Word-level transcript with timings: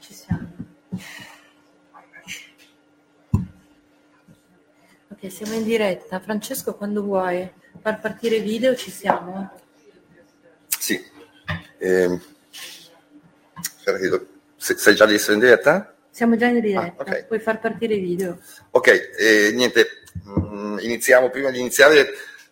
Ci 0.00 0.14
siamo. 0.14 0.48
Ok, 5.10 5.32
siamo 5.32 5.54
in 5.54 5.64
diretta. 5.64 6.20
Francesco, 6.20 6.74
quando 6.74 7.02
vuoi 7.02 7.50
far 7.80 8.00
partire 8.00 8.40
video 8.40 8.74
ci 8.76 8.90
siamo? 8.90 9.50
Sì. 10.68 11.02
Ehm, 11.78 12.20
aspetta 13.54 13.98
che 13.98 14.08
do- 14.08 14.26
se- 14.56 14.76
sai 14.76 14.94
già 14.94 15.10
essere 15.10 15.34
in 15.34 15.40
diretta? 15.40 15.94
Siamo 16.18 16.34
già 16.34 16.46
in 16.46 16.58
diretta, 16.58 17.04
Ah, 17.04 17.12
ok. 17.12 17.26
puoi 17.26 17.38
far 17.38 17.60
partire 17.60 17.94
i 17.94 18.00
video. 18.00 18.40
Ok, 18.72 18.88
eh, 19.16 19.52
niente, 19.54 20.02
mm, 20.26 20.78
iniziamo. 20.80 21.30
Prima 21.30 21.50
di 21.50 21.60
iniziare 21.60 22.08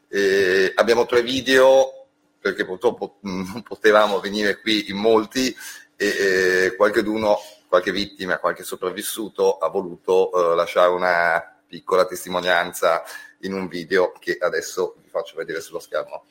eh, 0.06 0.70
abbiamo 0.77 1.05
tre 1.05 1.20
video 1.23 2.06
perché 2.41 2.65
purtroppo 2.65 3.19
mm, 3.27 3.42
non 3.55 3.62
potevamo 3.65 4.20
venire 4.20 4.61
qui 4.61 4.89
in 4.89 4.97
molti 4.98 5.52
e 5.97 6.06
eh, 6.06 6.77
qualcheduno, 6.77 7.37
qualche 7.66 7.91
vittima, 7.91 8.39
qualche 8.39 8.62
sopravvissuto 8.62 9.59
ha 9.59 9.69
voluto 9.69 10.53
eh, 10.53 10.55
lasciare 10.55 10.92
una 10.92 11.42
piccola 11.67 12.06
testimonianza 12.06 13.03
in 13.41 13.53
un 13.53 13.67
video 13.67 14.12
che 14.20 14.37
adesso 14.39 14.95
vi 15.03 15.09
faccio 15.09 15.34
vedere 15.34 15.61
sullo 15.61 15.80
schermo. 15.80 16.27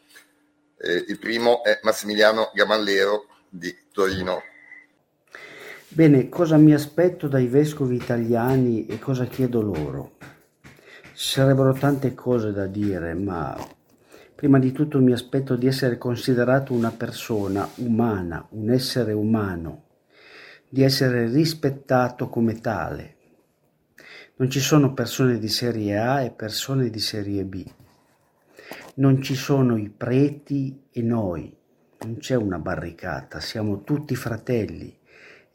Eh, 0.78 1.04
il 1.10 1.20
primo 1.20 1.66
è 1.66 1.82
Massimiliano 1.84 2.52
Gamallero 2.54 3.26
di 3.50 3.76
Torino. 3.92 4.42
Bene, 5.96 6.28
cosa 6.28 6.58
mi 6.58 6.74
aspetto 6.74 7.30
dai 7.30 7.48
vescovi 7.48 7.96
italiani 7.96 8.86
e 8.86 9.00
cosa 9.00 9.28
chiedo 9.28 9.62
loro? 9.62 10.18
Ci 11.14 11.30
sarebbero 11.30 11.72
tante 11.72 12.14
cose 12.14 12.52
da 12.52 12.66
dire, 12.66 13.14
ma 13.14 13.58
prima 14.36 14.60
di 14.60 14.74
tutto 14.74 15.00
mi 15.00 15.14
aspetto 15.14 15.56
di 15.56 15.68
essere 15.68 15.98
considerato 15.98 16.74
una 16.74 16.92
persona 16.92 17.66
umana, 17.76 18.46
un 18.50 18.72
essere 18.72 19.14
umano, 19.14 19.84
di 20.68 20.84
essere 20.84 21.30
rispettato 21.30 22.28
come 22.28 22.60
tale. 22.60 23.16
Non 24.36 24.50
ci 24.50 24.60
sono 24.60 24.94
persone 24.94 25.40
di 25.40 25.48
serie 25.48 25.98
A 25.98 26.24
e 26.24 26.32
persone 26.32 26.90
di 26.90 27.00
serie 27.00 27.46
B. 27.46 27.64
Non 28.96 29.22
ci 29.22 29.36
sono 29.36 29.78
i 29.78 29.88
preti 29.88 30.88
e 30.92 31.02
noi. 31.02 31.56
Non 32.00 32.18
c'è 32.18 32.36
una 32.36 32.60
barricata, 32.60 33.40
siamo 33.40 33.84
tutti 33.86 34.14
fratelli 34.18 35.04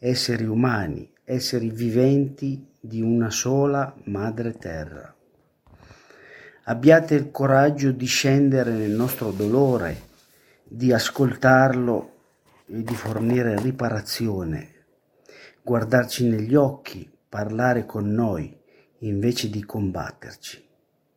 esseri 0.03 0.47
umani, 0.47 1.13
esseri 1.25 1.69
viventi 1.69 2.67
di 2.81 3.03
una 3.03 3.29
sola 3.29 3.95
madre 4.05 4.57
terra. 4.57 5.15
Abbiate 6.65 7.15
il 7.17 7.31
coraggio 7.31 7.93
di 7.93 8.07
scendere 8.07 8.73
nel 8.73 8.93
nostro 8.93 9.31
dolore, 9.31 10.09
di 10.65 10.91
ascoltarlo 10.91 12.15
e 12.67 12.83
di 12.83 12.95
fornire 12.95 13.61
riparazione, 13.61 14.85
guardarci 15.61 16.27
negli 16.27 16.55
occhi, 16.55 17.07
parlare 17.29 17.85
con 17.85 18.11
noi 18.11 18.57
invece 19.01 19.51
di 19.51 19.63
combatterci. 19.63 20.67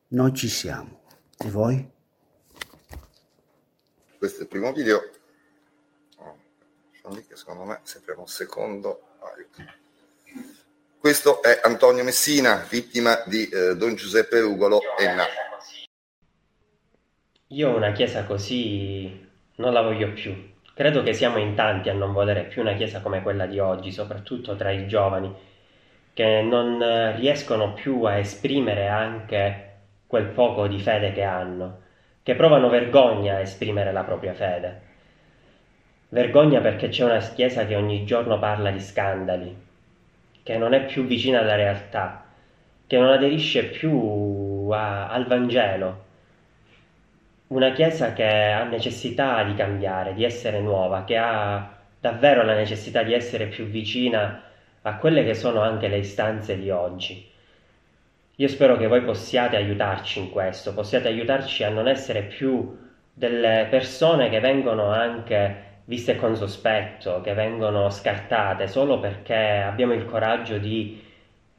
Noi 0.10 0.34
ci 0.34 0.50
siamo. 0.50 1.04
E 1.38 1.50
voi? 1.50 1.92
questo 4.18 4.40
è 4.40 4.44
il 4.44 4.48
primo 4.48 4.72
video 4.72 5.02
che 7.28 7.36
secondo 7.36 7.66
me 7.66 7.80
se 7.84 8.00
fermo 8.00 8.22
un 8.22 8.28
secondo 8.28 9.02
aiuto. 9.20 9.74
questo 11.00 11.44
è 11.44 11.60
Antonio 11.62 12.04
Messina 12.04 12.66
vittima 12.70 13.22
di 13.26 13.48
eh, 13.50 13.76
Don 13.76 13.96
Giuseppe 13.96 14.40
Rugolo 14.40 14.80
Enna 14.98 15.26
Io 17.48 17.76
una 17.76 17.92
chiesa 17.92 18.24
così 18.24 19.30
non 19.56 19.74
la 19.74 19.82
voglio 19.82 20.14
più. 20.14 20.52
Credo 20.74 21.04
che 21.04 21.14
siamo 21.14 21.38
in 21.38 21.54
tanti 21.56 21.90
a 21.90 21.94
non 21.94 22.14
volere 22.14 22.46
più 22.46 22.62
una 22.62 22.74
chiesa 22.74 23.02
come 23.02 23.22
quella 23.22 23.46
di 23.46 23.60
oggi, 23.60 23.92
soprattutto 23.92 24.56
tra 24.56 24.72
i 24.72 24.88
giovani, 24.88 25.32
che 26.14 26.42
non 26.42 26.82
eh, 26.82 27.16
riescono 27.18 27.74
più 27.74 28.02
a 28.04 28.18
esprimere 28.18 28.88
anche 28.88 29.72
quel 30.08 30.28
poco 30.28 30.68
di 30.68 30.80
fede 30.80 31.12
che 31.12 31.24
hanno, 31.24 31.82
che 32.24 32.34
provano 32.36 32.70
vergogna 32.70 33.36
a 33.36 33.40
esprimere 33.42 33.92
la 33.92 34.04
propria 34.04 34.34
fede. 34.34 34.83
Vergogna 36.14 36.60
perché 36.62 36.90
c'è 36.90 37.04
una 37.04 37.18
chiesa 37.18 37.66
che 37.66 37.76
ogni 37.76 38.06
giorno 38.06 38.38
parla 38.38 38.70
di 38.70 38.80
scandali, 38.80 39.58
che 40.44 40.58
non 40.58 40.76
è 40.76 40.86
più 40.86 41.06
vicina 41.08 41.40
alla 41.40 41.56
realtà, 41.56 42.24
che 42.86 43.00
non 43.00 43.10
aderisce 43.10 43.64
più 43.64 44.70
a- 44.72 45.08
al 45.10 45.26
Vangelo. 45.26 46.04
Una 47.48 47.72
chiesa 47.72 48.14
che 48.14 48.28
ha 48.28 48.64
necessità 48.66 49.42
di 49.44 49.56
cambiare, 49.56 50.14
di 50.14 50.24
essere 50.24 50.60
nuova, 50.60 51.04
che 51.04 51.18
ha 51.18 51.78
davvero 52.00 52.44
la 52.44 52.54
necessità 52.54 53.02
di 53.02 53.14
essere 53.16 53.48
più 53.48 53.66
vicina 53.66 54.44
a 54.84 54.96
quelle 54.98 55.24
che 55.24 55.34
sono 55.34 55.62
anche 55.62 55.88
le 55.88 55.98
istanze 55.98 56.60
di 56.60 56.70
oggi. 56.70 57.28
Io 58.36 58.48
spero 58.48 58.78
che 58.78 58.86
voi 58.86 59.02
possiate 59.02 59.56
aiutarci 59.56 60.20
in 60.20 60.30
questo, 60.30 60.76
possiate 60.76 61.08
aiutarci 61.08 61.64
a 61.64 61.70
non 61.70 61.88
essere 61.88 62.22
più 62.22 62.78
delle 63.12 63.66
persone 63.68 64.30
che 64.30 64.40
vengono 64.40 64.90
anche 64.90 65.72
viste 65.86 66.16
con 66.16 66.36
sospetto, 66.36 67.22
che 67.22 67.34
vengono 67.34 67.90
scartate 67.90 68.68
solo 68.68 69.00
perché 69.00 69.36
abbiamo 69.36 69.94
il 69.94 70.06
coraggio 70.06 70.58
di 70.58 71.02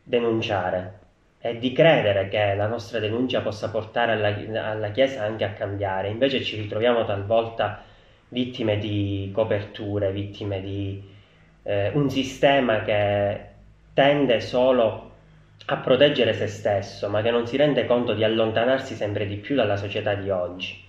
denunciare 0.03 1.01
e 1.41 1.59
di 1.59 1.73
credere 1.73 2.29
che 2.29 2.55
la 2.55 2.67
nostra 2.67 2.99
denuncia 2.99 3.41
possa 3.43 3.71
portare 3.71 4.13
alla, 4.13 4.71
alla 4.71 4.91
Chiesa 4.91 5.25
anche 5.25 5.45
a 5.45 5.53
cambiare. 5.53 6.09
Invece 6.09 6.43
ci 6.43 6.57
ritroviamo 6.61 7.05
talvolta 7.05 7.83
vittime 8.29 8.79
di 8.79 9.31
coperture, 9.33 10.11
vittime 10.11 10.61
di 10.63 11.03
eh, 11.63 11.91
un 11.95 12.09
sistema 12.09 12.83
che 12.83 13.41
tende 13.93 14.41
solo 14.41 15.13
a 15.67 15.77
proteggere 15.77 16.33
se 16.33 16.47
stesso, 16.47 17.09
ma 17.09 17.23
che 17.23 17.31
non 17.31 17.47
si 17.47 17.57
rende 17.57 17.87
conto 17.87 18.15
di 18.15 18.25
allontanarsi 18.25 18.95
sempre 18.95 19.27
di 19.27 19.37
più 19.37 19.55
dalla 19.55 19.77
società 19.77 20.15
di 20.15 20.31
oggi. 20.31 20.83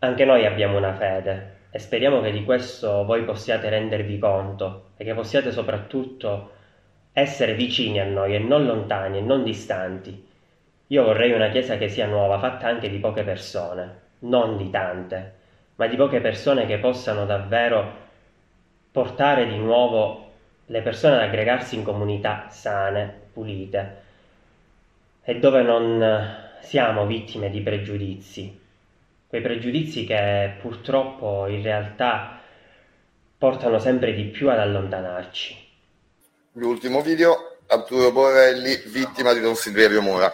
Anche 0.00 0.24
noi 0.24 0.44
abbiamo 0.46 0.78
una 0.78 0.94
fede 0.94 1.60
e 1.74 1.78
speriamo 1.78 2.20
che 2.20 2.32
di 2.32 2.44
questo 2.44 3.02
voi 3.06 3.24
possiate 3.24 3.70
rendervi 3.70 4.18
conto 4.18 4.90
e 4.98 5.04
che 5.04 5.14
possiate 5.14 5.50
soprattutto 5.50 6.50
essere 7.14 7.54
vicini 7.54 7.98
a 7.98 8.04
noi 8.04 8.34
e 8.34 8.38
non 8.38 8.66
lontani 8.66 9.16
e 9.16 9.22
non 9.22 9.42
distanti. 9.42 10.28
Io 10.88 11.02
vorrei 11.02 11.32
una 11.32 11.48
chiesa 11.48 11.78
che 11.78 11.88
sia 11.88 12.06
nuova, 12.06 12.38
fatta 12.38 12.66
anche 12.66 12.90
di 12.90 12.98
poche 12.98 13.22
persone, 13.22 14.00
non 14.20 14.58
di 14.58 14.68
tante, 14.68 15.32
ma 15.76 15.86
di 15.86 15.96
poche 15.96 16.20
persone 16.20 16.66
che 16.66 16.76
possano 16.76 17.24
davvero 17.24 18.00
portare 18.90 19.46
di 19.46 19.56
nuovo 19.56 20.30
le 20.66 20.82
persone 20.82 21.14
ad 21.14 21.22
aggregarsi 21.22 21.74
in 21.74 21.84
comunità 21.84 22.48
sane, 22.50 23.28
pulite 23.32 24.00
e 25.22 25.38
dove 25.38 25.62
non 25.62 26.36
siamo 26.60 27.06
vittime 27.06 27.48
di 27.48 27.62
pregiudizi, 27.62 28.60
quei 29.32 29.40
pregiudizi 29.40 30.04
che 30.04 30.58
purtroppo 30.60 31.46
in 31.46 31.62
realtà 31.62 32.38
portano 33.38 33.78
sempre 33.78 34.12
di 34.12 34.24
più 34.24 34.50
ad 34.50 34.58
allontanarci. 34.58 35.56
l'ultimo 36.52 37.00
video 37.00 37.56
Arturo 37.66 38.12
Borrelli 38.12 38.76
vittima 38.88 39.32
di 39.32 39.40
Don 39.40 39.54
Silverio 39.54 40.02
Mura 40.02 40.30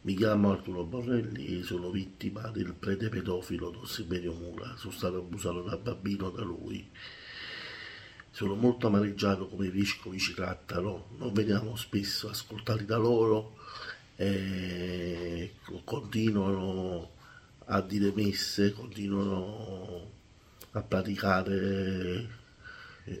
Mi 0.00 0.14
chiamo 0.14 0.52
Arturo 0.52 0.84
Borrelli, 0.84 1.62
sono 1.62 1.90
vittima 1.90 2.48
del 2.48 2.72
prete 2.72 3.10
pedofilo 3.10 3.68
Don 3.68 3.86
Silverio 3.86 4.32
Mura, 4.32 4.72
sono 4.78 4.94
stato 4.94 5.18
abusato 5.18 5.60
da 5.60 5.76
bambino 5.76 6.30
da 6.30 6.40
lui. 6.40 6.90
Sono 8.30 8.54
molto 8.54 8.86
amareggiato 8.86 9.48
come 9.48 9.66
i 9.66 9.70
vescovi 9.70 10.18
ci 10.18 10.32
trattano, 10.32 11.08
non 11.18 11.30
veniamo 11.34 11.76
spesso 11.76 12.30
ascoltati 12.30 12.86
da 12.86 12.96
loro 12.96 13.58
e 14.16 15.56
continuano 15.84 17.18
a 17.72 17.80
dire 17.80 18.12
messe, 18.14 18.72
continuano 18.72 20.10
a 20.72 20.82
praticare 20.82 22.28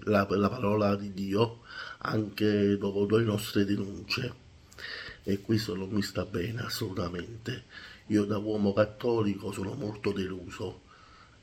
la, 0.04 0.26
la 0.28 0.48
parola 0.48 0.96
di 0.96 1.12
Dio 1.12 1.60
anche 1.98 2.76
dopo 2.76 3.06
le 3.16 3.24
nostre 3.24 3.64
denunce 3.64 4.48
e 5.22 5.40
questo 5.40 5.74
non 5.74 5.90
mi 5.90 6.02
sta 6.02 6.24
bene 6.24 6.62
assolutamente. 6.62 7.64
Io 8.06 8.24
da 8.24 8.38
uomo 8.38 8.72
cattolico 8.72 9.52
sono 9.52 9.74
molto 9.74 10.12
deluso. 10.12 10.88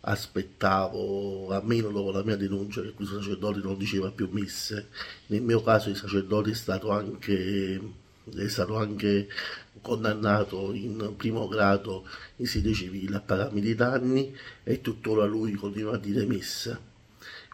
Aspettavo, 0.02 1.50
almeno 1.50 1.90
dopo 1.90 2.12
la 2.12 2.24
mia 2.24 2.36
denuncia, 2.36 2.82
che 2.82 2.92
questo 2.92 3.22
sacerdote 3.22 3.60
non 3.60 3.78
diceva 3.78 4.12
più 4.12 4.30
messe. 4.32 4.90
Nel 5.28 5.42
mio 5.42 5.62
caso 5.62 5.90
il 5.90 5.96
sacerdote 5.96 6.52
è 6.52 6.54
stato 6.54 6.92
anche, 6.92 7.82
è 8.36 8.48
stato 8.48 8.78
anche 8.78 9.28
condannato 9.88 10.74
in 10.74 11.14
primo 11.16 11.48
grado 11.48 12.06
in 12.38 12.46
sede 12.46 12.74
civile 12.74 13.16
a 13.16 13.22
pagarmi 13.22 13.62
dei 13.62 13.74
danni 13.74 14.36
e 14.64 14.82
tuttora 14.82 15.24
lui 15.24 15.54
continua 15.54 15.96
a 15.96 15.98
dire 15.98 16.26
messe. 16.26 16.78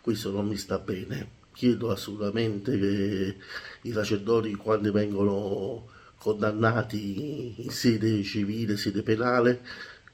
Questo 0.01 0.31
non 0.31 0.47
mi 0.47 0.57
sta 0.57 0.79
bene. 0.79 1.41
chiedo 1.53 1.91
assolutamente 1.91 2.77
che 2.79 3.35
i 3.81 3.91
sacerdoti 3.91 4.55
quando 4.55 4.91
vengono 4.91 5.87
condannati 6.17 7.61
in 7.61 7.69
sede 7.69 8.23
civile, 8.23 8.77
sede 8.77 9.03
penale, 9.03 9.61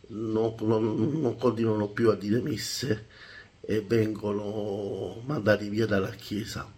non, 0.08 0.56
non, 0.60 1.22
non 1.22 1.38
continuano 1.38 1.88
più 1.88 2.10
a 2.10 2.16
dire 2.16 2.42
messe 2.42 3.08
e 3.62 3.82
vengono 3.82 5.22
mandati 5.26 5.70
via 5.70 5.86
dalla 5.86 6.10
Chiesa. 6.10 6.70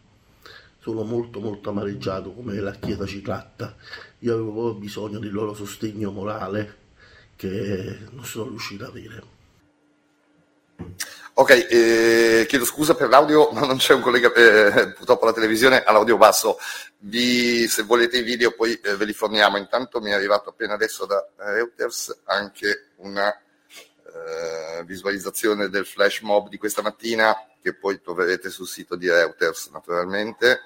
Sono 0.80 1.04
molto 1.04 1.40
molto 1.40 1.70
amareggiato 1.70 2.32
come 2.32 2.60
la 2.60 2.74
Chiesa 2.74 3.06
ci 3.06 3.22
tratta. 3.22 3.76
Io 4.24 4.34
avevo 4.34 4.74
bisogno 4.76 5.18
del 5.18 5.32
loro 5.32 5.56
sostegno 5.56 6.12
morale 6.12 6.78
che 7.36 7.98
non 8.12 8.24
sono 8.24 8.50
riuscito 8.50 8.84
ad 8.84 8.90
avere. 8.92 9.24
Ok, 11.34 11.50
eh, 11.70 12.46
chiedo 12.48 12.66
scusa 12.66 12.94
per 12.94 13.10
l'audio, 13.10 13.50
ma 13.54 13.62
non 13.62 13.78
c'è 13.78 13.96
un 13.96 14.02
collega, 14.02 14.32
eh, 14.34 14.94
purtroppo 14.94 15.26
la 15.26 15.34
televisione 15.34 15.82
ha 15.84 15.92
l'audio 15.92 16.18
basso. 16.18 16.60
Vi, 17.00 17.68
se 17.68 17.82
volete 17.82 18.20
i 18.20 18.24
video 18.24 18.52
poi 18.52 18.80
eh, 18.80 18.96
ve 18.96 19.06
li 19.06 19.14
forniamo. 19.14 19.58
Intanto 19.58 20.00
mi 20.02 20.12
è 20.12 20.14
arrivato 20.14 20.50
appena 20.50 20.76
adesso 20.76 21.08
da 21.08 21.28
Reuters 21.38 22.22
anche 22.26 22.90
una 22.98 23.34
eh, 23.34 24.84
visualizzazione 24.84 25.70
del 25.70 25.86
flash 25.88 26.20
mob 26.22 26.48
di 26.48 26.58
questa 26.58 26.84
mattina 26.84 27.36
che 27.60 27.74
poi 27.74 28.00
troverete 28.02 28.52
sul 28.52 28.68
sito 28.68 28.96
di 28.96 29.10
Reuters 29.10 29.70
naturalmente. 29.72 30.60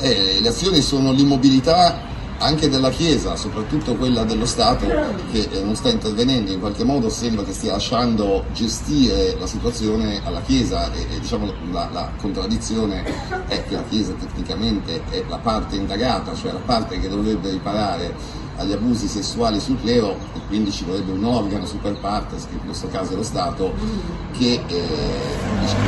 Le 0.00 0.48
azioni 0.48 0.80
sono 0.80 1.12
l'immobilità 1.12 2.09
anche 2.40 2.68
della 2.68 2.90
Chiesa, 2.90 3.36
soprattutto 3.36 3.94
quella 3.96 4.24
dello 4.24 4.46
Stato 4.46 4.86
che 5.30 5.48
eh, 5.50 5.62
non 5.62 5.74
sta 5.74 5.90
intervenendo, 5.90 6.50
in 6.50 6.60
qualche 6.60 6.84
modo 6.84 7.10
sembra 7.10 7.44
che 7.44 7.52
stia 7.52 7.72
lasciando 7.72 8.44
gestire 8.52 9.36
la 9.38 9.46
situazione 9.46 10.20
alla 10.24 10.40
Chiesa 10.40 10.90
e, 10.92 11.06
e 11.14 11.20
diciamo, 11.20 11.52
la, 11.70 11.88
la, 11.92 12.10
contraddizione 12.16 13.04
è 13.46 13.64
che 13.64 13.74
la 13.74 13.84
Chiesa 13.84 14.14
tecnicamente 14.14 15.02
è 15.10 15.22
la 15.28 15.36
parte 15.36 15.76
indagata, 15.76 16.34
cioè 16.34 16.52
la 16.52 16.60
parte 16.64 16.98
che 16.98 17.08
dovrebbe 17.08 17.50
riparare 17.50 18.14
agli 18.56 18.72
abusi 18.72 19.06
sessuali 19.06 19.60
sul 19.60 19.80
clero 19.80 20.16
e 20.34 20.40
quindi 20.48 20.70
ci 20.70 20.84
vorrebbe 20.84 21.12
un 21.12 21.24
organo 21.24 21.66
super 21.66 21.98
partes, 21.98 22.46
che 22.46 22.54
in 22.54 22.64
questo 22.64 22.88
caso 22.88 23.12
è 23.12 23.16
lo 23.16 23.22
Stato, 23.22 23.74
che 24.38 24.62
eh, 24.66 24.88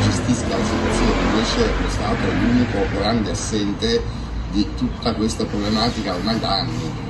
gestisca 0.03 0.49
la 0.49 0.65
situazione, 0.65 1.23
invece 1.31 1.83
lo 1.83 1.91
Stato 1.91 2.29
è 2.29 2.33
l'unico 2.35 2.79
grande 2.99 3.31
assente 3.31 4.21
di 4.53 4.67
tutta 4.77 5.15
questa 5.15 5.45
problematica 5.45 6.15
ormai 6.15 6.39
da 6.39 6.61
anni. 6.61 7.02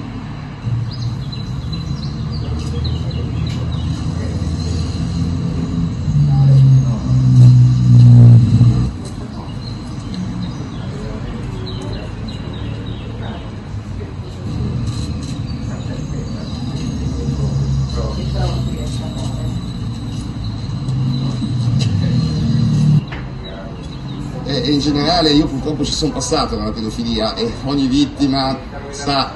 Generale 25.02 25.30
io 25.32 25.46
purtroppo 25.46 25.84
ci 25.84 25.92
sono 25.92 26.12
passato 26.12 26.56
nella 26.56 26.70
pedofilia 26.70 27.34
e 27.34 27.52
ogni 27.64 27.88
vittima 27.88 28.56
sa 28.90 29.32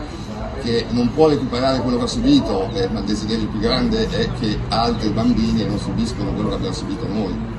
che 0.62 0.86
non 0.90 1.12
può 1.12 1.28
recuperare 1.28 1.80
quello 1.80 1.98
che 1.98 2.04
ha 2.04 2.08
subito, 2.08 2.70
eh, 2.72 2.88
ma 2.88 3.00
il 3.00 3.04
desiderio 3.04 3.48
più 3.48 3.58
grande 3.58 4.08
è 4.08 4.32
che 4.38 4.58
altri 4.68 5.10
bambini 5.10 5.64
non 5.64 5.78
subiscono 5.78 6.32
quello 6.32 6.50
che 6.50 6.54
abbiamo 6.54 6.74
subito 6.74 7.06
noi. 7.08 7.54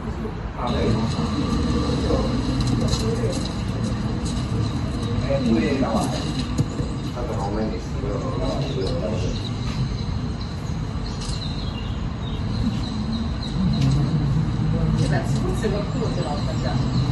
Forse 15.42 15.70
qualcuno 15.70 16.06
ce 16.14 16.22
l'ha 16.22 16.36
già. 16.62 17.07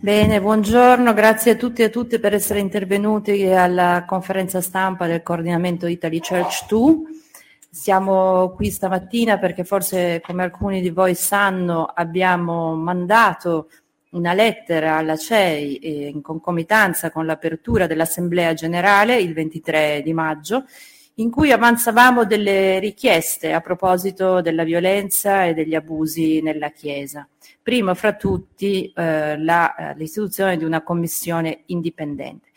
Bene, 0.00 0.40
buongiorno, 0.40 1.14
grazie 1.14 1.52
a 1.52 1.54
tutti 1.54 1.82
e 1.82 1.84
a 1.84 1.88
tutte 1.88 2.18
per 2.18 2.34
essere 2.34 2.58
intervenuti 2.58 3.44
alla 3.46 4.04
conferenza 4.06 4.60
stampa 4.60 5.06
del 5.06 5.22
coordinamento 5.22 5.86
Italy 5.86 6.18
Church 6.18 6.66
2. 6.68 6.94
Siamo 7.70 8.50
qui 8.50 8.70
stamattina 8.70 9.38
perché 9.38 9.64
forse, 9.64 10.20
come 10.24 10.42
alcuni 10.42 10.80
di 10.80 10.90
voi 10.90 11.14
sanno, 11.14 11.84
abbiamo 11.84 12.74
mandato 12.74 13.68
una 14.10 14.32
lettera 14.32 14.96
alla 14.96 15.16
CEI 15.16 15.76
eh, 15.76 16.06
in 16.08 16.20
concomitanza 16.20 17.10
con 17.10 17.24
l'apertura 17.24 17.86
dell'Assemblea 17.86 18.54
Generale 18.54 19.20
il 19.20 19.32
23 19.32 20.02
di 20.02 20.12
maggio 20.12 20.64
in 21.16 21.30
cui 21.30 21.52
avanzavamo 21.52 22.24
delle 22.24 22.78
richieste 22.78 23.52
a 23.52 23.60
proposito 23.60 24.40
della 24.40 24.64
violenza 24.64 25.44
e 25.44 25.54
degli 25.54 25.74
abusi 25.74 26.40
nella 26.40 26.70
Chiesa. 26.70 27.28
Primo 27.62 27.94
fra 27.94 28.14
tutti 28.14 28.90
eh, 28.94 29.38
la, 29.38 29.74
eh, 29.74 29.94
l'istituzione 29.96 30.56
di 30.56 30.64
una 30.64 30.82
commissione 30.82 31.62
indipendente. 31.66 32.48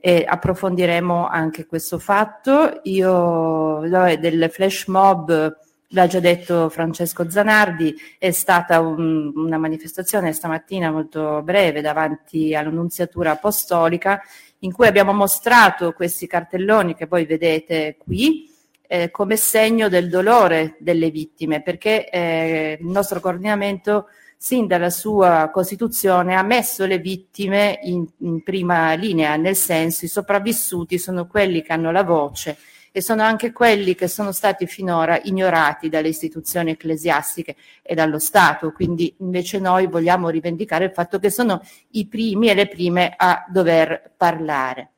E 0.00 0.24
approfondiremo 0.26 1.26
anche 1.26 1.66
questo 1.66 1.98
fatto. 1.98 2.80
Io 2.84 3.80
del 3.80 4.48
flash 4.50 4.86
mob 4.86 5.56
l'ha 5.92 6.06
già 6.06 6.20
detto 6.20 6.68
Francesco 6.68 7.28
Zanardi, 7.30 7.94
è 8.18 8.30
stata 8.30 8.80
un, 8.80 9.32
una 9.34 9.58
manifestazione 9.58 10.32
stamattina 10.32 10.90
molto 10.90 11.40
breve 11.42 11.80
davanti 11.80 12.54
all'Annunziatura 12.54 13.32
Apostolica 13.32 14.20
in 14.60 14.72
cui 14.72 14.86
abbiamo 14.86 15.12
mostrato 15.12 15.92
questi 15.92 16.26
cartelloni 16.26 16.94
che 16.94 17.06
voi 17.06 17.24
vedete 17.24 17.96
qui 17.98 18.50
eh, 18.86 19.10
come 19.10 19.36
segno 19.36 19.88
del 19.88 20.08
dolore 20.08 20.76
delle 20.80 21.10
vittime, 21.10 21.62
perché 21.62 22.08
eh, 22.08 22.78
il 22.80 22.86
nostro 22.86 23.20
coordinamento 23.20 24.06
sin 24.36 24.66
dalla 24.66 24.90
sua 24.90 25.50
costituzione 25.52 26.36
ha 26.36 26.42
messo 26.42 26.86
le 26.86 26.98
vittime 26.98 27.78
in, 27.82 28.06
in 28.18 28.42
prima 28.42 28.94
linea, 28.94 29.36
nel 29.36 29.56
senso 29.56 30.04
i 30.04 30.08
sopravvissuti 30.08 30.98
sono 30.98 31.26
quelli 31.26 31.60
che 31.60 31.72
hanno 31.72 31.90
la 31.90 32.04
voce 32.04 32.56
e 32.92 33.00
sono 33.00 33.22
anche 33.22 33.52
quelli 33.52 33.94
che 33.94 34.08
sono 34.08 34.32
stati 34.32 34.66
finora 34.66 35.20
ignorati 35.22 35.88
dalle 35.88 36.08
istituzioni 36.08 36.70
ecclesiastiche 36.70 37.56
e 37.82 37.94
dallo 37.94 38.18
Stato. 38.18 38.72
Quindi 38.72 39.14
invece 39.18 39.58
noi 39.58 39.86
vogliamo 39.86 40.28
rivendicare 40.28 40.86
il 40.86 40.92
fatto 40.92 41.18
che 41.18 41.30
sono 41.30 41.62
i 41.90 42.06
primi 42.06 42.48
e 42.48 42.54
le 42.54 42.68
prime 42.68 43.14
a 43.16 43.44
dover 43.48 44.12
parlare. 44.16 44.90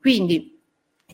Quindi 0.00 0.55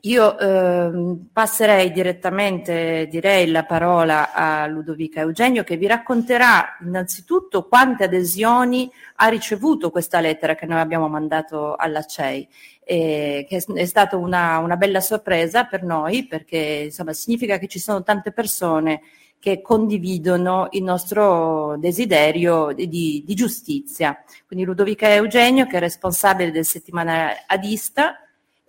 io 0.05 0.37
eh, 0.39 1.17
passerei 1.33 1.93
direttamente, 1.93 3.07
direi, 3.09 3.49
la 3.51 3.65
parola 3.65 4.33
a 4.33 4.67
Ludovica 4.67 5.21
Eugenio 5.21 5.63
che 5.63 5.77
vi 5.77 5.87
racconterà 5.87 6.77
innanzitutto 6.83 7.69
quante 7.69 8.05
adesioni 8.05 8.91
ha 9.17 9.29
ricevuto 9.29 9.91
questa 9.91 10.19
lettera 10.19 10.57
che 10.57 10.67
noi 10.67 10.81
abbiamo 10.81 11.09
mandato 11.09 11.77
alla 11.77 12.03
CEI 12.03 12.49
eh, 12.85 13.47
che 13.49 13.65
è 13.75 13.85
stata 13.85 14.17
una, 14.17 14.59
una, 14.59 14.77
bella 14.77 15.01
sorpresa 15.01 15.65
per 15.67 15.85
noi 15.85 16.27
perché 16.27 16.83
insomma, 16.87 17.13
significa 17.13 17.59
che 17.59 17.69
ci 17.69 17.79
sono 17.79 18.03
tante 18.03 18.33
persone 18.33 19.03
che 19.39 19.61
condividono 19.61 20.69
il 20.73 20.83
nostro 20.83 21.77
desiderio 21.79 22.73
di, 22.73 23.25
di 23.27 23.35
giustizia. 23.35 24.23
Quindi 24.47 24.65
Ludovica 24.65 25.13
Eugenio, 25.13 25.67
che 25.67 25.79
è 25.79 25.81
responsabile 25.81 26.53
del 26.53 26.65
settimanale 26.65 27.43
Adista, 27.47 28.22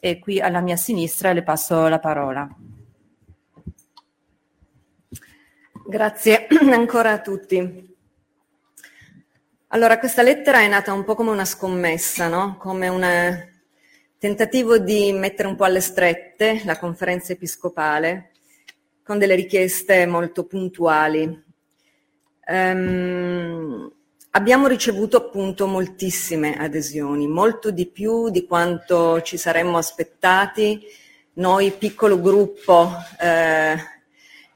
e 0.05 0.19
qui 0.19 0.41
alla 0.41 0.60
mia 0.60 0.75
sinistra 0.75 1.31
le 1.31 1.43
passo 1.43 1.88
la 1.88 2.00
parola. 2.00 2.45
Grazie 5.88 6.48
ancora 6.74 7.13
a 7.13 7.22
tutti. 7.22 7.95
Allora, 9.67 10.00
questa 10.00 10.22
lettera 10.22 10.60
è 10.60 10.67
nata 10.67 10.91
un 10.91 11.05
po' 11.05 11.15
come 11.15 11.29
una 11.31 11.45
scommessa, 11.45 12.27
no? 12.27 12.57
come 12.57 12.89
una, 12.89 13.48
tentativo 14.17 14.77
di 14.77 15.13
mettere 15.13 15.48
un 15.48 15.55
po' 15.55 15.63
alle 15.63 15.79
strette 15.79 16.63
la 16.65 16.77
conferenza 16.77 17.31
episcopale 17.31 18.31
con 19.05 19.17
delle 19.17 19.36
richieste 19.36 20.05
molto 20.05 20.45
puntuali. 20.45 21.43
Um, 22.45 23.89
abbiamo 24.36 24.68
ricevuto 24.68 25.18
appunto 25.18 25.68
moltissime 25.68 26.56
adesioni, 26.58 27.28
molto 27.28 27.72
di 27.72 27.86
più 27.88 28.30
di 28.30 28.46
quanto 28.46 29.22
ci 29.22 29.38
saremmo 29.38 29.78
aspettati. 29.78 30.82
Noi, 31.34 31.72
piccolo 31.72 32.20
gruppo 32.20 32.92
eh, 33.20 33.75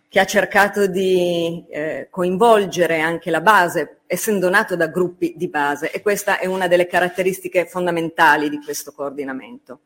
che 0.07 0.19
ha 0.19 0.25
cercato 0.25 0.87
di 0.87 1.65
eh, 1.69 2.07
coinvolgere 2.09 2.99
anche 2.99 3.29
la 3.29 3.41
base, 3.41 3.99
essendo 4.07 4.49
nato 4.49 4.75
da 4.75 4.87
gruppi 4.87 5.33
di 5.35 5.47
base, 5.47 5.91
e 5.91 6.01
questa 6.01 6.39
è 6.39 6.45
una 6.45 6.67
delle 6.67 6.87
caratteristiche 6.87 7.65
fondamentali 7.65 8.49
di 8.49 8.59
questo 8.63 8.91
coordinamento. 8.93 9.81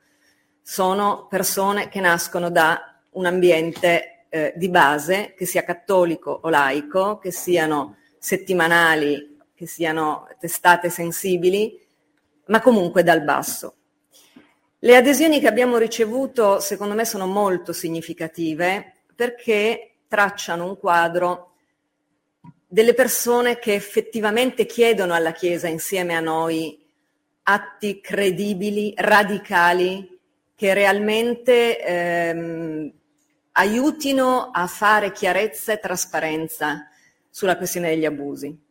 Sono 0.62 1.28
persone 1.30 1.90
che 1.90 2.00
nascono 2.00 2.50
da 2.50 3.00
un 3.12 3.26
ambiente 3.26 4.26
eh, 4.30 4.54
di 4.56 4.70
base, 4.70 5.34
che 5.36 5.46
sia 5.46 5.64
cattolico 5.64 6.40
o 6.44 6.50
laico, 6.50 7.18
che 7.18 7.32
siano 7.32 7.98
settimanali, 8.18 9.31
che 9.62 9.68
siano 9.68 10.28
testate 10.40 10.90
sensibili, 10.90 11.80
ma 12.48 12.62
comunque 12.62 13.04
dal 13.04 13.22
basso. 13.22 13.76
Le 14.80 14.96
adesioni 14.96 15.40
che 15.40 15.46
abbiamo 15.46 15.78
ricevuto, 15.78 16.60
secondo 16.60 16.96
me, 16.96 17.06
sono 17.06 17.28
molto 17.28 17.72
significative 17.72 19.04
perché 19.16 19.98
tracciano 20.08 20.66
un 20.66 20.80
quadro 20.80 21.52
delle 22.66 22.96
persone 22.96 23.60
che 23.60 23.76
effettivamente 23.76 24.66
chiedono 24.66 25.14
alla 25.14 25.32
Chiesa 25.32 25.68
insieme 25.68 26.16
a 26.16 26.22
noi 26.22 26.84
atti 27.44 28.02
credibili, 28.02 28.96
radicali, 28.98 30.20
che 30.56 30.74
realmente 30.74 31.80
ehm, 31.80 32.92
aiutino 33.52 34.50
a 34.52 34.66
fare 34.66 35.12
chiarezza 35.12 35.74
e 35.74 35.80
trasparenza 35.80 36.88
sulla 37.30 37.58
questione 37.58 37.90
degli 37.90 38.06
abusi. 38.06 38.70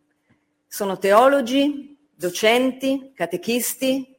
Sono 0.72 0.98
teologi, 0.98 1.98
docenti, 2.14 3.10
catechisti, 3.12 4.16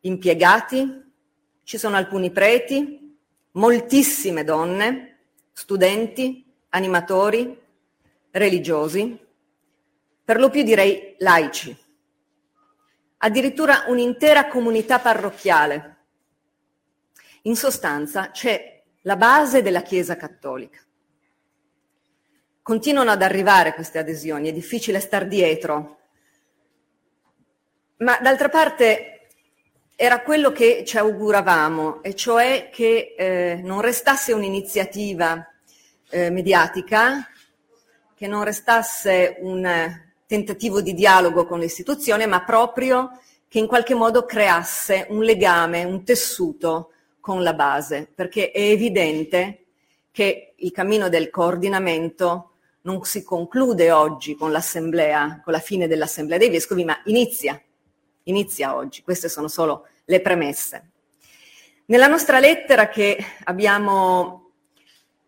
impiegati, 0.00 1.12
ci 1.62 1.76
sono 1.76 1.96
alcuni 1.96 2.30
preti, 2.30 3.18
moltissime 3.50 4.44
donne, 4.44 5.18
studenti, 5.52 6.42
animatori, 6.70 7.60
religiosi, 8.30 9.18
per 10.24 10.40
lo 10.40 10.48
più 10.48 10.62
direi 10.62 11.16
laici, 11.18 11.76
addirittura 13.18 13.84
un'intera 13.88 14.48
comunità 14.48 15.00
parrocchiale. 15.00 15.96
In 17.42 17.56
sostanza 17.56 18.30
c'è 18.30 18.82
la 19.02 19.16
base 19.16 19.60
della 19.60 19.82
Chiesa 19.82 20.16
cattolica. 20.16 20.80
Continuano 22.64 23.10
ad 23.10 23.22
arrivare 23.22 23.74
queste 23.74 23.98
adesioni, 23.98 24.48
è 24.48 24.52
difficile 24.52 25.00
star 25.00 25.26
dietro, 25.26 25.98
ma 27.96 28.20
d'altra 28.20 28.48
parte 28.50 29.26
era 29.96 30.20
quello 30.22 30.52
che 30.52 30.84
ci 30.86 30.96
auguravamo, 30.96 32.04
e 32.04 32.14
cioè 32.14 32.68
che 32.72 33.16
eh, 33.18 33.60
non 33.64 33.80
restasse 33.80 34.32
un'iniziativa 34.32 35.44
eh, 36.08 36.30
mediatica, 36.30 37.28
che 38.14 38.28
non 38.28 38.44
restasse 38.44 39.38
un 39.40 40.00
tentativo 40.24 40.80
di 40.80 40.94
dialogo 40.94 41.46
con 41.46 41.58
l'istituzione, 41.58 42.26
ma 42.26 42.44
proprio 42.44 43.18
che 43.48 43.58
in 43.58 43.66
qualche 43.66 43.94
modo 43.94 44.24
creasse 44.24 45.06
un 45.08 45.24
legame, 45.24 45.82
un 45.82 46.04
tessuto 46.04 46.92
con 47.18 47.42
la 47.42 47.54
base, 47.54 48.08
perché 48.14 48.52
è 48.52 48.60
evidente 48.60 49.64
che 50.12 50.52
il 50.54 50.70
cammino 50.70 51.08
del 51.08 51.28
coordinamento 51.28 52.50
non 52.82 53.02
si 53.04 53.22
conclude 53.22 53.90
oggi 53.90 54.34
con 54.34 54.50
l'assemblea, 54.50 55.40
con 55.42 55.52
la 55.52 55.60
fine 55.60 55.86
dell'assemblea 55.86 56.38
dei 56.38 56.50
vescovi, 56.50 56.84
ma 56.84 57.00
inizia, 57.04 57.60
inizia 58.24 58.74
oggi. 58.74 59.02
Queste 59.02 59.28
sono 59.28 59.48
solo 59.48 59.86
le 60.04 60.20
premesse. 60.20 60.90
Nella 61.86 62.06
nostra 62.06 62.38
lettera 62.38 62.90
abbiamo, 63.44 64.50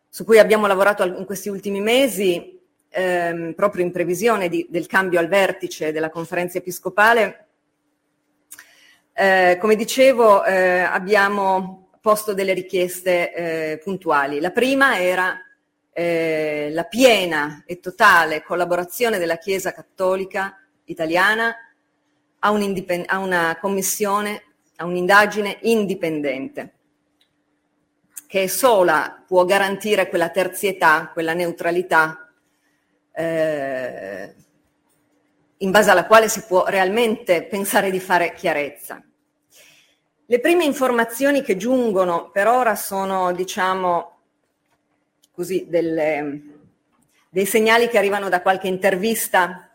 su 0.09 0.25
cui 0.25 0.39
abbiamo 0.39 0.67
lavorato 0.67 1.05
in 1.05 1.25
questi 1.25 1.49
ultimi 1.49 1.81
mesi, 1.81 2.61
ehm, 2.89 3.55
proprio 3.55 3.85
in 3.85 3.93
previsione 3.93 4.49
di, 4.49 4.67
del 4.69 4.87
cambio 4.87 5.19
al 5.19 5.29
vertice 5.29 5.93
della 5.93 6.11
conferenza 6.11 6.59
episcopale, 6.59 7.47
eh, 9.13 9.59
come 9.61 9.77
dicevo, 9.77 10.45
eh, 10.45 10.81
abbiamo 10.81 11.89
posto 12.01 12.35
delle 12.35 12.53
richieste 12.53 13.33
eh, 13.33 13.79
puntuali. 13.79 14.41
La 14.41 14.51
prima 14.51 14.99
era 14.99 15.39
eh, 15.97 16.71
la 16.73 16.85
piena 16.85 17.63
e 17.65 17.79
totale 17.79 18.43
collaborazione 18.43 19.17
della 19.17 19.39
Chiesa 19.39 19.73
Cattolica 19.73 20.59
italiana 20.87 21.55
a, 22.41 22.51
un 22.51 22.85
a 23.07 23.19
una 23.19 23.57
commissione, 23.61 24.43
a 24.77 24.85
un'indagine 24.85 25.59
indipendente, 25.63 26.73
che 28.27 28.49
sola 28.49 29.23
può 29.25 29.45
garantire 29.45 30.09
quella 30.09 30.31
terzietà, 30.31 31.11
quella 31.13 31.33
neutralità 31.33 32.29
eh, 33.13 34.35
in 35.59 35.71
base 35.71 35.91
alla 35.91 36.07
quale 36.07 36.29
si 36.29 36.43
può 36.43 36.67
realmente 36.67 37.45
pensare 37.45 37.93
di 37.93 38.01
fare 38.01 38.35
chiarezza. 38.35 39.01
Le 40.27 40.41
prime 40.41 40.65
informazioni 40.65 41.43
che 41.43 41.57
giungono 41.57 42.31
per 42.31 42.49
ora 42.49 42.75
sono, 42.75 43.33
diciamo, 43.33 44.14
così, 45.35 45.67
delle, 45.69 46.43
dei 47.29 47.45
segnali 47.45 47.89
che 47.89 47.99
arrivano 47.99 48.29
da 48.29 48.41
qualche 48.41 48.69
intervista, 48.69 49.69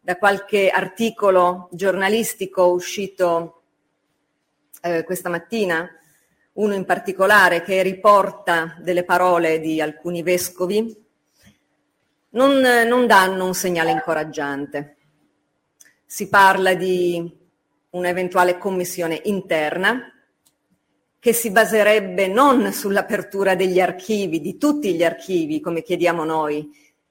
da 0.00 0.16
qualche 0.16 0.68
articolo 0.68 1.68
giornalistico 1.72 2.66
uscito 2.66 3.62
eh, 4.82 5.04
questa 5.04 5.30
mattina, 5.30 5.88
uno 6.54 6.74
in 6.74 6.84
particolare 6.84 7.62
che 7.62 7.82
riporta 7.82 8.76
delle 8.80 9.04
parole 9.04 9.60
di 9.60 9.80
alcuni 9.80 10.22
vescovi, 10.22 10.94
non, 12.30 12.60
non 12.60 13.06
danno 13.06 13.46
un 13.46 13.54
segnale 13.54 13.90
incoraggiante. 13.90 14.96
Si 16.04 16.28
parla 16.28 16.74
di 16.74 17.36
un'eventuale 17.90 18.58
commissione 18.58 19.20
interna 19.24 20.12
che 21.28 21.34
si 21.34 21.50
baserebbe 21.50 22.26
non 22.26 22.72
sull'apertura 22.72 23.54
degli 23.54 23.80
archivi, 23.80 24.40
di 24.40 24.56
tutti 24.56 24.94
gli 24.94 25.04
archivi, 25.04 25.60
come 25.60 25.82
chiediamo 25.82 26.24
noi, 26.24 26.66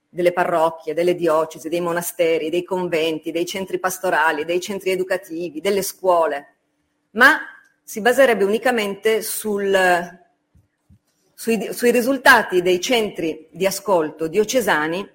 delle 0.09 0.33
parrocchie, 0.33 0.95
delle 0.95 1.13
diocesi, 1.13 1.69
dei 1.69 1.81
monasteri, 1.81 2.49
dei 2.49 2.63
conventi, 2.63 3.29
dei 3.29 3.45
centri 3.45 3.77
pastorali, 3.77 4.43
dei 4.43 4.59
centri 4.59 4.89
educativi, 4.89 5.61
delle 5.61 5.83
scuole, 5.83 6.55
ma 7.11 7.41
si 7.83 8.01
baserebbe 8.01 8.43
unicamente 8.43 9.21
sul, 9.21 9.71
sui, 11.35 11.71
sui 11.71 11.91
risultati 11.91 12.63
dei 12.63 12.81
centri 12.81 13.47
di 13.51 13.67
ascolto 13.67 14.27
diocesani 14.27 15.07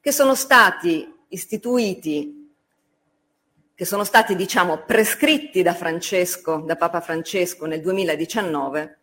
che 0.00 0.12
sono 0.12 0.36
stati 0.36 1.12
istituiti 1.30 2.37
che 3.78 3.84
sono 3.84 4.02
stati, 4.02 4.34
diciamo, 4.34 4.78
prescritti 4.78 5.62
da 5.62 5.72
Francesco, 5.72 6.64
da 6.66 6.74
Papa 6.74 7.00
Francesco 7.00 7.64
nel 7.64 7.80
2019 7.80 8.98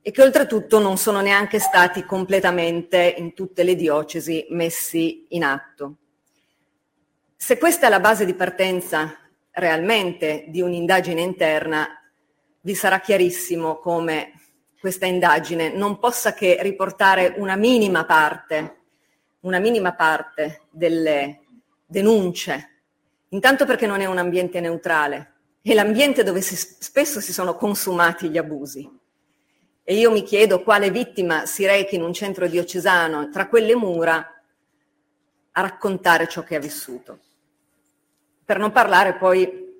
e 0.00 0.12
che 0.12 0.22
oltretutto 0.22 0.78
non 0.78 0.96
sono 0.96 1.20
neanche 1.20 1.58
stati 1.58 2.04
completamente 2.04 3.12
in 3.18 3.34
tutte 3.34 3.64
le 3.64 3.74
diocesi 3.74 4.46
messi 4.50 5.26
in 5.30 5.42
atto. 5.42 5.96
Se 7.34 7.58
questa 7.58 7.88
è 7.88 7.90
la 7.90 7.98
base 7.98 8.24
di 8.24 8.34
partenza 8.34 9.18
realmente 9.50 10.44
di 10.46 10.60
un'indagine 10.60 11.20
interna, 11.20 11.88
vi 12.60 12.74
sarà 12.76 13.00
chiarissimo 13.00 13.78
come 13.80 14.42
questa 14.78 15.06
indagine 15.06 15.70
non 15.70 15.98
possa 15.98 16.34
che 16.34 16.58
riportare 16.60 17.34
una 17.38 17.56
minima 17.56 18.04
parte, 18.04 18.82
una 19.40 19.58
minima 19.58 19.92
parte 19.92 20.66
delle 20.70 21.40
denunce 21.84 22.70
Intanto 23.36 23.66
perché 23.66 23.86
non 23.86 24.00
è 24.00 24.06
un 24.06 24.16
ambiente 24.16 24.60
neutrale, 24.60 25.32
è 25.60 25.74
l'ambiente 25.74 26.22
dove 26.22 26.40
si, 26.40 26.56
spesso 26.56 27.20
si 27.20 27.34
sono 27.34 27.54
consumati 27.54 28.30
gli 28.30 28.38
abusi. 28.38 28.90
E 29.84 29.94
io 29.94 30.10
mi 30.10 30.22
chiedo 30.22 30.62
quale 30.62 30.90
vittima 30.90 31.44
si 31.44 31.66
rechi 31.66 31.96
in 31.96 32.02
un 32.02 32.14
centro 32.14 32.48
diocesano 32.48 33.28
tra 33.28 33.46
quelle 33.46 33.76
mura 33.76 34.42
a 35.50 35.60
raccontare 35.60 36.28
ciò 36.28 36.42
che 36.44 36.56
ha 36.56 36.60
vissuto. 36.60 37.18
Per 38.42 38.58
non 38.58 38.72
parlare 38.72 39.16
poi 39.16 39.70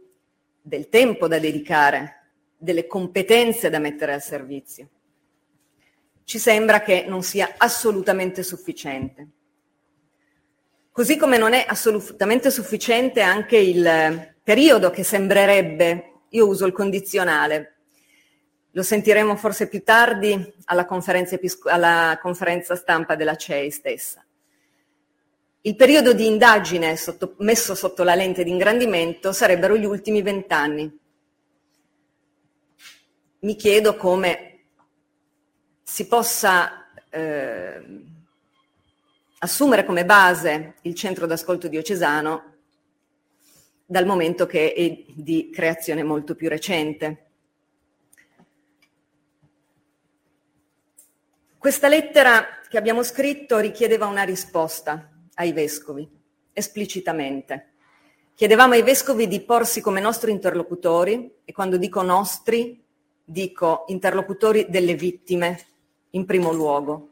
del 0.61 0.91
tempo 0.91 1.27
da 1.27 1.39
dedicare, 1.39 2.25
delle 2.59 2.87
competenze 2.87 3.71
da 3.71 3.79
mettere 3.79 4.13
al 4.13 4.23
servizio. 4.23 4.89
Ci 6.25 6.39
sembra 6.39 6.83
che 6.83 7.07
non 7.09 7.23
sia 7.23 7.55
assolutamente 7.57 8.43
sufficiente. 8.43 9.29
Così 10.97 11.19
come 11.19 11.37
non 11.37 11.53
è 11.53 11.63
assolutamente 11.69 12.51
sufficiente 12.51 13.21
anche 13.21 13.59
il 13.59 14.35
periodo 14.43 14.89
che 14.89 15.05
sembrerebbe, 15.05 16.21
io 16.31 16.47
uso 16.47 16.65
il 16.65 16.73
condizionale, 16.73 17.75
lo 18.71 18.83
sentiremo 18.83 19.37
forse 19.37 19.69
più 19.69 19.83
tardi 19.85 20.55
alla 20.65 20.87
conferenza, 20.87 21.39
alla 21.65 22.19
conferenza 22.19 22.77
stampa 22.77 23.15
della 23.15 23.37
CEI 23.37 23.71
stessa. 23.71 24.25
Il 25.61 25.77
periodo 25.77 26.15
di 26.15 26.25
indagine 26.25 26.97
sotto, 26.97 27.35
messo 27.41 27.75
sotto 27.75 28.03
la 28.03 28.15
lente 28.15 28.43
di 28.43 28.49
ingrandimento 28.49 29.35
sarebbero 29.35 29.77
gli 29.77 29.85
ultimi 29.85 30.23
vent'anni. 30.23 30.99
Mi 33.41 33.55
chiedo 33.55 33.97
come 33.97 34.61
si 35.83 36.07
possa 36.07 36.91
eh, 37.11 38.15
assumere 39.39 39.85
come 39.85 40.05
base 40.05 40.77
il 40.83 40.95
centro 40.95 41.27
d'ascolto 41.27 41.69
diocesano 41.69 42.55
dal 43.85 44.07
momento 44.07 44.47
che 44.47 44.73
è 44.73 45.13
di 45.13 45.51
creazione 45.53 46.03
molto 46.03 46.35
più 46.35 46.49
recente. 46.49 47.25
Questa 51.59 51.89
lettera 51.89 52.47
che 52.69 52.79
abbiamo 52.79 53.03
scritto 53.03 53.59
richiedeva 53.59 54.07
una 54.07 54.23
risposta 54.23 55.11
ai 55.35 55.53
vescovi, 55.53 56.09
esplicitamente. 56.53 57.73
Chiedevamo 58.35 58.75
ai 58.75 58.83
vescovi 58.83 59.27
di 59.27 59.41
porsi 59.41 59.81
come 59.81 60.01
nostri 60.01 60.31
interlocutori 60.31 61.39
e 61.45 61.53
quando 61.53 61.77
dico 61.77 62.03
nostri 62.03 62.85
dico 63.25 63.85
interlocutori 63.89 64.67
delle 64.69 64.95
vittime 64.95 65.67
in 66.11 66.25
primo 66.25 66.53
luogo, 66.53 67.11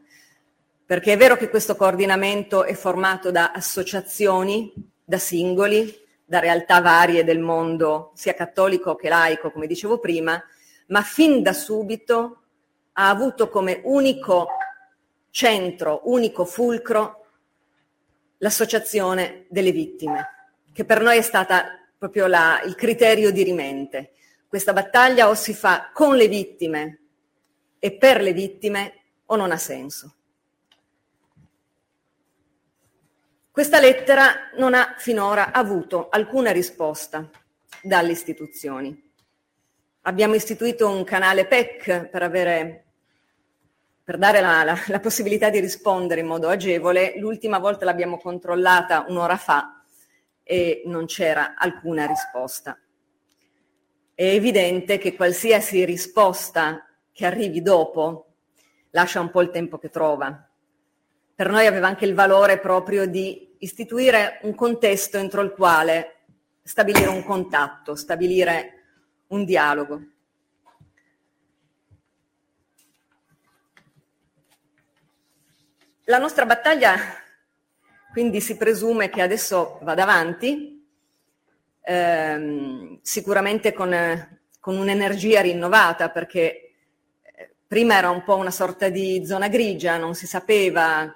perché 0.86 1.14
è 1.14 1.16
vero 1.16 1.36
che 1.36 1.48
questo 1.48 1.76
coordinamento 1.76 2.64
è 2.64 2.74
formato 2.74 3.30
da 3.30 3.52
associazioni, 3.52 4.72
da 5.02 5.18
singoli, 5.18 6.02
da 6.24 6.40
realtà 6.40 6.80
varie 6.80 7.24
del 7.24 7.38
mondo, 7.38 8.12
sia 8.14 8.34
cattolico 8.34 8.94
che 8.94 9.08
laico, 9.08 9.50
come 9.50 9.66
dicevo 9.66 9.98
prima, 9.98 10.42
ma 10.88 11.02
fin 11.02 11.42
da 11.42 11.52
subito 11.52 12.42
ha 12.92 13.08
avuto 13.08 13.48
come 13.48 13.80
unico 13.84 14.48
centro, 15.30 16.02
unico 16.04 16.44
fulcro 16.44 17.26
l'associazione 18.38 19.46
delle 19.48 19.72
vittime, 19.72 20.28
che 20.72 20.84
per 20.84 21.00
noi 21.00 21.16
è 21.16 21.22
stata 21.22 21.78
proprio 21.96 22.26
la, 22.26 22.60
il 22.64 22.74
criterio 22.74 23.32
di 23.32 23.42
rimente. 23.42 24.12
Questa 24.46 24.74
battaglia 24.74 25.28
o 25.28 25.34
si 25.34 25.54
fa 25.54 25.90
con 25.92 26.14
le 26.14 26.28
vittime 26.28 26.98
e 27.78 27.92
per 27.92 28.20
le 28.20 28.32
vittime 28.32 28.92
o 29.26 29.36
non 29.36 29.50
ha 29.50 29.56
senso. 29.56 30.14
Questa 33.54 33.78
lettera 33.78 34.50
non 34.56 34.74
ha 34.74 34.96
finora 34.98 35.52
avuto 35.52 36.08
alcuna 36.08 36.50
risposta 36.50 37.30
dalle 37.80 38.10
istituzioni. 38.10 39.12
Abbiamo 40.00 40.34
istituito 40.34 40.90
un 40.90 41.04
canale 41.04 41.46
PEC 41.46 42.08
per 42.08 42.24
avere 42.24 42.84
per 44.02 44.18
dare 44.18 44.40
la, 44.40 44.64
la, 44.64 44.76
la, 44.88 44.98
possibilità 44.98 45.50
di 45.50 45.60
rispondere 45.60 46.22
in 46.22 46.26
modo 46.26 46.48
agevole. 46.48 47.16
L'ultima 47.16 47.60
volta 47.60 47.84
l'abbiamo 47.84 48.18
controllata 48.18 49.04
un'ora 49.06 49.36
fa 49.36 49.84
e 50.42 50.82
non 50.86 51.06
c'era 51.06 51.54
alcuna 51.56 52.06
risposta. 52.06 52.76
È 54.16 54.24
evidente 54.24 54.98
che 54.98 55.14
qualsiasi 55.14 55.84
risposta 55.84 56.84
che 57.12 57.24
arrivi 57.24 57.62
dopo 57.62 58.32
lascia 58.90 59.20
un 59.20 59.30
po' 59.30 59.42
il 59.42 59.50
tempo 59.50 59.78
che 59.78 59.90
trova. 59.90 60.43
Per 61.34 61.50
noi 61.50 61.66
aveva 61.66 61.88
anche 61.88 62.04
il 62.04 62.14
valore 62.14 62.58
proprio 62.58 63.06
di 63.06 63.56
istituire 63.58 64.38
un 64.42 64.54
contesto 64.54 65.18
entro 65.18 65.40
il 65.40 65.50
quale 65.52 66.24
stabilire 66.62 67.08
un 67.08 67.24
contatto, 67.24 67.94
stabilire 67.94 68.84
un 69.28 69.44
dialogo. 69.44 70.02
La 76.04 76.18
nostra 76.18 76.44
battaglia 76.44 76.96
quindi 78.14 78.40
si 78.40 78.56
presume 78.56 79.10
che 79.10 79.22
adesso 79.22 79.80
vada 79.82 80.04
avanti, 80.04 80.86
ehm, 81.80 83.00
sicuramente 83.02 83.72
con, 83.72 83.92
con, 84.60 84.76
un'energia 84.76 85.40
rinnovata, 85.40 86.10
perché 86.10 86.74
eh, 87.22 87.54
prima 87.66 87.96
era 87.96 88.10
un 88.10 88.22
po' 88.22 88.36
una 88.36 88.52
sorta 88.52 88.88
di 88.88 89.26
zona 89.26 89.48
grigia, 89.48 89.96
non 89.96 90.14
si 90.14 90.28
sapeva 90.28 91.12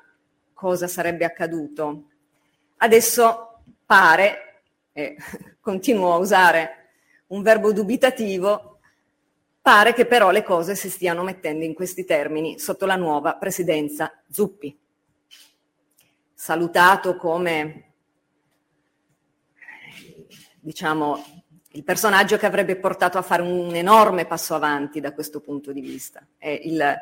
cosa 0.58 0.88
sarebbe 0.88 1.24
accaduto. 1.24 2.08
Adesso 2.78 3.60
pare, 3.86 4.62
e 4.92 5.16
continuo 5.60 6.12
a 6.14 6.16
usare 6.16 6.70
un 7.28 7.42
verbo 7.42 7.72
dubitativo, 7.72 8.78
Pare 9.68 9.92
che 9.92 10.06
però 10.06 10.30
le 10.30 10.42
cose 10.42 10.74
si 10.74 10.88
stiano 10.88 11.22
mettendo 11.22 11.62
in 11.62 11.74
questi 11.74 12.06
termini 12.06 12.58
sotto 12.58 12.86
la 12.86 12.96
nuova 12.96 13.34
presidenza 13.34 14.10
Zuppi, 14.30 14.74
salutato 16.32 17.16
come 17.16 17.92
diciamo, 20.58 21.22
il 21.72 21.84
personaggio 21.84 22.38
che 22.38 22.46
avrebbe 22.46 22.76
portato 22.76 23.18
a 23.18 23.22
fare 23.22 23.42
un 23.42 23.74
enorme 23.74 24.24
passo 24.24 24.54
avanti 24.54 25.00
da 25.00 25.12
questo 25.12 25.40
punto 25.40 25.70
di 25.70 25.82
vista. 25.82 26.26
E 26.38 26.62
il 26.64 26.98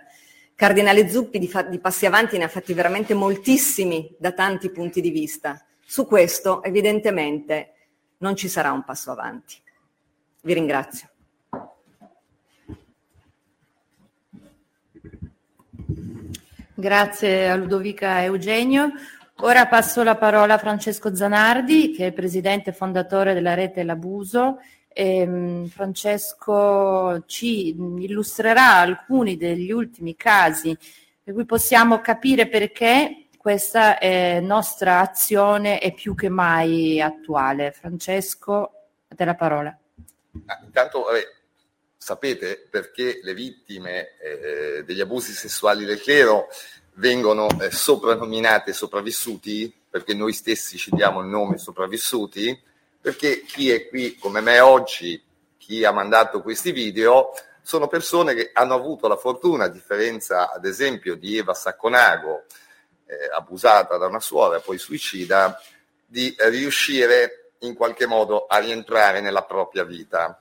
cardinale 0.57 1.09
Zuppi 1.09 1.38
di, 1.38 1.47
fa- 1.47 1.62
di 1.62 1.79
passi 1.79 2.07
avanti 2.07 2.38
ne 2.38 2.45
ha 2.45 2.49
fatti 2.49 2.73
veramente 2.73 3.14
moltissimi 3.14 4.12
da 4.19 4.33
tanti 4.33 4.71
punti 4.71 5.01
di 5.01 5.11
vista. 5.11 5.64
Su 5.85 6.07
questo 6.07 6.64
evidentemente 6.64 7.75
non 8.19 8.35
ci 8.35 8.49
sarà 8.49 8.73
un 8.73 8.83
passo 8.83 9.12
avanti. 9.12 9.55
Vi 10.42 10.53
ringrazio. 10.55 11.11
Grazie 16.75 17.49
a 17.49 17.57
Ludovica 17.57 18.23
Eugenio. 18.23 18.92
Ora 19.40 19.66
passo 19.66 20.03
la 20.03 20.16
parola 20.16 20.55
a 20.55 20.59
Francesco 20.59 21.14
Zanardi, 21.14 21.90
che 21.90 22.07
è 22.07 22.12
presidente 22.12 22.73
fondatore 22.73 23.35
della 23.35 23.55
rete 23.55 23.83
L'Abuso. 23.83 24.59
Ehm, 24.98 25.68
Francesco 25.68 27.22
ci 27.26 27.68
illustrerà 27.68 28.76
alcuni 28.76 29.37
degli 29.37 29.70
ultimi 29.70 30.16
casi 30.16 30.74
per 31.22 31.35
cui 31.35 31.44
possiamo 31.44 32.00
capire 32.00 32.48
perché 32.48 33.26
questa 33.37 33.98
eh, 33.98 34.40
nostra 34.40 35.00
azione 35.00 35.80
è 35.80 35.92
più 35.92 36.14
che 36.14 36.30
mai 36.30 37.00
attuale. 37.00 37.72
Francesco, 37.72 38.72
a 39.09 39.14
te 39.14 39.24
la 39.26 39.35
parola. 39.35 39.76
Ah, 40.46 40.61
intanto, 40.64 41.02
vabbè, 41.02 41.20
sapete 41.96 42.66
perché 42.70 43.20
le 43.22 43.35
vittime 43.35 44.16
eh, 44.18 44.85
degli 44.85 45.00
abusi 45.00 45.32
sessuali 45.32 45.85
del 45.85 46.00
clero 46.00 46.46
vengono 46.94 47.48
eh, 47.61 47.70
soprannominate 47.70 48.72
sopravvissuti, 48.72 49.74
perché 49.90 50.14
noi 50.14 50.32
stessi 50.32 50.78
ci 50.78 50.90
diamo 50.94 51.20
il 51.20 51.26
nome 51.26 51.59
sopravvissuti, 51.59 52.56
perché 53.07 53.42
chi 53.42 53.71
è 53.71 53.87
qui 53.87 54.16
come 54.16 54.40
me 54.40 54.59
oggi, 54.59 55.23
chi 55.59 55.85
ha 55.85 55.92
mandato 55.92 56.42
questi 56.42 56.73
video, 56.73 57.35
sono 57.62 57.87
persone 57.87 58.35
che 58.35 58.51
hanno 58.53 58.75
avuto 58.75 59.07
la 59.07 59.14
fortuna, 59.14 59.66
a 59.66 59.69
differenza 59.69 60.51
ad 60.53 60.64
esempio 60.64 61.14
di 61.14 61.37
Eva 61.37 61.55
Sacconago, 61.55 62.47
eh, 63.07 63.31
abusata 63.33 63.97
da 63.97 64.07
una 64.09 64.19
suora, 64.19 64.59
poi 64.59 64.77
suicida, 64.79 65.57
di 66.05 66.35
riuscire 66.37 67.53
in 67.61 67.77
qualche 67.77 68.07
modo 68.07 68.47
a 68.47 68.59
rientrare 68.59 69.21
nella 69.21 69.45
propria 69.45 69.85
vita. 69.85 70.40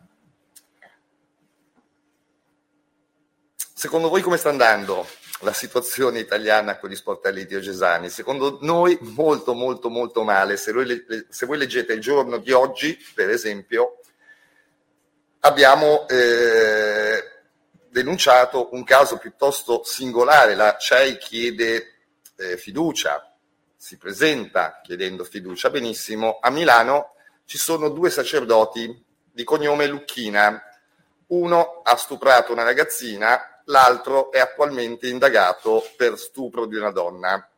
Secondo 3.75 4.09
voi 4.09 4.23
come 4.23 4.37
sta 4.37 4.49
andando 4.49 5.05
la 5.41 5.53
situazione 5.53 6.19
italiana 6.19 6.77
con 6.77 6.89
gli 6.89 6.95
sportelli 6.95 7.45
diocesani? 7.45 8.09
Secondo 8.09 8.59
noi 8.61 8.97
molto 9.01 9.53
molto 9.53 9.89
molto 9.89 10.23
male. 10.23 10.57
Se 10.57 10.71
voi, 10.71 11.05
se 11.29 11.45
voi 11.45 11.57
leggete 11.57 11.93
il 11.93 12.01
giorno 12.01 12.37
di 12.37 12.51
oggi, 12.51 12.97
per 13.13 13.29
esempio, 13.29 13.99
abbiamo 15.41 16.07
eh, 16.07 17.23
denunciato 17.89 18.69
un 18.73 18.83
caso 18.83 19.17
piuttosto 19.17 19.83
singolare. 19.83 20.55
La 20.55 20.77
CEI 20.77 21.17
chiede 21.17 21.93
eh, 22.37 22.57
fiducia, 22.57 23.33
si 23.75 23.97
presenta 23.97 24.81
chiedendo 24.83 25.23
fiducia. 25.23 25.69
Benissimo, 25.69 26.39
a 26.41 26.49
Milano 26.49 27.13
ci 27.45 27.57
sono 27.57 27.89
due 27.89 28.09
sacerdoti 28.09 29.03
di 29.31 29.43
cognome 29.43 29.87
Lucchina. 29.87 30.61
Uno 31.27 31.81
ha 31.83 31.95
stuprato 31.95 32.51
una 32.51 32.63
ragazzina 32.63 33.54
l'altro 33.65 34.31
è 34.31 34.39
attualmente 34.39 35.07
indagato 35.07 35.83
per 35.95 36.17
stupro 36.17 36.65
di 36.65 36.75
una 36.75 36.91
donna. 36.91 37.49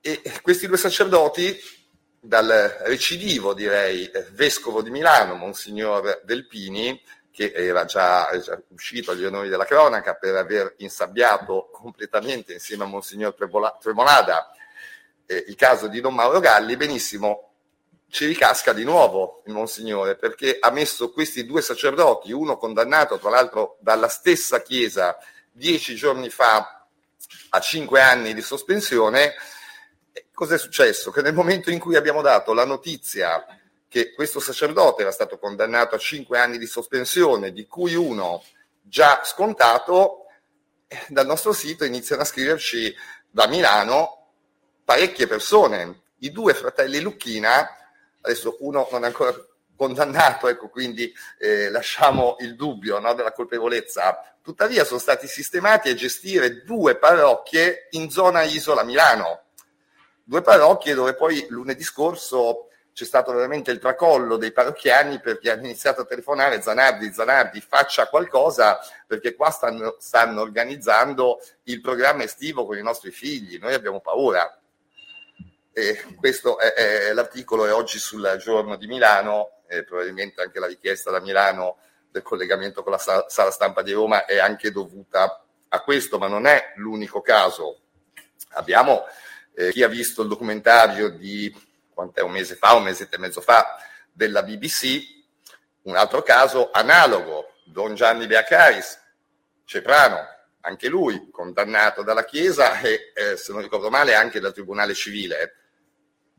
E 0.00 0.20
questi 0.42 0.66
due 0.66 0.76
sacerdoti, 0.76 1.56
dal 2.20 2.76
recidivo, 2.80 3.54
direi, 3.54 4.10
vescovo 4.32 4.82
di 4.82 4.90
Milano, 4.90 5.34
Monsignor 5.34 6.22
Delpini, 6.24 7.00
che 7.30 7.52
era 7.52 7.84
già, 7.84 8.28
già 8.42 8.60
uscito 8.68 9.12
agli 9.12 9.24
onori 9.24 9.48
della 9.48 9.64
cronaca 9.64 10.14
per 10.14 10.36
aver 10.36 10.74
insabbiato 10.78 11.70
completamente 11.72 12.52
insieme 12.52 12.84
a 12.84 12.86
Monsignor 12.86 13.34
Tremolada 13.80 14.52
eh, 15.26 15.44
il 15.48 15.54
caso 15.54 15.88
di 15.88 16.00
Don 16.00 16.14
Mauro 16.14 16.40
Galli, 16.40 16.76
benissimo, 16.76 17.51
ci 18.12 18.26
ricasca 18.26 18.74
di 18.74 18.84
nuovo 18.84 19.42
il 19.46 19.54
Monsignore 19.54 20.16
perché 20.16 20.58
ha 20.60 20.70
messo 20.70 21.10
questi 21.12 21.46
due 21.46 21.62
sacerdoti, 21.62 22.30
uno 22.30 22.58
condannato 22.58 23.18
tra 23.18 23.30
l'altro 23.30 23.78
dalla 23.80 24.08
stessa 24.08 24.60
Chiesa 24.60 25.16
dieci 25.50 25.94
giorni 25.94 26.28
fa 26.28 26.86
a 27.48 27.60
cinque 27.60 28.02
anni 28.02 28.34
di 28.34 28.42
sospensione, 28.42 29.32
cos'è 30.34 30.58
successo? 30.58 31.10
Che 31.10 31.22
nel 31.22 31.32
momento 31.32 31.70
in 31.70 31.78
cui 31.78 31.96
abbiamo 31.96 32.20
dato 32.20 32.52
la 32.52 32.66
notizia 32.66 33.46
che 33.88 34.12
questo 34.12 34.40
sacerdote 34.40 35.00
era 35.00 35.10
stato 35.10 35.38
condannato 35.38 35.94
a 35.94 35.98
cinque 35.98 36.38
anni 36.38 36.58
di 36.58 36.66
sospensione, 36.66 37.50
di 37.50 37.66
cui 37.66 37.94
uno 37.94 38.44
già 38.82 39.22
scontato, 39.24 40.26
eh, 40.86 41.00
dal 41.08 41.24
nostro 41.24 41.54
sito 41.54 41.86
iniziano 41.86 42.20
a 42.20 42.26
scriverci 42.26 42.94
da 43.30 43.46
Milano 43.46 44.32
parecchie 44.84 45.26
persone. 45.26 46.00
I 46.18 46.30
due 46.30 46.52
fratelli 46.52 47.00
Lucchina, 47.00 47.76
adesso 48.22 48.56
uno 48.60 48.88
non 48.90 49.04
è 49.04 49.06
ancora 49.06 49.34
condannato, 49.76 50.48
ecco, 50.48 50.68
quindi 50.68 51.12
eh, 51.38 51.68
lasciamo 51.70 52.36
il 52.40 52.54
dubbio 52.54 52.98
no, 52.98 53.14
della 53.14 53.32
colpevolezza, 53.32 54.36
tuttavia 54.40 54.84
sono 54.84 55.00
stati 55.00 55.26
sistemati 55.26 55.88
a 55.88 55.94
gestire 55.94 56.62
due 56.62 56.96
parrocchie 56.96 57.88
in 57.90 58.10
zona 58.10 58.42
Isola 58.42 58.84
Milano, 58.84 59.42
due 60.22 60.40
parrocchie 60.40 60.94
dove 60.94 61.14
poi 61.14 61.46
lunedì 61.48 61.82
scorso 61.82 62.68
c'è 62.92 63.04
stato 63.04 63.32
veramente 63.32 63.70
il 63.70 63.78
tracollo 63.78 64.36
dei 64.36 64.52
parrocchiani 64.52 65.18
perché 65.18 65.50
hanno 65.50 65.64
iniziato 65.64 66.02
a 66.02 66.04
telefonare 66.04 66.60
Zanardi, 66.60 67.12
Zanardi 67.12 67.60
faccia 67.60 68.06
qualcosa 68.06 68.78
perché 69.06 69.34
qua 69.34 69.50
stanno, 69.50 69.96
stanno 69.98 70.42
organizzando 70.42 71.40
il 71.64 71.80
programma 71.80 72.22
estivo 72.22 72.66
con 72.66 72.76
i 72.76 72.82
nostri 72.82 73.10
figli, 73.10 73.58
noi 73.58 73.74
abbiamo 73.74 74.00
paura. 74.00 74.56
E 75.72 76.14
questo 76.16 76.58
è, 76.58 76.74
è, 76.74 77.12
l'articolo 77.12 77.66
è 77.66 77.72
oggi 77.72 77.98
sul 77.98 78.36
giorno 78.38 78.76
di 78.76 78.86
Milano, 78.86 79.62
e 79.66 79.84
probabilmente 79.84 80.42
anche 80.42 80.58
la 80.58 80.66
richiesta 80.66 81.10
da 81.10 81.20
Milano 81.20 81.78
del 82.10 82.22
collegamento 82.22 82.82
con 82.82 82.92
la 82.92 82.98
sala 82.98 83.50
stampa 83.50 83.80
di 83.80 83.92
Roma 83.92 84.26
è 84.26 84.38
anche 84.38 84.70
dovuta 84.70 85.44
a 85.68 85.80
questo, 85.80 86.18
ma 86.18 86.28
non 86.28 86.46
è 86.46 86.74
l'unico 86.76 87.22
caso. 87.22 87.80
Abbiamo 88.50 89.04
eh, 89.54 89.70
chi 89.70 89.82
ha 89.82 89.88
visto 89.88 90.20
il 90.20 90.28
documentario 90.28 91.08
di 91.08 91.50
quant'è 91.92 92.20
un 92.20 92.32
mese 92.32 92.54
fa, 92.54 92.74
un 92.74 92.82
mese 92.82 93.08
e 93.10 93.18
mezzo 93.18 93.40
fa, 93.40 93.78
della 94.12 94.42
BBC, 94.42 95.00
un 95.82 95.96
altro 95.96 96.22
caso 96.22 96.70
analogo, 96.70 97.54
Don 97.64 97.94
Gianni 97.94 98.26
Beacaris, 98.26 99.00
Ceprano, 99.64 100.18
anche 100.60 100.88
lui 100.88 101.30
condannato 101.30 102.02
dalla 102.02 102.24
Chiesa 102.24 102.78
e, 102.80 103.12
eh, 103.14 103.36
se 103.38 103.52
non 103.52 103.62
ricordo 103.62 103.88
male, 103.88 104.14
anche 104.14 104.38
dal 104.38 104.52
Tribunale 104.52 104.92
Civile, 104.92 105.61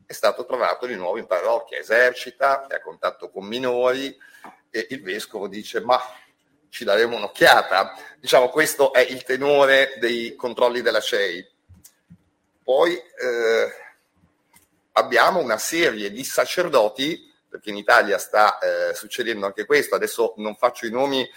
è 0.06 0.12
stato 0.12 0.44
trovato 0.44 0.86
di 0.86 0.94
nuovo 0.94 1.18
in 1.18 1.26
parrocchia, 1.26 1.78
esercita, 1.78 2.66
è 2.66 2.74
a 2.74 2.80
contatto 2.80 3.30
con 3.30 3.46
minori 3.46 4.16
e 4.70 4.86
il 4.90 5.02
vescovo 5.02 5.48
dice 5.48 5.80
ma 5.80 6.00
ci 6.68 6.84
daremo 6.84 7.16
un'occhiata. 7.16 7.94
Diciamo 8.18 8.48
questo 8.48 8.92
è 8.92 9.00
il 9.00 9.22
tenore 9.22 9.94
dei 9.98 10.34
controlli 10.34 10.82
della 10.82 11.00
CEI. 11.00 11.46
Poi 12.62 12.94
eh, 12.94 13.72
abbiamo 14.92 15.40
una 15.40 15.58
serie 15.58 16.10
di 16.10 16.24
sacerdoti, 16.24 17.32
perché 17.48 17.70
in 17.70 17.76
Italia 17.76 18.18
sta 18.18 18.58
eh, 18.58 18.94
succedendo 18.94 19.46
anche 19.46 19.66
questo, 19.66 19.94
adesso 19.94 20.34
non 20.38 20.56
faccio 20.56 20.86
i 20.86 20.90
nomi 20.90 21.28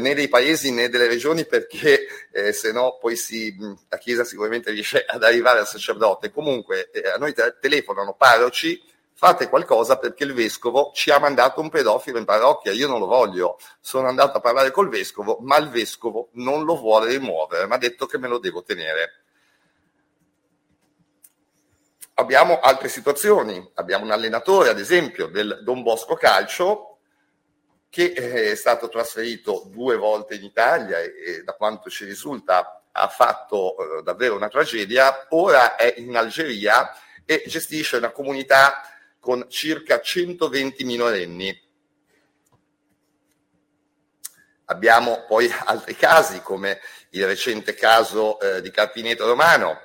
né 0.00 0.14
dei 0.14 0.28
paesi 0.28 0.70
né 0.72 0.88
delle 0.88 1.06
regioni 1.06 1.46
perché 1.46 2.06
eh, 2.32 2.52
se 2.52 2.72
no 2.72 2.98
poi 3.00 3.16
si, 3.16 3.54
la 3.88 3.98
Chiesa 3.98 4.24
sicuramente 4.24 4.70
riesce 4.70 5.04
ad 5.06 5.22
arrivare 5.22 5.60
al 5.60 5.66
sacerdote. 5.66 6.30
Comunque 6.30 6.90
eh, 6.90 7.08
a 7.08 7.16
noi 7.16 7.32
te- 7.32 7.56
telefonano 7.60 8.14
parroci, 8.14 8.82
fate 9.14 9.48
qualcosa 9.48 9.98
perché 9.98 10.24
il 10.24 10.32
vescovo 10.32 10.92
ci 10.94 11.10
ha 11.10 11.18
mandato 11.18 11.60
un 11.60 11.70
pedofilo 11.70 12.18
in 12.18 12.24
parrocchia, 12.24 12.72
io 12.72 12.86
non 12.86 13.00
lo 13.00 13.06
voglio, 13.06 13.58
sono 13.80 14.08
andato 14.08 14.38
a 14.38 14.40
parlare 14.40 14.70
col 14.70 14.88
vescovo, 14.88 15.38
ma 15.40 15.56
il 15.56 15.68
vescovo 15.68 16.28
non 16.32 16.64
lo 16.64 16.76
vuole 16.76 17.10
rimuovere, 17.10 17.66
mi 17.66 17.74
ha 17.74 17.78
detto 17.78 18.06
che 18.06 18.18
me 18.18 18.28
lo 18.28 18.38
devo 18.38 18.62
tenere 18.62 19.22
abbiamo 22.18 22.60
altre 22.60 22.88
situazioni. 22.88 23.70
Abbiamo 23.74 24.04
un 24.04 24.10
allenatore, 24.10 24.68
ad 24.68 24.78
esempio, 24.78 25.26
del 25.26 25.60
Don 25.62 25.82
Bosco 25.82 26.14
Calcio, 26.14 26.87
che 27.90 28.12
eh, 28.12 28.52
è 28.52 28.54
stato 28.54 28.88
trasferito 28.88 29.64
due 29.66 29.96
volte 29.96 30.34
in 30.34 30.44
Italia 30.44 30.98
e, 30.98 31.12
e 31.24 31.42
da 31.42 31.52
quanto 31.54 31.88
ci 31.88 32.04
risulta 32.04 32.82
ha 32.92 33.08
fatto 33.08 33.98
eh, 33.98 34.02
davvero 34.02 34.34
una 34.34 34.48
tragedia. 34.48 35.26
Ora 35.30 35.76
è 35.76 35.94
in 35.98 36.16
Algeria 36.16 36.90
e 37.24 37.44
gestisce 37.46 37.96
una 37.96 38.10
comunità 38.10 38.82
con 39.20 39.46
circa 39.48 40.00
120 40.00 40.84
minorenni. 40.84 41.66
Abbiamo 44.66 45.24
poi 45.26 45.50
altri 45.64 45.94
casi 45.96 46.42
come 46.42 46.80
il 47.10 47.26
recente 47.26 47.74
caso 47.74 48.38
eh, 48.40 48.60
di 48.60 48.70
Carpineto 48.70 49.26
Romano, 49.26 49.80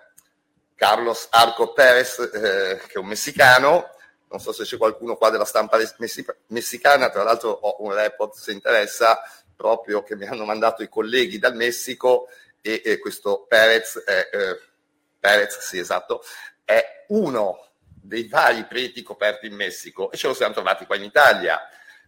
Carlos 0.76 1.28
Arco 1.30 1.72
Perez, 1.72 2.20
eh, 2.20 2.82
che 2.88 2.94
è 2.94 2.98
un 2.98 3.08
messicano, 3.08 3.92
non 4.34 4.41
so 4.41 4.52
se 4.52 4.63
c'è 4.63 4.78
qualcuno 4.78 5.15
qua 5.15 5.30
della 5.30 5.46
stampa 5.46 5.78
messicana, 6.48 7.12
tra 7.12 7.22
l'altro 7.22 7.52
ho 7.52 7.84
un 7.84 7.93
report 7.93 8.34
se 8.34 8.52
interessa, 8.52 9.22
proprio 9.56 10.02
che 10.02 10.15
mi 10.15 10.26
hanno 10.26 10.43
mandato 10.43 10.82
i 10.82 10.89
colleghi 10.89 11.38
dal 11.38 11.56
Messico 11.56 12.28
e, 12.60 12.82
e 12.84 12.98
questo 12.98 13.46
Perez, 13.48 14.02
è, 14.04 14.30
eh, 14.32 14.60
Perez, 15.19 15.60
sì 15.60 15.78
esatto, 15.78 16.24
è 16.65 17.06
uno 17.10 17.74
dei 17.86 18.28
vari 18.28 18.65
preti 18.65 19.04
coperti 19.04 19.46
in 19.46 19.54
Messico 19.54 20.12
e 20.12 20.17
ce 20.17 20.26
lo 20.26 20.34
siamo 20.34 20.54
trovati 20.54 20.88
qua 20.88 20.96
in 20.96 21.04
Italia 21.04 21.62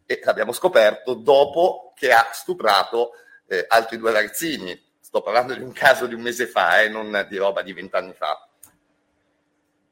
e 0.03 0.19
l'abbiamo 0.23 0.51
scoperto 0.51 1.13
dopo 1.13 1.93
che 1.95 2.11
ha 2.11 2.31
stuprato 2.33 3.11
eh, 3.47 3.65
altri 3.67 3.97
due 3.97 4.11
ragazzini. 4.11 4.83
Sto 4.99 5.21
parlando 5.21 5.53
di 5.53 5.61
un 5.61 5.73
caso 5.73 6.07
di 6.07 6.15
un 6.15 6.21
mese 6.21 6.47
fa, 6.47 6.81
eh, 6.81 6.89
non 6.89 7.27
di 7.29 7.37
roba 7.37 7.61
di 7.61 7.71
vent'anni 7.71 8.13
fa 8.13 8.49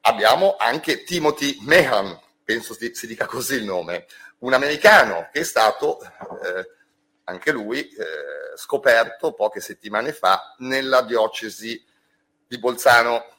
abbiamo 0.06 0.56
anche 0.58 1.04
Timothy 1.04 1.58
Mehan, 1.62 2.18
penso 2.42 2.74
si, 2.74 3.06
dica 3.06 3.26
così 3.26 3.56
il 3.56 3.64
nome, 3.64 4.06
un 4.38 4.52
americano 4.52 5.28
che 5.32 5.40
è 5.40 5.44
stato 5.44 6.00
eh, 6.00 6.70
anche 7.24 7.52
lui 7.52 7.88
eh, 7.88 8.56
scoperto 8.56 9.32
poche 9.32 9.60
settimane 9.60 10.12
fa 10.12 10.54
nella 10.58 11.02
diocesi 11.02 11.82
di 12.46 12.58
Bolzano. 12.58 13.32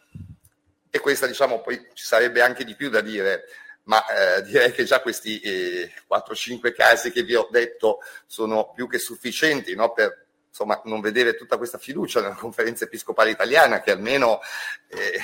E 0.89 0.99
questa, 0.99 1.28
diciamo, 1.28 1.62
poi 1.62 1.89
ci 1.93 2.06
sarebbe 2.06 2.41
anche 2.41 2.63
di 2.63 2.75
più 2.75 2.89
da 2.89 3.01
dire, 3.01 3.43
ma 3.84 4.04
eh, 4.08 4.41
direi 4.43 4.71
che 4.71 4.86
già 4.86 5.01
questi 5.01 5.39
eh, 5.41 5.91
4-5 6.10 6.73
casi 6.73 7.12
che 7.12 7.23
vi 7.23 7.36
ho 7.36 7.47
detto 7.51 7.99
sono 8.25 8.71
più 8.71 8.88
che 8.88 8.97
sufficienti 8.97 9.75
no, 9.75 9.91
per 9.91 10.25
insomma, 10.47 10.82
non 10.86 11.01
vedere 11.01 11.36
tutta 11.36 11.58
questa 11.58 11.78
fiducia 11.78 12.21
nella 12.21 12.34
conferenza 12.34 12.86
episcopale 12.86 13.30
italiana 13.30 13.82
che 13.82 13.91
almeno 13.91 14.39
eh, 14.88 15.19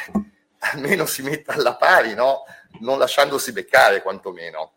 almeno 0.61 1.05
si 1.05 1.21
metta 1.21 1.53
alla 1.53 1.75
pari, 1.75 2.13
no? 2.13 2.45
non 2.79 2.97
lasciandosi 2.97 3.51
beccare 3.51 4.01
quantomeno. 4.01 4.73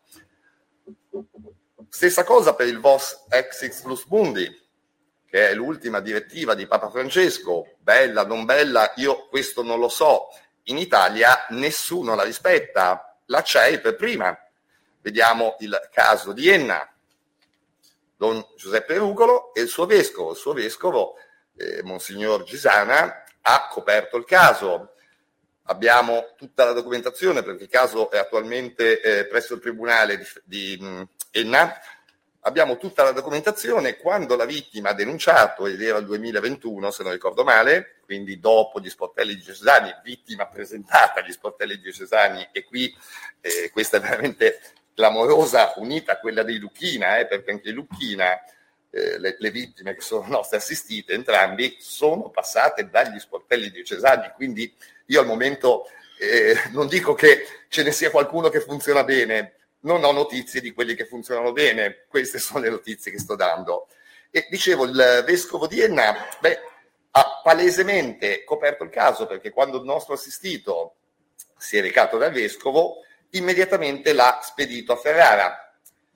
Stessa 1.89 2.23
cosa 2.23 2.55
per 2.55 2.67
il 2.67 2.79
VOS 2.79 3.25
Exix 3.29 3.81
Plus 3.81 4.05
Mundi, 4.05 4.63
che 5.25 5.49
è 5.49 5.53
l'ultima 5.53 5.99
direttiva 5.99 6.53
di 6.53 6.67
Papa 6.67 6.89
Francesco, 6.89 7.75
bella, 7.79 8.25
non 8.25 8.45
bella, 8.45 8.91
io 8.95 9.27
questo 9.27 9.63
non 9.63 9.79
lo 9.79 9.89
so. 9.89 10.27
In 10.63 10.77
Italia 10.77 11.45
nessuno 11.49 12.15
la 12.15 12.23
rispetta, 12.23 13.19
la 13.27 13.41
CEI 13.41 13.79
per 13.79 13.95
prima. 13.95 14.37
Vediamo 15.01 15.55
il 15.59 15.89
caso 15.91 16.33
di 16.33 16.49
Enna, 16.49 16.89
Don 18.17 18.43
Giuseppe 18.57 18.97
Rugolo 18.97 19.53
e 19.53 19.61
il 19.61 19.67
suo 19.67 19.85
vescovo. 19.85 20.31
Il 20.31 20.37
suo 20.37 20.53
vescovo, 20.53 21.15
eh, 21.55 21.83
Monsignor 21.83 22.43
Gisana, 22.43 23.23
ha 23.41 23.67
coperto 23.67 24.17
il 24.17 24.25
caso, 24.25 24.94
abbiamo 25.65 26.33
tutta 26.37 26.65
la 26.65 26.73
documentazione 26.73 27.43
perché 27.43 27.63
il 27.63 27.69
caso 27.69 28.11
è 28.11 28.17
attualmente 28.17 29.01
eh, 29.01 29.25
presso 29.25 29.55
il 29.55 29.61
tribunale 29.61 30.17
di, 30.17 30.25
di 30.43 30.77
mh, 30.79 31.07
Enna. 31.31 31.73
Abbiamo 32.41 32.77
tutta 32.77 33.03
la 33.03 33.11
documentazione 33.11 33.97
quando 33.97 34.35
la 34.35 34.45
vittima 34.45 34.89
ha 34.89 34.93
denunciato, 34.93 35.65
ed 35.65 35.81
era 35.81 35.97
il 35.97 36.05
2021 36.05 36.91
se 36.91 37.01
non 37.01 37.11
ricordo 37.11 37.43
male, 37.43 37.97
quindi 38.05 38.39
dopo 38.39 38.79
gli 38.79 38.89
sportelli 38.89 39.35
diocesani, 39.35 39.91
vittima 40.03 40.45
presentata 40.45 41.21
agli 41.21 41.31
sportelli 41.31 41.79
diocesani 41.79 42.49
e 42.51 42.63
qui 42.63 42.95
eh, 43.41 43.71
questa 43.71 43.97
è 43.97 43.99
veramente 43.99 44.59
clamorosa, 44.93 45.73
unita 45.77 46.13
a 46.13 46.19
quella 46.19 46.43
dei 46.43 46.59
Lucchina, 46.59 47.17
eh, 47.17 47.25
perché 47.25 47.49
anche 47.49 47.71
Lucchina 47.71 48.39
eh, 48.95 49.19
le, 49.19 49.35
le, 49.37 49.51
vittime 49.51 49.93
che 49.93 49.99
sono 49.99 50.25
nostre 50.29 50.55
assistite, 50.57 51.11
entrambi, 51.11 51.75
sono 51.79 52.29
passate 52.29 52.89
dagli 52.89 53.19
sportelli 53.19 53.69
diocesani, 53.69 54.31
quindi 54.33 54.73
io 55.07 55.19
al 55.19 55.27
momento 55.27 55.87
eh, 56.17 56.55
non 56.71 56.87
dico 56.87 57.13
che 57.13 57.45
ce 57.67 57.83
ne 57.83 57.91
sia 57.91 58.09
qualcuno 58.09 58.47
che 58.47 58.61
funziona 58.61 59.03
bene, 59.03 59.55
non 59.81 60.01
ho 60.05 60.13
notizie 60.13 60.61
di 60.61 60.71
quelli 60.71 60.95
che 60.95 61.05
funzionano 61.05 61.51
bene, 61.51 62.05
queste 62.07 62.39
sono 62.39 62.61
le 62.61 62.69
notizie 62.69 63.11
che 63.11 63.19
sto 63.19 63.35
dando. 63.35 63.87
E 64.31 64.47
dicevo, 64.49 64.85
il 64.85 65.23
vescovo 65.25 65.67
di 65.67 65.81
Enna 65.81 66.15
beh, 66.39 66.59
ha 67.11 67.41
palesemente 67.43 68.45
coperto 68.45 68.85
il 68.85 68.89
caso 68.89 69.25
perché 69.25 69.51
quando 69.51 69.77
il 69.77 69.83
nostro 69.83 70.13
assistito 70.13 70.95
si 71.57 71.77
è 71.77 71.81
recato 71.81 72.17
dal 72.17 72.31
vescovo, 72.31 73.01
immediatamente 73.31 74.13
l'ha 74.13 74.39
spedito 74.41 74.93
a 74.93 74.97
Ferrara. 74.97 75.73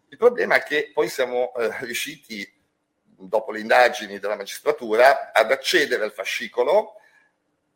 Il 0.08 0.18
problema 0.18 0.56
è 0.56 0.64
che 0.64 0.92
poi 0.94 1.10
siamo 1.10 1.54
eh, 1.56 1.70
riusciti, 1.82 2.59
dopo 3.20 3.52
le 3.52 3.60
indagini 3.60 4.20
della 4.20 4.36
magistratura, 4.36 5.32
ad 5.34 5.52
accedere 5.52 6.04
al 6.04 6.14
fascicolo 6.14 6.96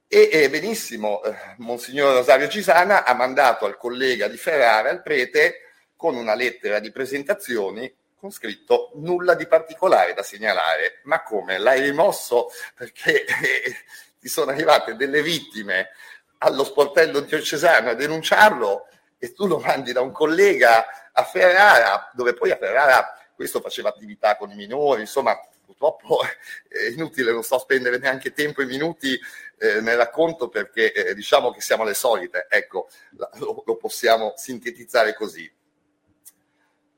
E 0.08 0.30
eh, 0.32 0.50
benissimo, 0.50 1.24
eh, 1.24 1.34
Monsignor 1.58 2.18
Rosario 2.18 2.48
Cisana 2.48 3.04
ha 3.04 3.14
mandato 3.14 3.66
al 3.66 3.78
collega 3.78 4.28
di 4.28 4.38
Ferrara, 4.38 4.90
al 4.90 5.02
prete, 5.02 5.62
con 5.96 6.16
una 6.16 6.36
lettera 6.36 6.80
di 6.80 6.92
presentazioni 6.92 7.92
con 8.24 8.32
scritto 8.32 8.92
nulla 8.96 9.34
di 9.34 9.48
particolare 9.48 10.14
da 10.14 10.24
segnalare. 10.24 11.02
Ma 11.04 11.24
come? 11.24 11.58
L'hai 11.58 11.82
rimosso 11.82 12.50
perché 12.74 13.26
eh, 13.26 13.76
ti 14.20 14.30
sono 14.30 14.52
arrivate 14.52 14.96
delle 14.96 15.22
vittime 15.22 15.90
allo 16.38 16.64
sportello 16.64 17.22
diocesano 17.22 17.90
a 17.90 17.94
denunciarlo 17.94 18.88
e 19.18 19.34
tu 19.34 19.48
lo 19.48 19.60
mandi 19.60 19.92
da 19.92 20.02
un 20.02 20.12
collega 20.12 20.86
a 21.12 21.24
Ferrara, 21.24 22.12
dove 22.14 22.34
poi 22.34 22.52
a 22.52 22.58
Ferrara 22.58 23.23
questo 23.36 23.62
faceva 23.62 23.90
attività 23.90 24.36
con 24.38 24.52
i 24.52 24.56
minori, 24.56 25.02
insomma 25.02 25.38
purtroppo 25.66 26.22
è 26.68 26.90
inutile, 26.90 27.32
non 27.32 27.44
sto 27.44 27.56
a 27.56 27.60
spendere 27.60 27.98
neanche 27.98 28.34
tempo 28.34 28.62
e 28.62 28.66
minuti 28.66 29.20
eh, 29.58 29.82
nel 29.82 29.98
racconto 29.98 30.50
perché 30.50 30.94
eh, 30.94 31.16
diciamo 31.16 31.52
che 31.52 31.62
siamo 31.62 31.84
le 31.84 31.94
solite, 31.94 32.48
ecco, 32.50 32.90
lo, 33.12 33.64
lo 33.66 33.76
possiamo 33.78 34.34
sintetizzare 34.36 35.14
così. 35.14 35.52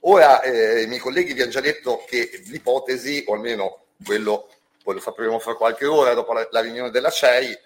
Ora 0.07 0.41
eh, 0.41 0.83
i 0.83 0.87
miei 0.87 0.99
colleghi 0.99 1.33
vi 1.33 1.41
hanno 1.41 1.51
già 1.51 1.61
detto 1.61 2.03
che 2.07 2.43
l'ipotesi, 2.45 3.23
o 3.27 3.33
almeno 3.33 3.85
quello, 4.05 4.49
poi 4.83 4.95
lo 4.95 4.99
sapremo 4.99 5.39
fra 5.39 5.55
qualche 5.55 5.85
ora 5.85 6.13
dopo 6.13 6.33
la, 6.33 6.47
la 6.51 6.59
riunione 6.59 6.91
della 6.91 7.09
CEI, 7.09 7.57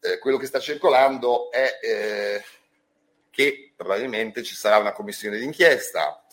eh, 0.00 0.18
quello 0.18 0.38
che 0.38 0.46
sta 0.46 0.58
circolando 0.58 1.50
è 1.50 1.78
eh, 1.82 2.44
che 3.30 3.72
probabilmente 3.76 4.42
ci 4.42 4.54
sarà 4.54 4.78
una 4.78 4.92
commissione 4.92 5.38
d'inchiesta 5.38 6.25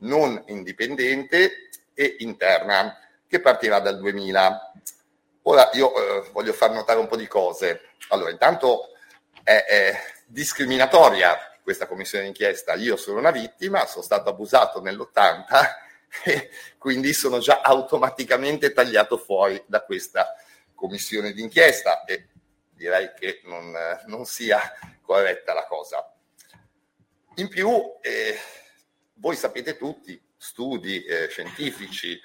non 0.00 0.42
indipendente 0.46 1.70
e 1.94 2.16
interna 2.20 2.96
che 3.26 3.40
partirà 3.40 3.80
dal 3.80 3.98
2000. 3.98 4.72
Ora 5.42 5.70
io 5.72 5.94
eh, 5.94 6.28
voglio 6.32 6.52
far 6.52 6.72
notare 6.72 6.98
un 6.98 7.06
po' 7.06 7.16
di 7.16 7.26
cose. 7.26 7.92
Allora, 8.08 8.30
intanto 8.30 8.90
è, 9.42 9.64
è 9.66 10.00
discriminatoria 10.26 11.36
questa 11.62 11.86
commissione 11.86 12.24
d'inchiesta. 12.24 12.74
Io 12.74 12.96
sono 12.96 13.18
una 13.18 13.30
vittima, 13.30 13.86
sono 13.86 14.04
stato 14.04 14.30
abusato 14.30 14.80
nell'80 14.80 15.44
e 16.24 16.50
quindi 16.78 17.12
sono 17.12 17.38
già 17.38 17.60
automaticamente 17.60 18.72
tagliato 18.72 19.16
fuori 19.16 19.62
da 19.66 19.82
questa 19.82 20.34
commissione 20.74 21.32
d'inchiesta 21.32 22.04
e 22.04 22.28
direi 22.72 23.12
che 23.14 23.42
non, 23.44 23.76
non 24.06 24.24
sia 24.24 24.60
corretta 25.02 25.52
la 25.52 25.66
cosa. 25.66 26.12
In 27.36 27.48
più, 27.48 27.70
eh, 28.00 28.38
voi 29.20 29.36
sapete 29.36 29.76
tutti, 29.76 30.20
studi 30.36 31.04
eh, 31.04 31.28
scientifici, 31.28 32.18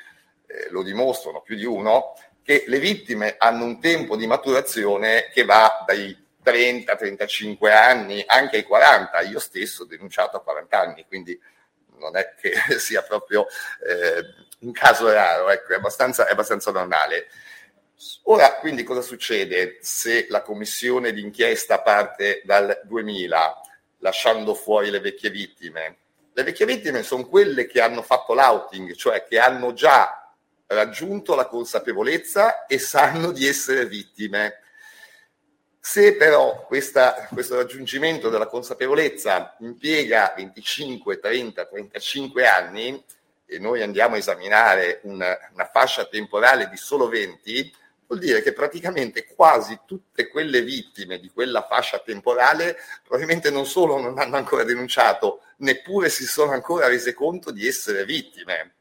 eh, 0.48 0.68
lo 0.70 0.82
dimostrano 0.82 1.42
più 1.42 1.56
di 1.56 1.66
uno, 1.66 2.14
che 2.42 2.64
le 2.68 2.80
vittime 2.80 3.36
hanno 3.38 3.66
un 3.66 3.80
tempo 3.80 4.16
di 4.16 4.28
maturazione 4.28 5.30
che 5.32 5.44
va 5.44 5.84
dai 5.86 6.24
30, 6.42 6.96
35 6.96 7.74
anni, 7.74 8.24
anche 8.26 8.58
ai 8.58 8.64
40. 8.64 9.20
Io 9.22 9.40
stesso 9.40 9.84
ho 9.84 9.86
denunciato 9.86 10.38
a 10.38 10.42
40 10.42 10.80
anni, 10.80 11.06
quindi 11.08 11.40
non 11.98 12.16
è 12.16 12.34
che 12.40 12.54
sia 12.80 13.02
proprio 13.02 13.48
eh, 13.86 14.46
un 14.60 14.72
caso 14.72 15.12
raro, 15.12 15.50
ecco, 15.50 15.74
è 15.74 15.76
abbastanza, 15.76 16.28
è 16.28 16.32
abbastanza 16.32 16.72
normale. 16.72 17.28
Ora, 18.24 18.56
quindi, 18.56 18.84
cosa 18.84 19.02
succede 19.02 19.80
se 19.82 20.28
la 20.30 20.42
commissione 20.42 21.12
d'inchiesta 21.14 21.82
parte 21.82 22.42
dal 22.46 22.82
2000, 22.84 23.62
lasciando 24.00 24.54
fuori 24.54 24.90
le 24.90 25.00
vecchie 25.00 25.30
vittime? 25.30 25.98
Le 26.38 26.44
vecchie 26.44 26.66
vittime 26.66 27.02
sono 27.02 27.26
quelle 27.28 27.66
che 27.66 27.80
hanno 27.80 28.02
fatto 28.02 28.34
l'outing, 28.34 28.94
cioè 28.96 29.24
che 29.24 29.40
hanno 29.40 29.72
già 29.72 30.34
raggiunto 30.68 31.34
la 31.34 31.48
consapevolezza 31.48 32.66
e 32.66 32.78
sanno 32.78 33.32
di 33.32 33.48
essere 33.48 33.86
vittime. 33.86 34.60
Se 35.80 36.18
però 36.18 36.66
questa, 36.66 37.30
questo 37.32 37.56
raggiungimento 37.56 38.28
della 38.28 38.48
consapevolezza 38.48 39.56
impiega 39.62 40.34
25, 40.36 41.20
30, 41.20 41.68
35 41.68 42.46
anni 42.46 43.02
e 43.46 43.58
noi 43.58 43.82
andiamo 43.82 44.16
a 44.16 44.18
esaminare 44.18 45.00
una, 45.04 45.38
una 45.54 45.70
fascia 45.72 46.04
temporale 46.04 46.68
di 46.68 46.76
solo 46.76 47.08
20, 47.08 47.74
vuol 48.16 48.20
dire 48.20 48.42
che 48.42 48.54
praticamente 48.54 49.26
quasi 49.26 49.82
tutte 49.86 50.30
quelle 50.30 50.62
vittime 50.62 51.20
di 51.20 51.30
quella 51.30 51.66
fascia 51.66 52.00
temporale 52.00 52.78
probabilmente 53.04 53.52
non 53.52 53.66
solo 53.66 54.00
non 54.00 54.18
hanno 54.18 54.38
ancora 54.38 54.64
denunciato, 54.64 55.42
neppure 55.58 56.10
si 56.10 56.26
sono 56.26 56.52
ancora 56.52 56.88
rese 56.88 57.14
conto 57.14 57.52
di 57.52 57.68
essere 57.68 58.06
vittime. 58.06 58.74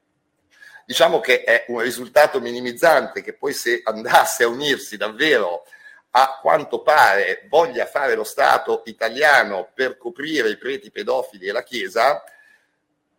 Diciamo 0.86 1.18
che 1.18 1.42
è 1.42 1.64
un 1.68 1.80
risultato 1.80 2.40
minimizzante 2.40 3.22
che 3.22 3.34
poi 3.34 3.52
se 3.52 3.80
andasse 3.84 4.44
a 4.44 4.48
unirsi 4.48 4.96
davvero 4.96 5.66
a 6.10 6.38
quanto 6.40 6.82
pare 6.82 7.46
voglia 7.48 7.86
fare 7.86 8.14
lo 8.14 8.24
Stato 8.24 8.82
italiano 8.86 9.70
per 9.74 9.96
coprire 9.96 10.48
i 10.50 10.56
preti 10.56 10.92
pedofili 10.92 11.46
e 11.46 11.52
la 11.52 11.64
Chiesa, 11.64 12.22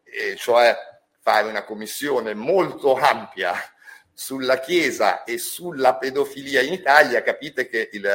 e 0.03 0.35
cioè 0.37 0.73
fare 1.19 1.47
una 1.47 1.63
commissione 1.63 2.33
molto 2.33 2.95
ampia 2.95 3.53
sulla 4.17 4.59
Chiesa 4.59 5.25
e 5.25 5.37
sulla 5.37 5.97
pedofilia 5.97 6.61
in 6.61 6.71
Italia, 6.71 7.21
capite 7.21 7.67
che 7.67 7.89
il, 7.91 8.09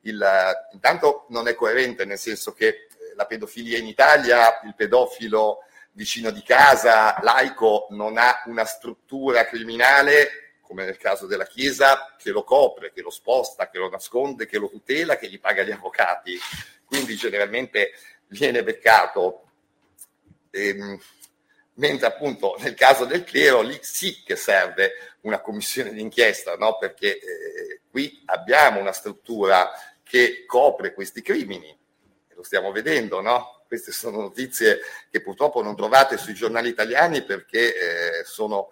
il, 0.00 0.26
intanto 0.72 1.26
non 1.28 1.46
è 1.46 1.54
coerente, 1.54 2.06
nel 2.06 2.18
senso 2.18 2.54
che 2.54 2.88
la 3.14 3.26
pedofilia 3.26 3.76
in 3.76 3.86
Italia, 3.86 4.60
il 4.64 4.74
pedofilo 4.74 5.58
vicino 5.92 6.30
di 6.30 6.42
casa, 6.42 7.18
laico, 7.20 7.86
non 7.90 8.16
ha 8.16 8.42
una 8.46 8.64
struttura 8.64 9.44
criminale, 9.44 10.54
come 10.62 10.86
nel 10.86 10.96
caso 10.96 11.26
della 11.26 11.44
Chiesa, 11.44 12.14
che 12.16 12.30
lo 12.30 12.44
copre, 12.44 12.92
che 12.92 13.02
lo 13.02 13.10
sposta, 13.10 13.68
che 13.68 13.76
lo 13.76 13.90
nasconde, 13.90 14.46
che 14.46 14.56
lo 14.56 14.70
tutela, 14.70 15.18
che 15.18 15.28
gli 15.28 15.38
paga 15.38 15.62
gli 15.62 15.70
avvocati. 15.70 16.38
Quindi 16.86 17.14
generalmente 17.14 17.92
viene 18.28 18.62
beccato. 18.62 19.48
Ehm, 20.50 20.98
mentre 21.82 22.06
appunto 22.06 22.54
nel 22.60 22.74
caso 22.74 23.04
del 23.04 23.24
clero 23.24 23.60
lì 23.60 23.76
sì 23.82 24.22
che 24.24 24.36
serve 24.36 25.16
una 25.22 25.40
commissione 25.40 25.92
d'inchiesta, 25.92 26.54
no? 26.54 26.78
perché 26.78 27.18
eh, 27.18 27.80
qui 27.90 28.22
abbiamo 28.26 28.78
una 28.78 28.92
struttura 28.92 29.68
che 30.04 30.44
copre 30.46 30.94
questi 30.94 31.22
crimini, 31.22 31.76
lo 32.34 32.42
stiamo 32.44 32.70
vedendo, 32.70 33.20
no? 33.20 33.64
Queste 33.66 33.90
sono 33.90 34.20
notizie 34.20 34.80
che 35.10 35.22
purtroppo 35.22 35.62
non 35.62 35.74
trovate 35.74 36.18
sui 36.18 36.34
giornali 36.34 36.68
italiani 36.68 37.24
perché 37.24 38.20
eh, 38.20 38.24
sono 38.24 38.70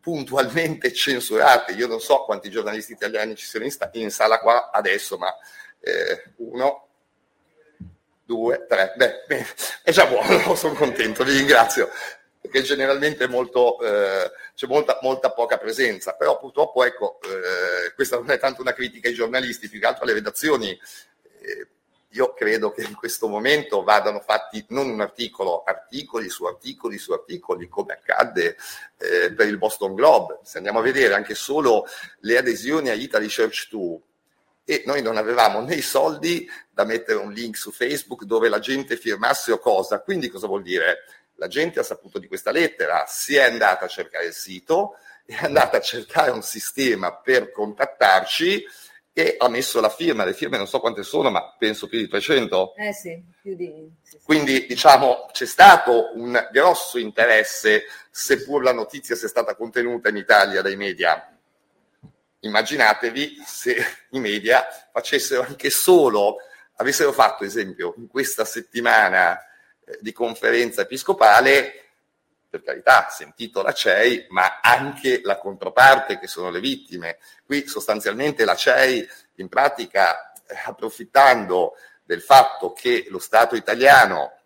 puntualmente 0.00 0.92
censurate. 0.92 1.72
Io 1.72 1.86
non 1.86 2.00
so 2.00 2.24
quanti 2.24 2.50
giornalisti 2.50 2.92
italiani 2.92 3.36
ci 3.36 3.46
siano 3.46 3.64
in, 3.64 3.70
sta- 3.70 3.90
in 3.92 4.10
sala 4.10 4.40
qua 4.40 4.70
adesso, 4.72 5.16
ma 5.16 5.32
eh, 5.78 6.32
uno, 6.38 6.88
due, 8.24 8.66
tre. 8.68 8.92
Beh, 8.96 9.24
beh, 9.26 9.46
è 9.84 9.90
già 9.92 10.06
buono, 10.06 10.54
sono 10.56 10.74
contento, 10.74 11.22
vi 11.22 11.36
ringrazio 11.36 11.88
perché 12.48 12.62
generalmente 12.62 13.28
molto, 13.28 13.78
eh, 13.80 14.32
c'è 14.54 14.66
molta, 14.66 14.98
molta, 15.02 15.30
poca 15.30 15.58
presenza, 15.58 16.14
però 16.14 16.38
purtroppo 16.38 16.82
ecco, 16.82 17.20
eh, 17.22 17.92
questa 17.94 18.16
non 18.16 18.30
è 18.30 18.38
tanto 18.38 18.62
una 18.62 18.72
critica 18.72 19.08
ai 19.08 19.14
giornalisti, 19.14 19.68
più 19.68 19.78
che 19.78 19.86
altro 19.86 20.04
alle 20.04 20.14
redazioni. 20.14 20.70
Eh, 21.40 21.68
io 22.12 22.32
credo 22.32 22.72
che 22.72 22.82
in 22.82 22.94
questo 22.94 23.28
momento 23.28 23.82
vadano 23.82 24.20
fatti 24.20 24.64
non 24.70 24.88
un 24.88 25.02
articolo, 25.02 25.62
articoli 25.62 26.30
su 26.30 26.46
articoli 26.46 26.96
su 26.96 27.12
articoli, 27.12 27.68
come 27.68 27.92
accadde 27.92 28.56
eh, 28.96 29.30
per 29.32 29.46
il 29.46 29.58
Boston 29.58 29.94
Globe. 29.94 30.38
Se 30.42 30.56
andiamo 30.56 30.78
a 30.78 30.82
vedere 30.82 31.12
anche 31.12 31.34
solo 31.34 31.84
le 32.20 32.38
adesioni 32.38 32.88
a 32.88 32.94
Italy 32.94 33.28
Church 33.28 33.68
2, 33.68 34.00
e 34.64 34.82
noi 34.86 35.00
non 35.00 35.16
avevamo 35.16 35.60
né 35.60 35.76
i 35.76 35.82
soldi 35.82 36.46
da 36.70 36.84
mettere 36.84 37.18
un 37.18 37.32
link 37.32 37.56
su 37.56 37.72
Facebook 37.72 38.24
dove 38.24 38.50
la 38.50 38.58
gente 38.58 38.96
firmasse 38.96 39.52
o 39.52 39.58
cosa. 39.58 40.00
Quindi 40.00 40.28
cosa 40.28 40.46
vuol 40.46 40.62
dire? 40.62 41.04
La 41.38 41.46
gente 41.46 41.78
ha 41.78 41.84
saputo 41.84 42.18
di 42.18 42.26
questa 42.26 42.50
lettera, 42.50 43.04
si 43.06 43.36
è 43.36 43.44
andata 43.44 43.84
a 43.84 43.88
cercare 43.88 44.26
il 44.26 44.32
sito, 44.32 44.96
è 45.24 45.36
andata 45.40 45.76
a 45.76 45.80
cercare 45.80 46.32
un 46.32 46.42
sistema 46.42 47.14
per 47.14 47.52
contattarci 47.52 48.66
e 49.12 49.36
ha 49.38 49.48
messo 49.48 49.80
la 49.80 49.88
firma, 49.88 50.24
le 50.24 50.32
firme 50.32 50.56
non 50.56 50.66
so 50.66 50.80
quante 50.80 51.04
sono, 51.04 51.30
ma 51.30 51.54
penso 51.56 51.86
più 51.86 51.98
di 51.98 52.08
300. 52.08 52.74
Eh 52.74 52.92
sì, 52.92 53.22
più 53.40 53.54
di... 53.54 53.88
Sì, 54.02 54.16
sì. 54.18 54.24
Quindi 54.24 54.66
diciamo 54.66 55.28
c'è 55.30 55.46
stato 55.46 56.10
un 56.14 56.48
grosso 56.50 56.98
interesse, 56.98 57.84
seppur 58.10 58.64
la 58.64 58.72
notizia 58.72 59.14
sia 59.14 59.28
stata 59.28 59.54
contenuta 59.54 60.08
in 60.08 60.16
Italia 60.16 60.60
dai 60.60 60.76
media. 60.76 61.36
Immaginatevi 62.40 63.42
se 63.44 63.76
i 64.10 64.18
media 64.18 64.66
facessero 64.92 65.42
anche 65.42 65.70
solo, 65.70 66.38
avessero 66.76 67.12
fatto 67.12 67.44
esempio 67.44 67.94
in 67.96 68.08
questa 68.08 68.44
settimana 68.44 69.38
di 70.00 70.12
conferenza 70.12 70.82
episcopale 70.82 71.84
per 72.48 72.62
carità, 72.62 73.08
sentito 73.10 73.62
la 73.62 73.72
CEI, 73.72 74.26
ma 74.30 74.60
anche 74.62 75.20
la 75.22 75.36
controparte 75.36 76.18
che 76.18 76.26
sono 76.26 76.50
le 76.50 76.60
vittime. 76.60 77.18
Qui 77.44 77.66
sostanzialmente 77.66 78.44
la 78.44 78.56
CEI 78.56 79.06
in 79.36 79.48
pratica 79.48 80.32
approfittando 80.64 81.74
del 82.04 82.22
fatto 82.22 82.72
che 82.72 83.06
lo 83.10 83.18
Stato 83.18 83.54
italiano 83.54 84.38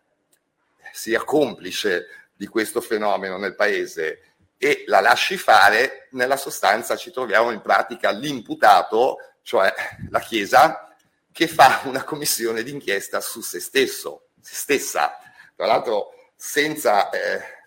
sia 0.92 1.22
complice 1.22 2.08
di 2.34 2.48
questo 2.48 2.80
fenomeno 2.80 3.38
nel 3.38 3.54
paese 3.54 4.32
e 4.58 4.84
la 4.86 5.00
lasci 5.00 5.36
fare, 5.36 6.08
nella 6.12 6.36
sostanza 6.36 6.96
ci 6.96 7.10
troviamo 7.10 7.50
in 7.50 7.60
pratica 7.60 8.10
l'imputato, 8.10 9.16
cioè 9.42 9.72
la 10.10 10.20
Chiesa, 10.20 10.94
che 11.32 11.48
fa 11.48 11.82
una 11.84 12.04
commissione 12.04 12.62
d'inchiesta 12.62 13.20
su 13.20 13.40
se 13.40 13.60
stesso, 13.60 14.28
se 14.40 14.54
stessa. 14.54 15.18
Tra 15.56 15.66
l'altro 15.66 16.12
senza... 16.36 17.10
Eh, 17.10 17.60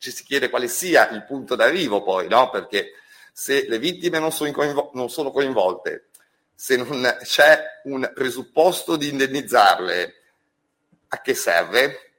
ci 0.00 0.10
si 0.10 0.24
chiede 0.24 0.48
quale 0.48 0.66
sia 0.66 1.10
il 1.10 1.24
punto 1.24 1.54
d'arrivo 1.54 2.02
poi, 2.02 2.26
no? 2.26 2.48
Perché 2.48 2.92
se 3.32 3.68
le 3.68 3.78
vittime 3.78 4.18
non 4.18 4.32
sono, 4.32 4.50
coinvol- 4.50 4.90
non 4.94 5.10
sono 5.10 5.30
coinvolte, 5.30 6.08
se 6.54 6.76
non 6.76 7.18
c'è 7.22 7.62
un 7.84 8.10
presupposto 8.14 8.96
di 8.96 9.10
indennizzarle, 9.10 10.14
a 11.08 11.20
che 11.20 11.34
serve? 11.34 12.12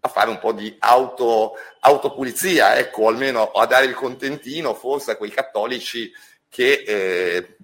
A 0.00 0.08
fare 0.08 0.28
un 0.28 0.38
po' 0.38 0.52
di 0.52 0.76
auto, 0.78 1.54
autopulizia, 1.80 2.76
ecco, 2.76 3.08
almeno 3.08 3.50
a 3.50 3.66
dare 3.66 3.86
il 3.86 3.94
contentino 3.94 4.74
forse 4.74 5.12
a 5.12 5.16
quei 5.16 5.30
cattolici 5.30 6.12
che 6.48 6.84
eh, 6.86 7.56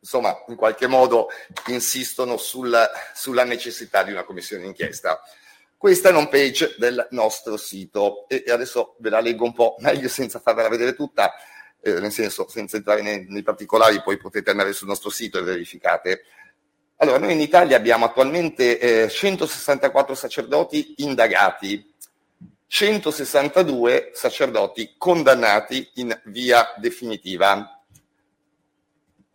insomma 0.00 0.44
in 0.48 0.56
qualche 0.56 0.86
modo 0.86 1.28
insistono 1.66 2.36
sul, 2.36 2.76
sulla 3.14 3.44
necessità 3.44 4.02
di 4.02 4.10
una 4.10 4.24
commissione 4.24 4.62
d'inchiesta. 4.62 5.20
Questa 5.76 6.10
è 6.10 6.12
l'home 6.12 6.28
page 6.28 6.74
del 6.78 7.06
nostro 7.10 7.56
sito 7.56 8.28
e 8.28 8.44
adesso 8.50 8.96
ve 8.98 9.10
la 9.10 9.20
leggo 9.20 9.44
un 9.44 9.54
po' 9.54 9.76
meglio 9.80 10.08
senza 10.08 10.38
farvela 10.38 10.68
vedere 10.68 10.94
tutta, 10.94 11.32
eh, 11.80 12.00
nel 12.00 12.12
senso 12.12 12.48
senza 12.48 12.76
entrare 12.76 13.02
nei, 13.02 13.26
nei, 13.28 13.42
particolari, 13.42 14.02
poi 14.02 14.18
potete 14.18 14.50
andare 14.50 14.72
sul 14.72 14.88
nostro 14.88 15.10
sito 15.10 15.38
e 15.38 15.42
verificate. 15.42 16.24
Allora, 16.96 17.18
noi 17.18 17.32
in 17.32 17.40
Italia 17.40 17.78
abbiamo 17.78 18.04
attualmente 18.04 18.78
eh, 18.78 19.08
164 19.08 20.14
sacerdoti 20.14 20.96
indagati, 20.98 21.94
162 22.66 24.10
sacerdoti 24.12 24.96
condannati 24.98 25.90
in 25.94 26.14
via 26.24 26.74
definitiva. 26.76 27.79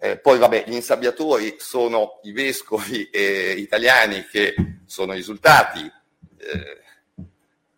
Eh, 0.06 0.20
poi, 0.20 0.38
vabbè, 0.38 0.66
gli 0.68 0.74
insabbiatori 0.74 1.56
sono 1.58 2.20
i 2.26 2.32
vescovi 2.32 3.10
eh, 3.10 3.56
italiani 3.58 4.28
che 4.30 4.54
sono 4.86 5.14
risultati 5.14 5.82
eh, 5.82 6.82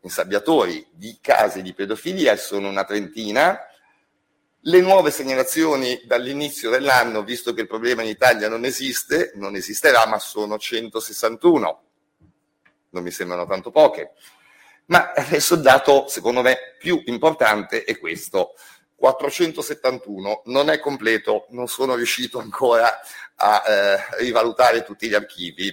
insabbiatori 0.02 0.86
di 0.92 1.20
casi 1.22 1.62
di 1.62 1.74
pedofilia 1.74 2.36
sono 2.36 2.68
una 2.68 2.84
trentina. 2.84 3.58
Le 4.60 4.82
nuove 4.82 5.10
segnalazioni 5.10 6.02
dall'inizio 6.04 6.70
dell'anno, 6.70 7.24
visto 7.24 7.54
che 7.54 7.62
il 7.62 7.68
problema 7.68 8.02
in 8.02 8.10
Italia 8.10 8.50
non 8.50 8.66
esiste, 8.66 9.32
non 9.36 9.56
esisterà, 9.56 10.06
ma 10.06 10.20
sono 10.20 10.58
161. 10.58 11.84
Non 12.90 13.04
mi 13.04 13.12
sembrano 13.12 13.46
tanto 13.46 13.72
poche. 13.72 14.12
Ma 14.88 15.14
adesso 15.16 15.54
il 15.54 15.62
dato, 15.62 16.10
secondo 16.10 16.42
me, 16.42 16.76
più 16.78 17.02
importante 17.06 17.86
è 17.86 17.98
questo. 17.98 18.56
471 18.98 20.42
non 20.46 20.70
è 20.70 20.80
completo, 20.80 21.46
non 21.50 21.68
sono 21.68 21.96
riuscito 21.96 22.40
ancora 22.40 23.00
a 23.36 23.64
eh, 23.66 23.98
rivalutare 24.18 24.84
tutti 24.84 25.08
gli 25.08 25.14
archivi. 25.14 25.72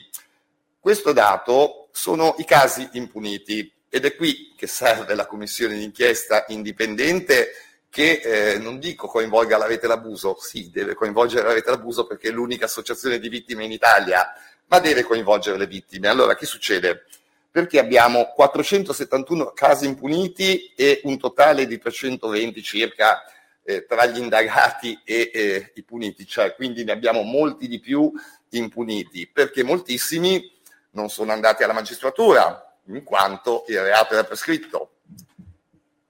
Questo 0.79 1.13
dato 1.13 1.89
sono 1.93 2.35
i 2.39 2.45
casi 2.45 2.87
impuniti 2.93 3.73
ed 3.89 4.05
è 4.05 4.15
qui 4.15 4.53
che 4.57 4.67
serve 4.67 5.15
la 5.15 5.27
commissione 5.27 5.77
d'inchiesta 5.77 6.45
indipendente 6.49 7.53
che 7.89 8.21
eh, 8.25 8.59
non 8.59 8.79
dico 8.81 9.07
coinvolga 9.07 9.57
la 9.57 9.67
rete 9.67 9.87
d'abuso, 9.87 10.37
sì, 10.41 10.69
deve 10.71 10.95
coinvolgere 10.95 11.47
la 11.47 11.55
rete 11.55 11.71
d'abuso 11.71 12.07
perché 12.07 12.29
è 12.29 12.33
l'unica 12.33 12.65
associazione 12.65 13.21
di 13.21 13.29
vittime 13.29 13.65
in 13.65 13.71
Italia, 13.71 14.33
ma 14.67 14.81
deve 14.81 15.05
coinvolgere 15.05 15.57
le 15.57 15.69
vittime. 15.69 16.09
Allora, 16.09 16.35
che 16.35 16.45
succede? 16.45 17.07
Perché 17.55 17.79
abbiamo 17.79 18.33
471 18.35 19.53
casi 19.53 19.87
impuniti 19.87 20.73
e 20.75 21.03
un 21.05 21.19
totale 21.19 21.69
di 21.69 21.79
320 21.79 22.61
circa 22.65 23.23
eh, 23.63 23.87
tra 23.87 24.07
gli 24.07 24.19
indagati 24.19 25.01
e 25.05 25.31
eh, 25.33 25.73
i 25.77 25.85
puniti, 25.85 26.27
cioè 26.27 26.57
quindi 26.57 26.83
ne 26.83 26.91
abbiamo 26.91 27.23
molti 27.23 27.69
di 27.69 27.79
più 27.79 28.13
impuniti, 28.49 29.31
perché 29.33 29.63
moltissimi 29.63 30.51
non 30.91 31.09
sono 31.09 31.31
andati 31.31 31.63
alla 31.63 31.73
magistratura, 31.73 32.77
in 32.87 33.05
quanto 33.05 33.65
il 33.69 33.81
reato 33.81 34.15
era 34.15 34.25
prescritto. 34.25 34.97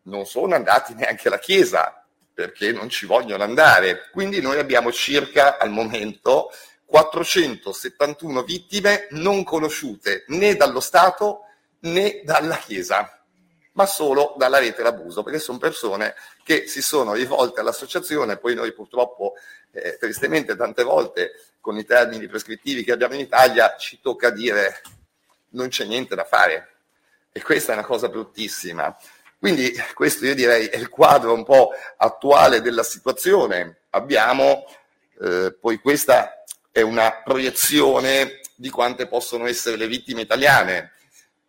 Non 0.04 0.24
sono 0.24 0.54
andati 0.54 0.94
neanche 0.94 1.28
alla 1.28 1.38
Chiesa, 1.38 2.04
perché 2.32 2.72
non 2.72 2.88
ci 2.88 3.04
vogliono 3.04 3.42
andare. 3.42 4.08
Quindi 4.10 4.40
noi 4.40 4.58
abbiamo 4.58 4.90
circa, 4.90 5.58
al 5.58 5.70
momento, 5.70 6.50
471 6.86 8.42
vittime 8.42 9.08
non 9.10 9.44
conosciute 9.44 10.24
né 10.28 10.54
dallo 10.54 10.80
Stato 10.80 11.40
né 11.80 12.22
dalla 12.24 12.56
Chiesa, 12.56 13.24
ma 13.72 13.86
solo 13.86 14.34
dalla 14.36 14.58
rete 14.58 14.82
d'abuso, 14.82 15.22
perché 15.22 15.38
sono 15.38 15.58
persone 15.58 16.14
che 16.42 16.66
si 16.66 16.82
sono 16.82 17.14
rivolte 17.14 17.60
all'associazione, 17.60 18.36
poi 18.36 18.54
noi 18.54 18.72
purtroppo, 18.72 19.34
eh, 19.72 19.96
tristemente, 19.98 20.56
tante 20.56 20.82
volte 20.82 21.32
con 21.60 21.76
i 21.78 21.84
termini 21.84 22.26
prescrittivi 22.28 22.84
che 22.84 22.92
abbiamo 22.92 23.14
in 23.14 23.20
Italia, 23.20 23.76
ci 23.76 24.00
tocca 24.00 24.30
dire 24.30 24.82
non 25.50 25.68
c'è 25.68 25.84
niente 25.84 26.14
da 26.14 26.24
fare. 26.24 26.68
E 27.32 27.42
questa 27.42 27.72
è 27.72 27.74
una 27.74 27.84
cosa 27.84 28.08
bruttissima. 28.08 28.96
Quindi 29.38 29.74
questo 29.94 30.24
io 30.24 30.34
direi 30.34 30.66
è 30.66 30.76
il 30.76 30.88
quadro 30.88 31.34
un 31.34 31.44
po' 31.44 31.72
attuale 31.96 32.60
della 32.60 32.82
situazione. 32.82 33.80
Abbiamo, 33.90 34.64
eh, 35.20 35.52
poi 35.58 35.78
questa 35.80 36.43
è 36.74 36.80
una 36.80 37.22
proiezione 37.22 38.40
di 38.56 38.68
quante 38.68 39.06
possono 39.06 39.46
essere 39.46 39.76
le 39.76 39.86
vittime 39.86 40.22
italiane, 40.22 40.94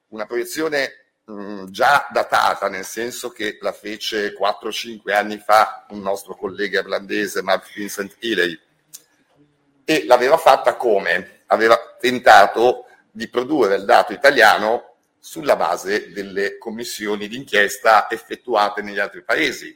una 0.10 0.28
proiezione 0.28 1.16
mh, 1.26 1.72
già 1.72 2.08
datata, 2.12 2.70
nel 2.70 2.86
senso 2.86 3.32
che 3.32 3.58
la 3.60 3.72
fece 3.72 4.36
4-5 4.36 5.12
anni 5.12 5.40
fa 5.40 5.88
un 5.90 6.02
nostro 6.02 6.36
collega 6.36 6.82
irlandese, 6.82 7.42
Mark 7.42 7.74
Vincent 7.74 8.18
Healy, 8.20 8.60
e 9.84 10.06
l'aveva 10.06 10.38
fatta 10.38 10.76
come? 10.76 11.42
Aveva 11.48 11.76
tentato 12.00 12.86
di 13.10 13.28
produrre 13.28 13.78
il 13.78 13.86
dato 13.86 14.14
italiano 14.14 14.98
sulla 15.18 15.56
base 15.56 16.12
delle 16.12 16.60
commissioni 16.60 17.28
d'inchiesta 17.28 18.12
effettuate 18.12 18.84
negli 18.84 19.00
altri 19.00 19.24
paesi. 19.24 19.76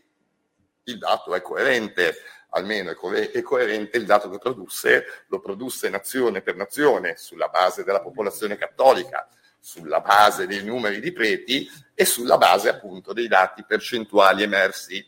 Il 0.83 0.99
dato 0.99 1.33
è 1.33 1.41
coerente, 1.41 2.17
almeno 2.49 2.91
è, 2.91 2.95
co- 2.95 3.13
è, 3.13 3.41
coerente 3.41 3.97
il 3.97 4.05
dato 4.05 4.29
che 4.29 4.37
produsse, 4.37 5.25
lo 5.27 5.39
produsse 5.39 5.89
nazione 5.89 6.41
per 6.41 6.55
nazione 6.55 7.15
sulla 7.17 7.47
base 7.47 7.83
della 7.83 8.01
popolazione 8.01 8.57
cattolica, 8.57 9.27
sulla 9.59 9.99
base 9.99 10.47
dei 10.47 10.63
numeri 10.63 10.99
di 10.99 11.11
preti 11.11 11.69
e 11.93 12.05
sulla 12.05 12.37
base 12.37 12.69
appunto 12.69 13.13
dei 13.13 13.27
dati 13.27 13.63
percentuali 13.65 14.43
emersi 14.43 15.05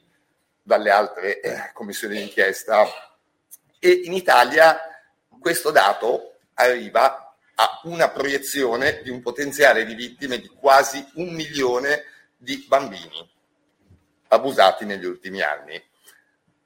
dalle 0.61 0.91
altre 0.91 1.39
eh, 1.39 1.71
commissioni 1.73 2.17
d'inchiesta. 2.17 2.85
E 3.79 3.89
in 4.03 4.13
Italia 4.13 4.79
questo 5.39 5.71
dato 5.71 6.35
arriva 6.53 7.35
a 7.55 7.81
una 7.83 8.09
proiezione 8.09 9.01
di 9.01 9.09
un 9.09 9.21
potenziale 9.21 9.85
di 9.85 9.95
vittime 9.95 10.39
di 10.39 10.47
quasi 10.47 11.05
un 11.15 11.33
milione 11.33 12.03
di 12.37 12.65
bambini 12.67 13.29
abusati 14.27 14.85
negli 14.85 15.05
ultimi 15.05 15.41
anni. 15.41 15.81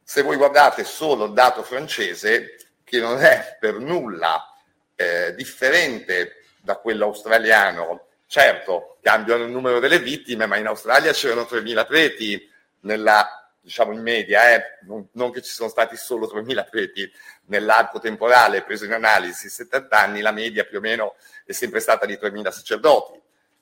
Se 0.07 0.21
voi 0.21 0.37
guardate 0.37 0.83
solo 0.83 1.25
il 1.25 1.33
dato 1.33 1.63
francese, 1.63 2.57
che 2.83 2.99
non 2.99 3.19
è 3.23 3.57
per 3.59 3.79
nulla 3.79 4.53
eh, 4.93 5.33
differente 5.33 6.43
da 6.61 6.75
quello 6.75 7.05
australiano, 7.05 8.09
certo 8.27 8.97
cambiano 9.01 9.45
il 9.45 9.49
numero 9.49 9.79
delle 9.79 9.97
vittime, 9.97 10.45
ma 10.45 10.57
in 10.57 10.67
Australia 10.67 11.11
c'erano 11.11 11.47
3.000 11.49 11.87
preti 11.87 12.47
nella 12.81 13.49
diciamo 13.59 13.93
in 13.93 14.01
media, 14.03 14.53
eh, 14.53 14.77
non, 14.83 15.07
non, 15.13 15.31
che 15.31 15.41
ci 15.41 15.51
sono 15.51 15.69
stati 15.69 15.97
solo 15.97 16.27
3.000 16.31 16.69
preti 16.69 17.11
nell'arco 17.45 17.97
temporale 17.97 18.61
preso 18.61 18.85
in 18.85 18.93
analisi 18.93 19.49
70 19.49 19.97
anni, 19.97 20.21
la 20.21 20.31
media 20.31 20.65
più 20.65 20.77
o 20.77 20.81
meno 20.81 21.15
è 21.43 21.51
sempre 21.51 21.79
stata 21.79 22.05
di 22.05 22.13
3.000 22.13 22.51
sacerdoti. 22.51 23.19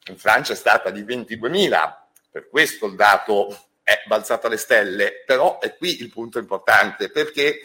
In 0.07 0.17
Francia 0.17 0.51
è 0.51 0.57
stata 0.57 0.89
di 0.89 1.03
22.000, 1.03 1.93
per 2.29 2.49
questo 2.49 2.87
il 2.87 2.95
dato 2.95 3.57
è 3.83 4.01
balzato 4.07 4.47
alle 4.47 4.57
stelle, 4.57 5.23
però 5.25 5.59
è 5.59 5.75
qui 5.75 6.01
il 6.01 6.09
punto 6.09 6.39
importante, 6.39 7.09
perché 7.09 7.59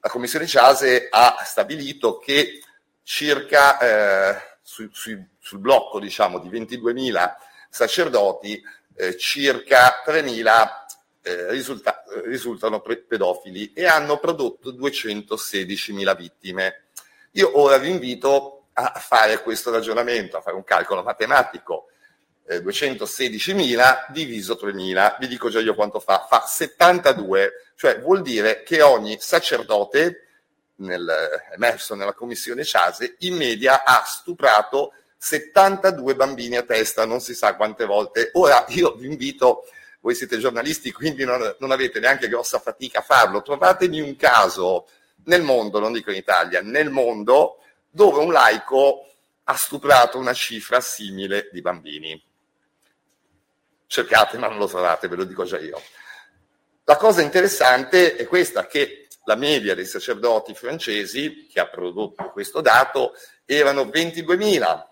la 0.00 0.08
Commissione 0.08 0.46
Ciase 0.46 1.08
ha 1.10 1.42
stabilito 1.44 2.18
che 2.18 2.62
circa 3.02 3.78
eh, 3.78 4.58
su, 4.62 4.88
su, 4.92 5.18
sul 5.38 5.58
blocco 5.58 5.98
diciamo, 5.98 6.38
di 6.38 6.48
22.000 6.48 7.34
sacerdoti, 7.70 8.62
eh, 8.96 9.16
circa 9.16 10.02
3.000 10.06 10.68
eh, 11.22 11.50
risulta- 11.50 12.04
risultano 12.24 12.80
pre- 12.80 12.98
pedofili 12.98 13.72
e 13.72 13.86
hanno 13.86 14.18
prodotto 14.18 14.72
216.000 14.72 16.16
vittime. 16.16 16.84
Io 17.32 17.58
ora 17.58 17.78
vi 17.78 17.90
invito 17.90 18.66
a 18.74 18.92
fare 18.98 19.42
questo 19.42 19.70
ragionamento, 19.70 20.36
a 20.36 20.40
fare 20.40 20.56
un 20.56 20.64
calcolo 20.64 21.02
matematico. 21.02 21.88
Eh, 22.46 22.58
216.000 22.58 24.06
diviso 24.10 24.58
3.000, 24.60 25.16
vi 25.18 25.28
dico 25.28 25.48
già 25.48 25.60
io 25.60 25.74
quanto 25.74 25.98
fa, 25.98 26.26
fa 26.28 26.44
72, 26.46 27.70
cioè 27.74 28.00
vuol 28.00 28.20
dire 28.20 28.62
che 28.62 28.82
ogni 28.82 29.16
sacerdote 29.18 30.26
nel, 30.76 31.10
emerso 31.54 31.94
nella 31.94 32.12
commissione 32.12 32.64
Ciase 32.64 33.16
in 33.20 33.36
media 33.36 33.84
ha 33.84 34.02
stuprato 34.06 34.92
72 35.16 36.14
bambini 36.14 36.56
a 36.56 36.62
testa, 36.64 37.06
non 37.06 37.20
si 37.20 37.34
sa 37.34 37.54
quante 37.56 37.86
volte. 37.86 38.30
Ora 38.34 38.64
io 38.68 38.94
vi 38.94 39.06
invito 39.06 39.66
voi 40.00 40.14
siete 40.14 40.36
giornalisti, 40.36 40.92
quindi 40.92 41.24
non, 41.24 41.56
non, 41.58 41.70
avete 41.70 41.98
neanche 41.98 42.28
grossa 42.28 42.58
fatica 42.58 42.98
a 42.98 43.02
farlo. 43.02 43.40
Trovatemi 43.40 44.02
un 44.02 44.16
caso 44.16 44.86
nel 45.24 45.40
mondo, 45.40 45.78
non 45.78 45.94
dico 45.94 46.10
in 46.10 46.18
Italia, 46.18 46.60
nel 46.60 46.90
mondo 46.90 47.60
dove 47.88 48.20
un 48.20 48.30
laico 48.30 49.06
ha 49.44 49.56
stuprato 49.56 50.18
una 50.18 50.34
cifra 50.34 50.80
simile 50.80 51.48
di 51.50 51.62
bambini. 51.62 52.22
Cercate, 53.86 54.38
ma 54.38 54.48
non 54.48 54.58
lo 54.58 54.66
trovate, 54.66 55.08
ve 55.08 55.16
lo 55.16 55.24
dico 55.24 55.44
già 55.44 55.58
io. 55.58 55.80
La 56.84 56.96
cosa 56.96 57.22
interessante 57.22 58.16
è 58.16 58.26
questa, 58.26 58.66
che 58.66 59.08
la 59.24 59.36
media 59.36 59.74
dei 59.74 59.86
sacerdoti 59.86 60.54
francesi, 60.54 61.46
che 61.50 61.60
ha 61.60 61.66
prodotto 61.66 62.30
questo 62.30 62.60
dato, 62.60 63.14
erano 63.44 63.84
22.000. 63.84 64.86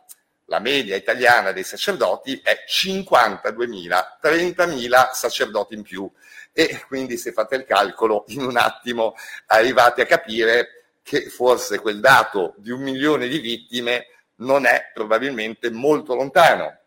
La 0.47 0.59
media 0.59 0.97
italiana 0.97 1.53
dei 1.53 1.65
sacerdoti 1.65 2.41
è 2.43 2.65
52.000, 2.69 4.19
30.000 4.23 5.11
sacerdoti 5.13 5.75
in 5.75 5.83
più. 5.83 6.11
E 6.53 6.85
quindi 6.87 7.17
se 7.17 7.33
fate 7.33 7.57
il 7.57 7.65
calcolo, 7.65 8.25
in 8.29 8.45
un 8.45 8.57
attimo 8.57 9.15
arrivate 9.47 10.03
a 10.03 10.07
capire 10.07 10.85
che 11.03 11.29
forse 11.29 11.79
quel 11.81 12.01
dato 12.01 12.55
di 12.59 12.71
un 12.71 12.81
milione 12.81 13.29
di 13.29 13.39
vittime 13.39 14.07
non 14.37 14.67
è 14.67 14.91
probabilmente 14.93 15.71
molto 15.71 16.15
lontano. 16.15 16.79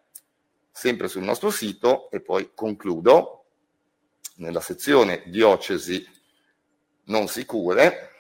Sempre 0.78 1.08
sul 1.08 1.24
nostro 1.24 1.52
sito, 1.52 2.12
e 2.12 2.20
poi 2.20 2.52
concludo, 2.54 3.46
nella 4.36 4.60
sezione 4.60 5.24
diocesi 5.28 6.06
non 7.06 7.30
sicure, 7.30 8.12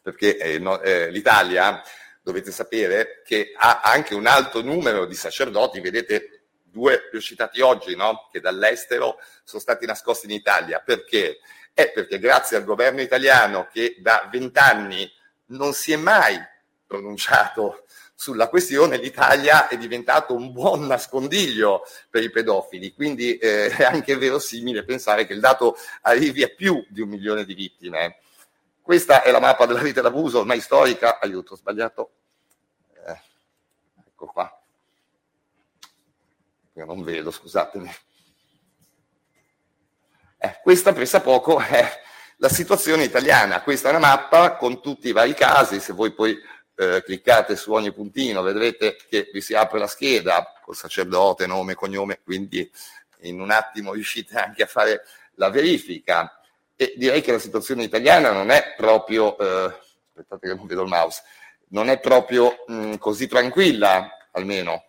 perché 0.00 0.36
eh, 0.36 0.60
no, 0.60 0.80
eh, 0.80 1.10
l'Italia, 1.10 1.82
dovete 2.22 2.52
sapere, 2.52 3.22
che 3.24 3.52
ha 3.52 3.80
anche 3.80 4.14
un 4.14 4.26
alto 4.26 4.62
numero 4.62 5.06
di 5.06 5.16
sacerdoti, 5.16 5.80
vedete 5.80 6.44
due 6.62 7.10
ho 7.12 7.20
citati 7.20 7.60
oggi, 7.60 7.96
no? 7.96 8.28
che 8.30 8.38
dall'estero 8.38 9.16
sono 9.42 9.60
stati 9.60 9.86
nascosti 9.86 10.26
in 10.26 10.32
Italia. 10.32 10.78
Perché? 10.78 11.40
È 11.72 11.90
perché 11.90 12.20
grazie 12.20 12.58
al 12.58 12.64
governo 12.64 13.00
italiano 13.00 13.66
che 13.72 13.96
da 13.98 14.28
vent'anni 14.30 15.10
non 15.46 15.72
si 15.72 15.90
è 15.90 15.96
mai 15.96 16.40
pronunciato 16.86 17.83
sulla 18.14 18.48
questione, 18.48 18.96
l'Italia 18.96 19.68
è 19.68 19.76
diventato 19.76 20.34
un 20.34 20.52
buon 20.52 20.86
nascondiglio 20.86 21.82
per 22.08 22.22
i 22.22 22.30
pedofili, 22.30 22.94
quindi 22.94 23.36
eh, 23.36 23.68
è 23.68 23.84
anche 23.84 24.16
verosimile 24.16 24.84
pensare 24.84 25.26
che 25.26 25.32
il 25.32 25.40
dato 25.40 25.76
arrivi 26.02 26.42
a 26.42 26.48
più 26.48 26.84
di 26.88 27.00
un 27.00 27.08
milione 27.08 27.44
di 27.44 27.54
vittime. 27.54 28.18
Questa 28.80 29.22
è 29.22 29.30
la 29.30 29.40
mappa 29.40 29.66
della 29.66 29.80
vita 29.80 30.00
d'abuso, 30.00 30.38
ormai 30.40 30.60
storica, 30.60 31.18
aiuto, 31.18 31.54
ho 31.54 31.56
sbagliato. 31.56 32.12
Eh, 33.06 33.20
ecco 34.08 34.26
qua. 34.26 34.62
Io 36.74 36.84
non 36.84 37.02
vedo, 37.02 37.30
scusatemi. 37.30 37.94
Eh, 40.38 40.60
questa 40.62 41.20
poco 41.20 41.58
è 41.58 42.02
la 42.36 42.48
situazione 42.48 43.04
italiana. 43.04 43.62
Questa 43.62 43.88
è 43.88 43.90
una 43.90 44.00
mappa 44.00 44.56
con 44.56 44.82
tutti 44.82 45.08
i 45.08 45.12
vari 45.12 45.34
casi, 45.34 45.80
se 45.80 45.92
voi 45.92 46.12
poi 46.12 46.36
eh, 46.76 47.02
cliccate 47.04 47.56
su 47.56 47.72
ogni 47.72 47.92
puntino 47.92 48.42
vedrete 48.42 48.96
che 49.08 49.30
vi 49.32 49.40
si 49.40 49.54
apre 49.54 49.78
la 49.78 49.86
scheda 49.86 50.52
col 50.62 50.74
sacerdote, 50.74 51.46
nome, 51.46 51.74
cognome, 51.74 52.20
quindi 52.22 52.70
in 53.20 53.40
un 53.40 53.50
attimo 53.50 53.92
riuscite 53.92 54.36
anche 54.36 54.62
a 54.64 54.66
fare 54.66 55.02
la 55.34 55.50
verifica. 55.50 56.40
E 56.76 56.94
direi 56.96 57.20
che 57.20 57.32
la 57.32 57.38
situazione 57.38 57.84
italiana 57.84 58.32
non 58.32 58.50
è 58.50 58.74
proprio, 58.76 59.38
eh, 59.38 59.80
aspettate 60.08 60.48
che 60.48 60.54
non 60.54 60.66
vedo 60.66 60.82
il 60.82 60.88
mouse, 60.88 61.22
non 61.68 61.88
è 61.88 62.00
proprio 62.00 62.64
mh, 62.66 62.96
così 62.96 63.28
tranquilla, 63.28 64.28
almeno. 64.32 64.84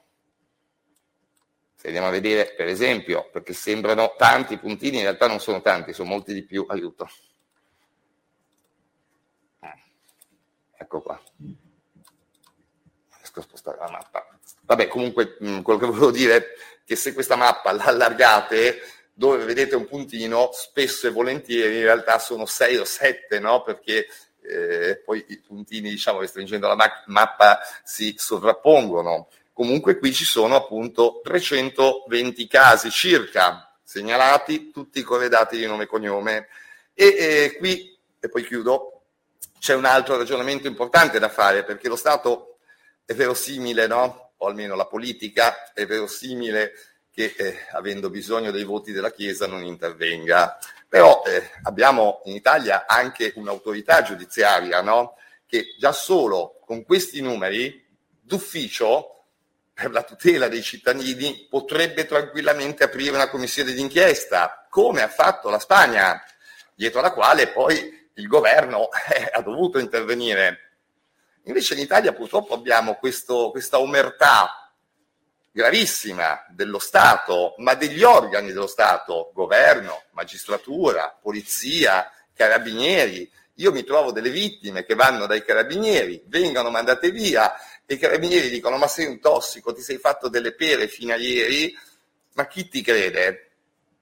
Se 1.75 1.87
andiamo 1.87 2.07
a 2.07 2.11
vedere, 2.11 2.53
per 2.55 2.67
esempio, 2.67 3.29
perché 3.31 3.53
sembrano 3.53 4.15
tanti 4.17 4.57
puntini, 4.57 4.97
in 4.97 5.03
realtà 5.03 5.27
non 5.27 5.39
sono 5.39 5.61
tanti, 5.61 5.93
sono 5.93 6.09
molti 6.09 6.33
di 6.33 6.43
più, 6.43 6.65
aiuto. 6.67 7.07
Ecco 10.77 11.01
qua 11.01 11.21
riesco 13.35 13.39
a 13.39 13.43
spostare 13.43 13.77
la 13.79 13.89
mappa. 13.89 14.27
Vabbè, 14.61 14.87
comunque 14.87 15.37
mh, 15.39 15.61
quello 15.61 15.79
che 15.79 15.85
volevo 15.87 16.11
dire 16.11 16.35
è 16.37 16.45
che 16.85 16.95
se 16.95 17.13
questa 17.13 17.35
mappa 17.35 17.71
la 17.71 17.85
allargate, 17.85 18.81
dove 19.13 19.43
vedete 19.43 19.75
un 19.75 19.87
puntino, 19.87 20.49
spesso 20.53 21.07
e 21.07 21.11
volentieri 21.11 21.77
in 21.77 21.83
realtà 21.83 22.19
sono 22.19 22.45
6 22.45 22.77
o 22.77 22.85
7, 22.85 23.39
no? 23.39 23.63
Perché 23.63 24.07
eh, 24.41 25.01
poi 25.03 25.23
i 25.29 25.39
puntini, 25.39 25.89
diciamo, 25.89 26.19
restringendo 26.19 26.67
la 26.67 26.75
ma- 26.75 27.03
mappa 27.07 27.59
si 27.83 28.13
sovrappongono. 28.17 29.29
Comunque 29.53 29.97
qui 29.97 30.13
ci 30.13 30.25
sono 30.25 30.55
appunto 30.55 31.21
320 31.23 32.47
casi 32.47 32.91
circa 32.91 33.73
segnalati, 33.81 34.69
tutti 34.71 35.01
corredati 35.01 35.57
di 35.57 35.65
nome 35.65 35.83
e 35.83 35.87
cognome. 35.87 36.47
E 36.93 37.05
eh, 37.05 37.55
qui, 37.57 37.97
e 38.19 38.29
poi 38.29 38.45
chiudo, 38.45 38.95
c'è 39.57 39.73
un 39.73 39.85
altro 39.85 40.17
ragionamento 40.17 40.67
importante 40.67 41.19
da 41.19 41.29
fare 41.29 41.63
perché 41.63 41.87
lo 41.87 41.95
Stato 41.95 42.54
è 43.05 43.13
verosimile, 43.13 43.87
no? 43.87 44.33
o 44.37 44.47
almeno 44.47 44.75
la 44.75 44.87
politica 44.87 45.71
è 45.73 45.85
verosimile 45.85 46.73
che 47.11 47.33
eh, 47.37 47.57
avendo 47.71 48.09
bisogno 48.09 48.51
dei 48.51 48.65
voti 48.65 48.91
della 48.91 49.11
Chiesa 49.11 49.47
non 49.47 49.63
intervenga. 49.63 50.57
Però 50.87 51.23
eh, 51.25 51.51
abbiamo 51.63 52.21
in 52.25 52.35
Italia 52.35 52.85
anche 52.87 53.31
un'autorità 53.35 54.01
giudiziaria 54.01 54.81
no? 54.81 55.17
che 55.45 55.75
già 55.79 55.91
solo 55.91 56.59
con 56.65 56.83
questi 56.83 57.21
numeri 57.21 57.83
d'ufficio 58.19 59.11
per 59.73 59.91
la 59.91 60.03
tutela 60.03 60.47
dei 60.47 60.61
cittadini 60.61 61.47
potrebbe 61.49 62.05
tranquillamente 62.05 62.83
aprire 62.83 63.15
una 63.15 63.29
commissione 63.29 63.73
d'inchiesta, 63.73 64.67
come 64.69 65.01
ha 65.01 65.09
fatto 65.09 65.49
la 65.49 65.59
Spagna, 65.59 66.23
dietro 66.73 67.01
la 67.01 67.11
quale 67.11 67.47
poi 67.47 68.09
il 68.13 68.27
governo 68.27 68.89
eh, 69.13 69.29
ha 69.31 69.41
dovuto 69.41 69.79
intervenire 69.79 70.64
Invece 71.45 71.75
in 71.75 71.79
Italia 71.79 72.13
purtroppo 72.13 72.53
abbiamo 72.53 72.95
questo, 72.95 73.51
questa 73.51 73.79
omertà 73.79 74.71
gravissima 75.51 76.45
dello 76.49 76.79
Stato, 76.79 77.53
ma 77.59 77.75
degli 77.75 78.03
organi 78.03 78.51
dello 78.51 78.67
Stato, 78.67 79.31
governo, 79.33 80.03
magistratura, 80.11 81.17
polizia, 81.21 82.11
carabinieri. 82.33 83.31
Io 83.55 83.71
mi 83.71 83.83
trovo 83.83 84.11
delle 84.11 84.31
vittime 84.31 84.83
che 84.83 84.95
vanno 84.95 85.27
dai 85.27 85.45
carabinieri, 85.45 86.23
vengono 86.25 86.71
mandate 86.71 87.11
via 87.11 87.53
e 87.85 87.93
i 87.93 87.97
carabinieri 87.99 88.49
dicono 88.49 88.77
ma 88.77 88.87
sei 88.87 89.05
un 89.05 89.19
tossico, 89.19 89.71
ti 89.71 89.81
sei 89.81 89.97
fatto 89.97 90.27
delle 90.27 90.53
pere 90.53 90.87
fino 90.87 91.13
a 91.13 91.17
ieri, 91.17 91.77
ma 92.33 92.47
chi 92.47 92.67
ti 92.67 92.81
crede? 92.81 93.51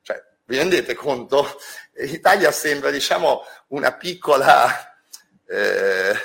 Cioè, 0.01 0.23
vi 0.45 0.57
rendete 0.57 0.95
conto? 0.95 1.59
L'Italia 1.99 2.51
sembra 2.51 2.89
diciamo 2.89 3.41
una 3.67 3.91
piccola... 3.91 4.95
Eh, 5.45 6.15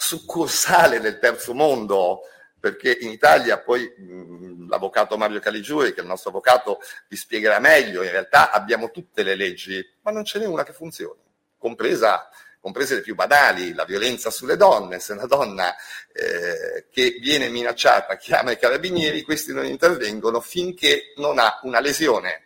succursale 0.00 0.98
del 0.98 1.18
terzo 1.18 1.52
mondo, 1.52 2.22
perché 2.58 2.96
in 3.00 3.10
Italia 3.10 3.58
poi 3.58 3.82
mh, 3.84 4.68
l'avvocato 4.68 5.18
Mario 5.18 5.40
Caligiuri, 5.40 5.92
che 5.92 6.00
è 6.00 6.02
il 6.02 6.08
nostro 6.08 6.30
avvocato, 6.30 6.80
vi 7.08 7.16
spiegherà 7.16 7.58
meglio, 7.58 8.02
in 8.02 8.10
realtà 8.10 8.50
abbiamo 8.50 8.90
tutte 8.90 9.22
le 9.22 9.34
leggi, 9.34 9.86
ma 10.00 10.10
non 10.10 10.24
ce 10.24 10.38
n'è 10.38 10.46
una 10.46 10.64
che 10.64 10.72
funzioni, 10.72 11.20
compresa, 11.58 12.30
comprese 12.60 12.94
le 12.94 13.00
più 13.02 13.14
banali, 13.14 13.74
la 13.74 13.84
violenza 13.84 14.30
sulle 14.30 14.56
donne, 14.56 15.00
se 15.00 15.12
una 15.12 15.26
donna 15.26 15.74
eh, 16.12 16.86
che 16.90 17.18
viene 17.20 17.50
minacciata 17.50 18.16
chiama 18.16 18.52
i 18.52 18.58
carabinieri, 18.58 19.22
questi 19.22 19.52
non 19.52 19.66
intervengono 19.66 20.40
finché 20.40 21.12
non 21.16 21.38
ha 21.38 21.60
una 21.64 21.80
lesione. 21.80 22.44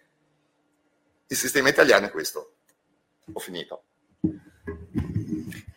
Il 1.28 1.36
sistema 1.36 1.68
italiano 1.68 2.06
è 2.06 2.10
questo. 2.10 2.54
Ho 3.32 3.38
finito. 3.38 3.84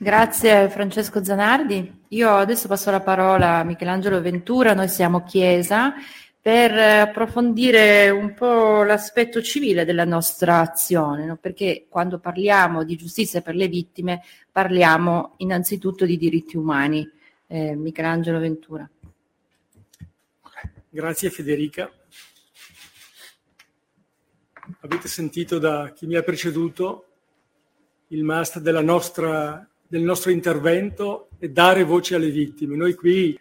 Grazie 0.07 0.69
Francesco 0.69 1.21
Zanardi. 1.21 2.03
Io 2.11 2.29
adesso 2.29 2.69
passo 2.69 2.89
la 2.89 3.01
parola 3.01 3.57
a 3.57 3.63
Michelangelo 3.65 4.21
Ventura, 4.21 4.73
noi 4.73 4.87
siamo 4.87 5.25
Chiesa, 5.25 5.95
per 6.39 6.71
approfondire 6.71 8.09
un 8.09 8.33
po' 8.33 8.83
l'aspetto 8.83 9.41
civile 9.41 9.83
della 9.83 10.05
nostra 10.05 10.61
azione, 10.61 11.25
no? 11.25 11.35
perché 11.35 11.87
quando 11.89 12.19
parliamo 12.19 12.85
di 12.85 12.95
giustizia 12.95 13.41
per 13.41 13.55
le 13.55 13.67
vittime 13.67 14.23
parliamo 14.49 15.33
innanzitutto 15.39 16.05
di 16.05 16.15
diritti 16.15 16.55
umani. 16.55 17.05
Eh, 17.45 17.75
Michelangelo 17.75 18.39
Ventura. 18.39 18.89
Grazie 20.87 21.29
Federica. 21.29 21.91
Avete 24.79 25.09
sentito 25.09 25.59
da 25.59 25.91
chi 25.93 26.05
mi 26.05 26.15
ha 26.15 26.23
preceduto 26.23 27.07
il 28.07 28.23
must 28.23 28.59
della 28.59 28.81
nostra 28.81 29.67
del 29.87 30.01
nostro 30.01 30.31
intervento 30.31 31.29
è 31.37 31.47
dare 31.47 31.83
voce 31.83 32.15
alle 32.15 32.29
vittime. 32.29 32.75
Noi 32.75 32.93
qui 32.93 33.39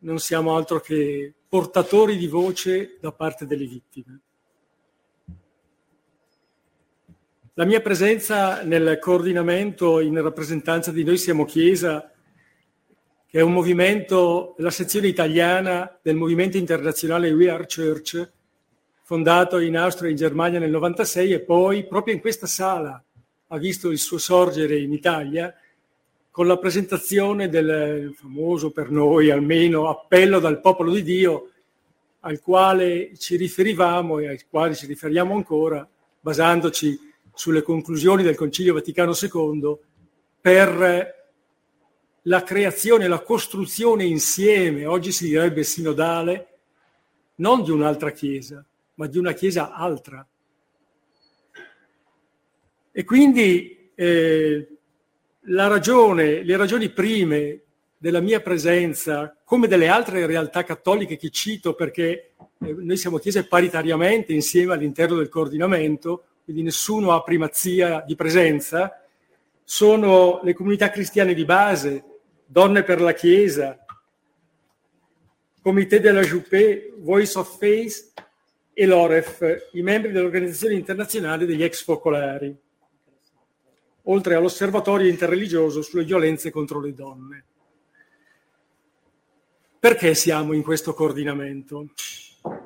non 0.00 0.18
siamo 0.18 0.56
altro 0.56 0.80
che 0.80 1.32
portatori 1.48 2.16
di 2.16 2.26
voce 2.26 2.96
da 3.00 3.12
parte 3.12 3.46
delle 3.46 3.66
vittime. 3.66 4.20
La 7.54 7.66
mia 7.66 7.82
presenza 7.82 8.62
nel 8.62 8.98
coordinamento 8.98 10.00
in 10.00 10.20
rappresentanza 10.22 10.90
di 10.90 11.04
Noi 11.04 11.18
Siamo 11.18 11.44
Chiesa, 11.44 12.10
che 13.26 13.38
è 13.38 13.42
un 13.42 13.52
movimento, 13.52 14.54
la 14.58 14.70
sezione 14.70 15.08
italiana 15.08 15.98
del 16.00 16.16
movimento 16.16 16.56
internazionale 16.56 17.30
We 17.30 17.50
Are 17.50 17.66
Church, 17.66 18.30
fondato 19.02 19.58
in 19.58 19.76
Austria 19.76 20.08
e 20.08 20.12
in 20.12 20.16
Germania 20.16 20.58
nel 20.58 20.70
96 20.70 21.32
e 21.32 21.40
poi 21.40 21.86
proprio 21.86 22.14
in 22.14 22.20
questa 22.20 22.46
sala 22.46 23.02
ha 23.48 23.58
visto 23.58 23.90
il 23.90 23.98
suo 23.98 24.16
sorgere 24.16 24.78
in 24.78 24.94
Italia, 24.94 25.54
con 26.32 26.46
la 26.46 26.56
presentazione 26.56 27.50
del 27.50 28.14
famoso 28.16 28.70
per 28.70 28.90
noi 28.90 29.30
almeno 29.30 29.90
appello 29.90 30.40
dal 30.40 30.62
popolo 30.62 30.90
di 30.90 31.02
Dio 31.02 31.50
al 32.20 32.40
quale 32.40 33.14
ci 33.18 33.36
riferivamo 33.36 34.18
e 34.18 34.28
al 34.28 34.40
quale 34.48 34.74
ci 34.74 34.86
riferiamo 34.86 35.34
ancora, 35.34 35.86
basandoci 36.20 36.98
sulle 37.34 37.60
conclusioni 37.60 38.22
del 38.22 38.34
Concilio 38.34 38.72
Vaticano 38.72 39.12
II, 39.12 39.76
per 40.40 41.20
la 42.22 42.42
creazione, 42.42 43.08
la 43.08 43.20
costruzione 43.20 44.04
insieme, 44.04 44.86
oggi 44.86 45.12
si 45.12 45.26
direbbe 45.26 45.64
sinodale, 45.64 46.48
non 47.36 47.62
di 47.62 47.70
un'altra 47.70 48.10
Chiesa, 48.10 48.64
ma 48.94 49.06
di 49.06 49.18
una 49.18 49.32
Chiesa 49.32 49.72
altra. 49.72 50.26
E 52.90 53.04
quindi 53.04 53.90
eh, 53.94 54.71
ragione, 55.44 56.42
le 56.42 56.56
ragioni 56.56 56.88
prime 56.90 57.60
della 57.98 58.20
mia 58.20 58.40
presenza, 58.40 59.36
come 59.44 59.68
delle 59.68 59.88
altre 59.88 60.26
realtà 60.26 60.64
cattoliche 60.64 61.16
che 61.16 61.30
cito 61.30 61.74
perché 61.74 62.32
eh, 62.36 62.74
noi 62.78 62.96
siamo 62.96 63.18
chiese 63.18 63.46
paritariamente 63.46 64.32
insieme 64.32 64.72
all'interno 64.72 65.16
del 65.16 65.28
coordinamento, 65.28 66.24
quindi 66.44 66.62
nessuno 66.62 67.12
ha 67.12 67.22
primazia 67.22 68.02
di 68.06 68.16
presenza, 68.16 69.04
sono 69.64 70.40
le 70.42 70.54
comunità 70.54 70.90
cristiane 70.90 71.34
di 71.34 71.44
base, 71.44 72.04
Donne 72.44 72.82
per 72.82 73.00
la 73.00 73.14
Chiesa, 73.14 73.78
Comité 75.62 76.00
de 76.00 76.10
la 76.10 76.22
Juppé, 76.22 76.92
Voice 76.98 77.38
of 77.38 77.56
Faith 77.56 78.12
e 78.74 78.84
l'OREF, 78.84 79.68
i 79.72 79.82
membri 79.82 80.10
dell'Organizzazione 80.10 80.74
Internazionale 80.74 81.46
degli 81.46 81.62
Ex 81.62 81.84
Focolari, 81.84 82.54
oltre 84.04 84.34
all'Osservatorio 84.34 85.08
Interreligioso 85.08 85.82
sulle 85.82 86.04
violenze 86.04 86.50
contro 86.50 86.80
le 86.80 86.94
donne. 86.94 87.44
Perché 89.78 90.14
siamo 90.14 90.52
in 90.52 90.62
questo 90.62 90.94
coordinamento? 90.94 91.88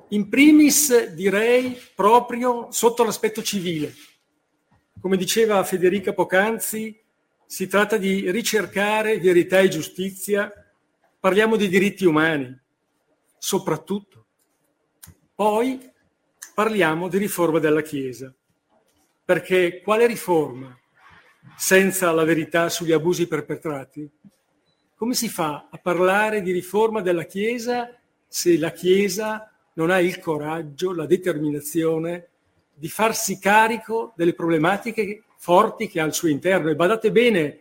In 0.08 0.28
primis 0.28 1.08
direi 1.12 1.78
proprio 1.94 2.68
sotto 2.70 3.04
l'aspetto 3.04 3.42
civile. 3.42 3.92
Come 5.00 5.16
diceva 5.16 5.62
Federica 5.64 6.12
Pocanzi, 6.12 6.98
si 7.44 7.66
tratta 7.66 7.96
di 7.96 8.30
ricercare 8.30 9.18
verità 9.18 9.60
e 9.60 9.68
giustizia, 9.68 10.52
parliamo 11.18 11.56
di 11.56 11.68
diritti 11.68 12.04
umani, 12.04 12.58
soprattutto. 13.38 14.26
Poi 15.34 15.90
parliamo 16.54 17.08
di 17.08 17.18
riforma 17.18 17.58
della 17.58 17.82
Chiesa, 17.82 18.34
perché 19.24 19.80
quale 19.82 20.06
riforma 20.06 20.76
senza 21.56 22.10
la 22.12 22.24
verità 22.24 22.68
sugli 22.68 22.92
abusi 22.92 23.28
perpetrati? 23.28 24.10
Come 24.96 25.14
si 25.14 25.28
fa 25.28 25.68
a 25.70 25.76
parlare 25.76 26.40
di 26.40 26.52
riforma 26.52 27.02
della 27.02 27.24
Chiesa 27.24 27.94
se 28.26 28.58
la 28.58 28.72
Chiesa 28.72 29.52
non 29.74 29.90
ha 29.90 30.00
il 30.00 30.18
coraggio, 30.18 30.94
la 30.94 31.06
determinazione 31.06 32.28
di 32.74 32.88
farsi 32.88 33.38
carico 33.38 34.12
delle 34.16 34.32
problematiche 34.32 35.24
forti 35.36 35.88
che 35.88 36.00
ha 36.00 36.04
al 36.04 36.14
suo 36.14 36.28
interno? 36.28 36.70
E 36.70 36.74
badate 36.74 37.12
bene, 37.12 37.60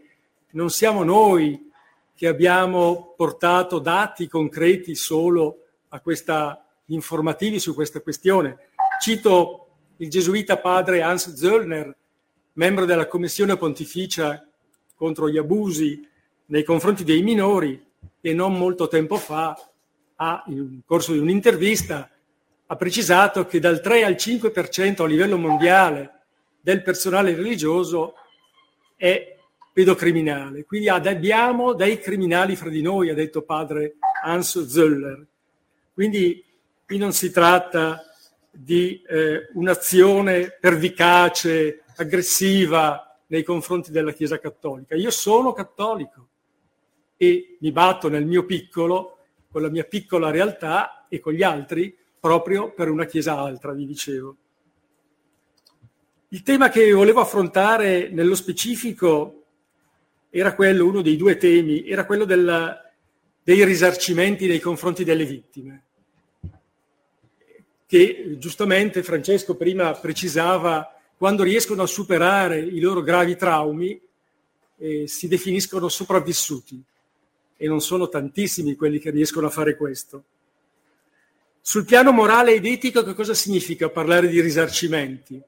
non 0.51 0.69
siamo 0.69 1.03
noi 1.03 1.69
che 2.15 2.27
abbiamo 2.27 3.13
portato 3.17 3.79
dati 3.79 4.27
concreti 4.27 4.95
solo 4.95 5.63
a 5.89 5.99
questa 5.99 6.65
informativi 6.85 7.59
su 7.59 7.73
questa 7.73 7.99
questione. 7.99 8.69
Cito 9.01 9.67
il 9.97 10.09
gesuita 10.09 10.57
padre 10.57 11.01
Hans 11.01 11.33
Zöllner, 11.33 11.93
membro 12.55 12.85
della 12.85 13.07
Commissione 13.07 13.57
Pontificia 13.57 14.45
contro 14.95 15.29
gli 15.29 15.37
abusi 15.37 16.07
nei 16.47 16.63
confronti 16.63 17.03
dei 17.03 17.21
minori 17.21 17.83
e 18.21 18.33
non 18.33 18.53
molto 18.53 18.87
tempo 18.87 19.17
fa, 19.17 19.55
ha, 20.17 20.43
in 20.47 20.81
corso 20.85 21.13
di 21.13 21.19
un'intervista, 21.19 22.09
ha 22.67 22.75
precisato 22.75 23.45
che 23.45 23.59
dal 23.59 23.81
3 23.81 24.03
al 24.03 24.13
5% 24.13 25.03
a 25.03 25.07
livello 25.07 25.37
mondiale 25.37 26.11
del 26.61 26.81
personale 26.81 27.35
religioso 27.35 28.15
è 28.95 29.37
pedocriminale. 29.71 30.63
Quindi 30.63 30.89
abbiamo 30.89 31.73
dei 31.73 31.99
criminali 31.99 32.55
fra 32.55 32.69
di 32.69 32.81
noi, 32.81 33.09
ha 33.09 33.13
detto 33.13 33.41
padre 33.41 33.95
Hans 34.23 34.65
Zöller. 34.65 35.25
Quindi 35.93 36.43
qui 36.85 36.97
non 36.97 37.11
si 37.11 37.29
tratta 37.31 38.01
di 38.49 39.01
eh, 39.07 39.49
un'azione 39.53 40.57
pervicace, 40.59 41.83
aggressiva 41.95 43.19
nei 43.27 43.43
confronti 43.43 43.91
della 43.91 44.11
Chiesa 44.11 44.39
cattolica. 44.39 44.95
Io 44.95 45.11
sono 45.11 45.53
cattolico, 45.53 46.29
e 47.17 47.57
mi 47.59 47.71
batto 47.71 48.09
nel 48.09 48.25
mio 48.25 48.45
piccolo, 48.45 49.17
con 49.49 49.61
la 49.61 49.69
mia 49.69 49.85
piccola 49.85 50.31
realtà 50.31 51.05
e 51.07 51.19
con 51.19 51.33
gli 51.33 51.43
altri, 51.43 51.95
proprio 52.19 52.73
per 52.73 52.89
una 52.89 53.05
Chiesa 53.05 53.37
altra, 53.37 53.71
vi 53.71 53.85
dicevo. 53.85 54.35
Il 56.29 56.41
tema 56.41 56.69
che 56.69 56.91
volevo 56.91 57.21
affrontare 57.21 58.09
nello 58.09 58.35
specifico 58.35 59.43
era 60.29 60.53
quello, 60.53 60.85
uno 60.85 61.01
dei 61.01 61.15
due 61.15 61.37
temi, 61.37 61.87
era 61.87 62.05
quello 62.05 62.25
della, 62.25 62.81
dei 63.41 63.63
risarcimenti 63.63 64.47
nei 64.47 64.59
confronti 64.59 65.05
delle 65.05 65.23
vittime, 65.23 65.83
che 67.85 68.35
giustamente 68.37 69.03
Francesco 69.03 69.55
prima 69.55 69.93
precisava, 69.93 70.94
quando 71.17 71.43
riescono 71.43 71.83
a 71.83 71.87
superare 71.87 72.59
i 72.59 72.79
loro 72.79 73.01
gravi 73.01 73.35
traumi, 73.35 73.99
eh, 74.77 75.07
si 75.07 75.27
definiscono 75.27 75.87
sopravvissuti 75.87 76.81
e 77.57 77.67
non 77.67 77.79
sono 77.81 78.09
tantissimi 78.09 78.75
quelli 78.75 78.99
che 78.99 79.11
riescono 79.11 79.47
a 79.47 79.49
fare 79.51 79.77
questo. 79.77 80.23
Sul 81.61 81.85
piano 81.85 82.11
morale 82.11 82.53
ed 82.53 82.65
etico 82.65 83.03
che 83.03 83.13
cosa 83.13 83.33
significa 83.33 83.89
parlare 83.89 84.27
di 84.27 84.41
risarcimenti? 84.41 85.41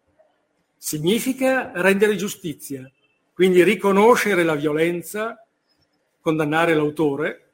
Significa 0.78 1.72
rendere 1.76 2.16
giustizia, 2.16 2.90
quindi 3.34 3.64
riconoscere 3.64 4.44
la 4.44 4.56
violenza, 4.56 5.46
condannare 6.22 6.74
l'autore 6.74 7.50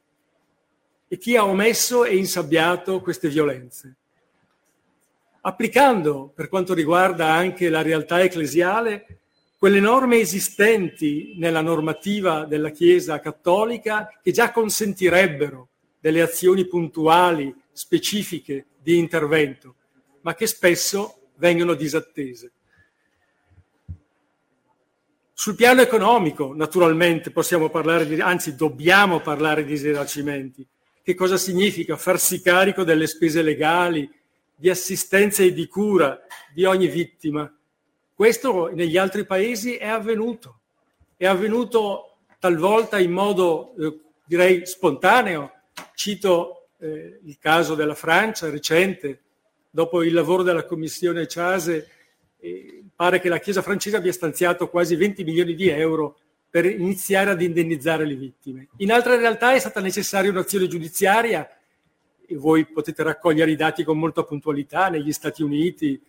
e 1.08 1.18
chi 1.18 1.36
ha 1.36 1.44
omesso 1.44 2.04
e 2.04 2.16
insabbiato 2.16 3.00
queste 3.00 3.28
violenze. 3.28 3.96
Applicando, 5.46 6.32
per 6.34 6.48
quanto 6.48 6.72
riguarda 6.72 7.30
anche 7.32 7.68
la 7.68 7.82
realtà 7.82 8.22
ecclesiale, 8.22 9.18
quelle 9.58 9.78
norme 9.78 10.16
esistenti 10.16 11.34
nella 11.36 11.60
normativa 11.60 12.46
della 12.46 12.70
Chiesa 12.70 13.20
cattolica 13.20 14.08
che 14.22 14.32
già 14.32 14.50
consentirebbero 14.50 15.68
delle 16.00 16.22
azioni 16.22 16.66
puntuali, 16.66 17.54
specifiche 17.72 18.68
di 18.80 18.96
intervento, 18.96 19.74
ma 20.22 20.34
che 20.34 20.46
spesso 20.46 21.28
vengono 21.36 21.74
disattese. 21.74 22.52
Sul 25.34 25.56
piano 25.56 25.82
economico, 25.82 26.54
naturalmente, 26.54 27.30
possiamo 27.30 27.68
parlare 27.68 28.06
di, 28.06 28.18
anzi 28.18 28.54
dobbiamo 28.54 29.20
parlare 29.20 29.66
di 29.66 29.76
risarcimenti. 29.76 30.66
Che 31.02 31.14
cosa 31.14 31.36
significa 31.36 31.98
farsi 31.98 32.40
carico 32.40 32.82
delle 32.82 33.06
spese 33.06 33.42
legali, 33.42 34.10
di 34.54 34.70
assistenza 34.70 35.42
e 35.42 35.52
di 35.52 35.66
cura 35.66 36.20
di 36.52 36.64
ogni 36.64 36.86
vittima? 36.86 37.52
Questo 38.14 38.70
negli 38.72 38.96
altri 38.96 39.24
paesi 39.24 39.74
è 39.74 39.88
avvenuto, 39.88 40.60
è 41.16 41.26
avvenuto 41.26 42.18
talvolta 42.38 42.98
in 42.98 43.10
modo, 43.10 43.74
eh, 43.78 44.00
direi, 44.24 44.66
spontaneo. 44.66 45.50
Cito 45.94 46.68
eh, 46.78 47.18
il 47.24 47.38
caso 47.38 47.74
della 47.74 47.94
Francia 47.94 48.50
recente, 48.50 49.22
dopo 49.70 50.02
il 50.02 50.12
lavoro 50.12 50.42
della 50.42 50.64
Commissione 50.64 51.26
Ciase, 51.26 51.88
eh, 52.38 52.84
pare 52.94 53.20
che 53.20 53.28
la 53.28 53.38
Chiesa 53.38 53.62
francese 53.62 53.96
abbia 53.96 54.12
stanziato 54.12 54.68
quasi 54.68 54.94
20 54.94 55.24
milioni 55.24 55.54
di 55.54 55.68
euro 55.68 56.18
per 56.48 56.66
iniziare 56.66 57.30
ad 57.30 57.42
indennizzare 57.42 58.04
le 58.04 58.14
vittime. 58.14 58.68
In 58.76 58.92
altre 58.92 59.16
realtà 59.16 59.54
è 59.54 59.58
stata 59.58 59.80
necessaria 59.80 60.30
un'azione 60.30 60.68
giudiziaria 60.68 61.48
voi 62.30 62.66
potete 62.66 63.02
raccogliere 63.02 63.50
i 63.50 63.56
dati 63.56 63.84
con 63.84 63.98
molta 63.98 64.22
puntualità 64.22 64.88
negli 64.88 65.12
Stati 65.12 65.42
Uniti, 65.42 66.00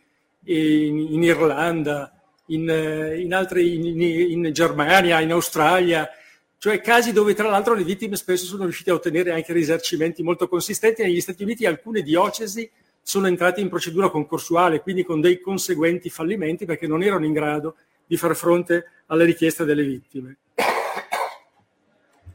in, 0.46 0.98
in 0.98 1.24
Irlanda, 1.24 2.12
in, 2.48 2.70
eh, 2.70 3.20
in, 3.20 3.34
altri, 3.34 4.34
in, 4.34 4.50
Germania, 4.52 5.22
in 5.22 5.32
Australia, 5.32 6.10
cioè 6.58 6.82
casi 6.82 7.12
dove 7.12 7.34
tra 7.34 7.50
l'altro 7.50 7.74
le 7.74 7.84
vittime 7.84 8.16
spesso 8.16 8.46
sono 8.46 8.64
riuscite 8.64 8.92
a 8.92 8.96
ottenere 8.96 9.32
anche 9.32 9.54
risarcimenti 9.54 10.24
molto 10.24 10.48
consistenti. 10.48 11.04
Negli 11.04 11.22
Stati 11.22 11.44
Uniti 11.44 11.66
alcune 11.66 12.02
diocesi 12.02 12.70
sono 13.02 13.28
entrate 13.28 13.62
in 13.62 13.70
procedura 13.70 14.10
concorsuale, 14.10 14.82
quindi 14.82 15.04
con 15.04 15.22
dei 15.22 15.40
conseguenti 15.40 16.10
fallimenti 16.10 16.66
perché 16.66 16.88
non 16.88 17.04
erano 17.04 17.26
in 17.26 17.34
grado 17.34 17.76
di 18.08 18.18
far 18.18 18.36
fronte 18.36 18.86
alle 19.08 19.26
richieste 19.26 19.64
delle 19.66 19.84
vittime. 19.84 20.38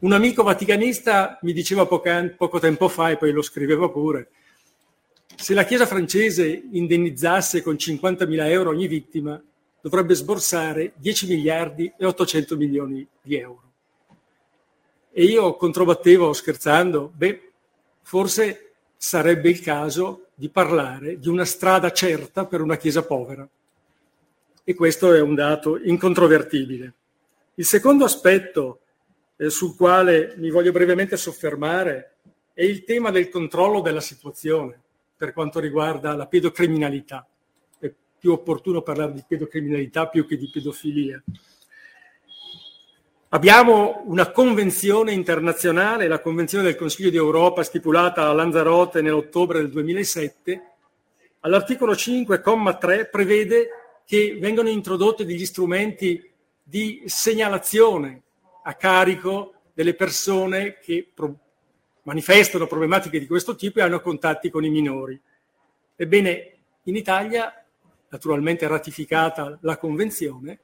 Un 0.01 0.13
amico 0.13 0.41
vaticanista 0.41 1.37
mi 1.43 1.53
diceva 1.53 1.85
poco, 1.85 2.09
poco 2.35 2.57
tempo 2.57 2.87
fa, 2.87 3.11
e 3.11 3.17
poi 3.17 3.31
lo 3.31 3.43
scriveva 3.43 3.87
pure, 3.87 4.29
se 5.35 5.53
la 5.53 5.63
Chiesa 5.63 5.85
francese 5.85 6.63
indennizzasse 6.71 7.61
con 7.61 7.75
50.000 7.75 8.49
euro 8.49 8.71
ogni 8.71 8.87
vittima, 8.87 9.39
dovrebbe 9.79 10.15
sborsare 10.15 10.93
10 10.95 11.27
miliardi 11.27 11.93
e 11.95 12.05
800 12.05 12.57
milioni 12.57 13.07
di 13.21 13.37
euro. 13.37 13.61
E 15.11 15.23
io 15.23 15.55
controbattevo 15.55 16.33
scherzando, 16.33 17.11
beh, 17.15 17.51
forse 18.01 18.73
sarebbe 18.97 19.49
il 19.49 19.61
caso 19.61 20.29
di 20.33 20.49
parlare 20.49 21.19
di 21.19 21.27
una 21.27 21.45
strada 21.45 21.91
certa 21.91 22.45
per 22.45 22.61
una 22.61 22.77
Chiesa 22.77 23.03
povera. 23.03 23.47
E 24.63 24.73
questo 24.73 25.13
è 25.13 25.21
un 25.21 25.35
dato 25.35 25.77
incontrovertibile. 25.77 26.93
Il 27.55 27.65
secondo 27.65 28.05
aspetto 28.05 28.79
eh, 29.41 29.49
sul 29.49 29.75
quale 29.75 30.35
mi 30.37 30.51
voglio 30.51 30.71
brevemente 30.71 31.17
soffermare 31.17 32.17
è 32.53 32.63
il 32.63 32.83
tema 32.83 33.09
del 33.09 33.27
controllo 33.27 33.81
della 33.81 33.99
situazione 33.99 34.79
per 35.17 35.33
quanto 35.33 35.59
riguarda 35.59 36.15
la 36.15 36.27
pedocriminalità. 36.27 37.27
È 37.79 37.91
più 38.19 38.33
opportuno 38.33 38.83
parlare 38.83 39.13
di 39.13 39.23
pedocriminalità 39.27 40.07
più 40.07 40.27
che 40.27 40.37
di 40.37 40.47
pedofilia. 40.47 41.23
Abbiamo 43.29 44.03
una 44.05 44.29
convenzione 44.29 45.11
internazionale, 45.13 46.07
la 46.07 46.19
Convenzione 46.19 46.65
del 46.65 46.75
Consiglio 46.75 47.09
d'Europa 47.09 47.63
stipulata 47.63 48.27
a 48.27 48.33
Lanzarote 48.33 49.01
nell'ottobre 49.01 49.59
del 49.59 49.69
2007. 49.71 50.71
All'articolo 51.39 51.93
5,3 51.93 53.09
prevede 53.09 53.69
che 54.05 54.37
vengano 54.39 54.69
introdotti 54.69 55.25
degli 55.25 55.45
strumenti 55.45 56.29
di 56.61 57.01
segnalazione 57.05 58.23
a 58.63 58.73
carico 58.75 59.53
delle 59.73 59.93
persone 59.93 60.79
che 60.79 61.09
pro- 61.13 61.37
manifestano 62.03 62.67
problematiche 62.67 63.19
di 63.19 63.27
questo 63.27 63.55
tipo 63.55 63.79
e 63.79 63.83
hanno 63.83 64.01
contatti 64.01 64.49
con 64.49 64.63
i 64.63 64.69
minori. 64.69 65.19
Ebbene, 65.95 66.51
in 66.83 66.95
Italia, 66.95 67.63
naturalmente 68.09 68.65
è 68.65 68.67
ratificata 68.67 69.57
la 69.61 69.77
Convenzione, 69.77 70.59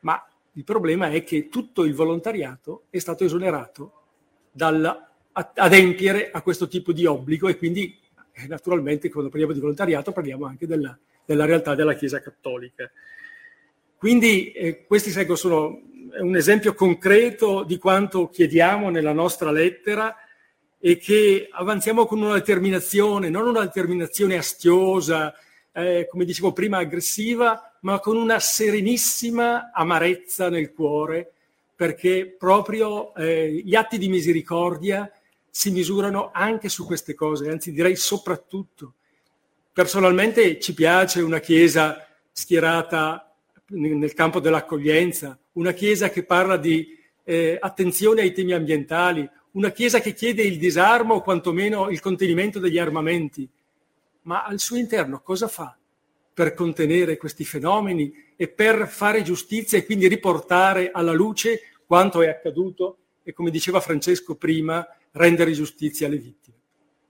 ma 0.00 0.22
il 0.52 0.64
problema 0.64 1.08
è 1.08 1.22
che 1.24 1.48
tutto 1.48 1.84
il 1.84 1.94
volontariato 1.94 2.84
è 2.90 2.98
stato 2.98 3.24
esonerato 3.24 3.92
dall'adempiere 4.50 6.30
a 6.30 6.42
questo 6.42 6.68
tipo 6.68 6.92
di 6.92 7.06
obbligo 7.06 7.48
e 7.48 7.56
quindi 7.56 7.98
eh, 8.32 8.46
naturalmente 8.46 9.08
quando 9.08 9.30
parliamo 9.30 9.52
di 9.52 9.60
volontariato 9.60 10.12
parliamo 10.12 10.46
anche 10.46 10.66
della, 10.66 10.96
della 11.24 11.44
realtà 11.44 11.74
della 11.74 11.94
Chiesa 11.94 12.20
Cattolica. 12.20 12.90
Quindi 13.96 14.52
eh, 14.52 14.84
questi 14.84 15.10
sono 15.36 15.80
un 16.20 16.36
esempio 16.36 16.74
concreto 16.74 17.62
di 17.62 17.78
quanto 17.78 18.28
chiediamo 18.28 18.90
nella 18.90 19.12
nostra 19.12 19.50
lettera 19.50 20.16
e 20.78 20.96
che 20.96 21.48
avanziamo 21.50 22.06
con 22.06 22.20
una 22.20 22.34
determinazione, 22.34 23.28
non 23.28 23.46
una 23.46 23.62
determinazione 23.64 24.36
astiosa, 24.36 25.34
eh, 25.72 26.06
come 26.10 26.24
dicevo 26.24 26.52
prima, 26.52 26.78
aggressiva, 26.78 27.76
ma 27.80 27.98
con 28.00 28.16
una 28.16 28.38
serenissima 28.38 29.70
amarezza 29.72 30.48
nel 30.48 30.72
cuore, 30.72 31.32
perché 31.74 32.34
proprio 32.38 33.14
eh, 33.14 33.62
gli 33.64 33.74
atti 33.74 33.98
di 33.98 34.08
misericordia 34.08 35.10
si 35.50 35.70
misurano 35.70 36.30
anche 36.32 36.68
su 36.68 36.84
queste 36.84 37.14
cose, 37.14 37.50
anzi 37.50 37.72
direi 37.72 37.96
soprattutto. 37.96 38.94
Personalmente 39.72 40.58
ci 40.58 40.74
piace 40.74 41.20
una 41.20 41.38
Chiesa 41.38 42.04
schierata 42.32 43.32
nel 43.68 44.14
campo 44.14 44.40
dell'accoglienza, 44.40 45.38
una 45.58 45.72
Chiesa 45.72 46.08
che 46.08 46.22
parla 46.22 46.56
di 46.56 46.96
eh, 47.24 47.58
attenzione 47.60 48.22
ai 48.22 48.32
temi 48.32 48.52
ambientali, 48.52 49.28
una 49.52 49.70
Chiesa 49.70 50.00
che 50.00 50.14
chiede 50.14 50.42
il 50.42 50.56
disarmo 50.56 51.14
o 51.14 51.22
quantomeno 51.22 51.90
il 51.90 52.00
contenimento 52.00 52.60
degli 52.60 52.78
armamenti, 52.78 53.48
ma 54.22 54.44
al 54.44 54.60
suo 54.60 54.76
interno 54.76 55.20
cosa 55.20 55.48
fa 55.48 55.76
per 56.32 56.54
contenere 56.54 57.16
questi 57.16 57.44
fenomeni 57.44 58.12
e 58.36 58.46
per 58.46 58.86
fare 58.86 59.22
giustizia 59.22 59.76
e 59.76 59.84
quindi 59.84 60.06
riportare 60.06 60.92
alla 60.92 61.12
luce 61.12 61.62
quanto 61.84 62.22
è 62.22 62.28
accaduto 62.28 62.98
e, 63.24 63.32
come 63.32 63.50
diceva 63.50 63.80
Francesco 63.80 64.36
prima, 64.36 64.86
rendere 65.12 65.50
giustizia 65.52 66.06
alle 66.06 66.18
vittime. 66.18 66.56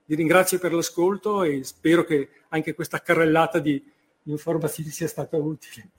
Vi 0.05 0.15
ringrazio 0.15 0.57
per 0.57 0.73
l'ascolto 0.73 1.43
e 1.43 1.63
spero 1.63 2.03
che 2.03 2.29
anche 2.49 2.73
questa 2.73 2.99
carrellata 2.99 3.59
di 3.59 3.79
informazioni 4.23 4.89
sia 4.89 5.07
stata 5.07 5.37
utile. 5.37 5.91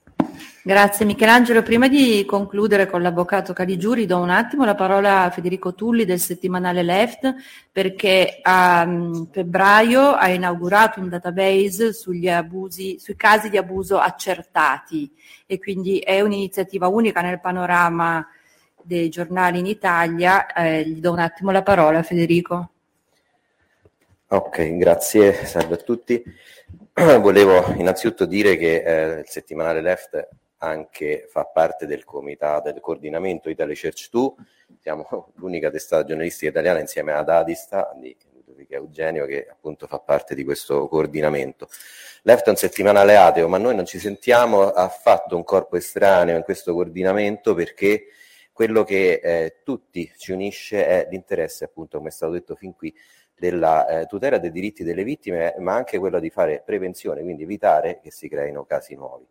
Grazie 0.62 1.06
Michelangelo. 1.06 1.62
Prima 1.62 1.88
di 1.88 2.24
concludere 2.26 2.86
con 2.86 3.00
l'avvocato 3.00 3.52
Caligiuri 3.52 4.04
do 4.04 4.18
un 4.18 4.28
attimo 4.28 4.64
la 4.64 4.74
parola 4.74 5.22
a 5.22 5.30
Federico 5.30 5.74
Tulli 5.74 6.04
del 6.04 6.20
settimanale 6.20 6.82
Left 6.82 7.34
perché 7.72 8.40
a 8.42 8.82
um, 8.86 9.26
febbraio 9.30 10.12
ha 10.12 10.28
inaugurato 10.28 11.00
un 11.00 11.08
database 11.08 11.92
abusi, 12.28 12.98
sui 12.98 13.16
casi 13.16 13.48
di 13.48 13.56
abuso 13.56 13.98
accertati 13.98 15.10
e 15.46 15.58
quindi 15.58 15.98
è 15.98 16.20
un'iniziativa 16.20 16.88
unica 16.88 17.22
nel 17.22 17.40
panorama 17.40 18.26
dei 18.82 19.08
giornali 19.08 19.58
in 19.58 19.66
Italia. 19.66 20.52
Eh, 20.52 20.86
gli 20.86 21.00
do 21.00 21.12
un 21.12 21.20
attimo 21.20 21.50
la 21.50 21.62
parola 21.62 22.02
Federico. 22.02 22.70
Ok, 24.28 24.76
grazie, 24.76 25.44
salve 25.44 25.74
a 25.74 25.78
tutti. 25.78 26.22
Volevo 27.20 27.64
innanzitutto 27.78 28.26
dire 28.26 28.56
che 28.58 28.82
eh, 28.82 29.20
il 29.20 29.28
settimanale 29.28 29.80
Left 29.80 30.28
anche 30.58 31.26
fa 31.30 31.46
parte 31.46 31.86
del 31.86 32.04
comitato 32.04 32.70
del 32.70 32.80
coordinamento 32.82 33.48
Italy 33.48 33.74
Church 33.74 34.10
2, 34.10 34.32
siamo 34.80 35.32
l'unica 35.36 35.70
testata 35.70 36.04
giornalistica 36.04 36.50
italiana 36.50 36.80
insieme 36.80 37.12
ad 37.12 37.30
Adista 37.30 37.90
di 37.98 38.14
Ludovica 38.34 38.74
Eugenio 38.74 39.24
che 39.24 39.46
appunto 39.50 39.86
fa 39.86 39.98
parte 39.98 40.34
di 40.34 40.44
questo 40.44 40.88
coordinamento. 40.88 41.68
Left 42.22 42.44
è 42.44 42.50
un 42.50 42.56
settimanale 42.56 43.16
ateo, 43.16 43.48
ma 43.48 43.56
noi 43.56 43.74
non 43.74 43.86
ci 43.86 43.98
sentiamo 43.98 44.68
affatto 44.68 45.36
un 45.36 45.44
corpo 45.44 45.76
estraneo 45.76 46.36
in 46.36 46.42
questo 46.42 46.74
coordinamento 46.74 47.54
perché 47.54 48.08
quello 48.52 48.84
che 48.84 49.20
eh, 49.22 49.60
tutti 49.64 50.12
ci 50.18 50.32
unisce 50.32 50.86
è 50.86 51.08
l'interesse, 51.10 51.64
appunto, 51.64 51.96
come 51.96 52.10
è 52.10 52.12
stato 52.12 52.32
detto 52.32 52.54
fin 52.56 52.74
qui, 52.74 52.94
della 53.40 53.88
eh, 53.88 54.06
tutela 54.06 54.38
dei 54.38 54.52
diritti 54.52 54.84
delle 54.84 55.02
vittime, 55.02 55.54
ma 55.58 55.74
anche 55.74 55.98
quello 55.98 56.20
di 56.20 56.28
fare 56.28 56.62
prevenzione, 56.64 57.22
quindi 57.22 57.44
evitare 57.44 57.98
che 58.02 58.10
si 58.10 58.28
creino 58.28 58.64
casi 58.64 58.94
nuovi. 58.94 59.26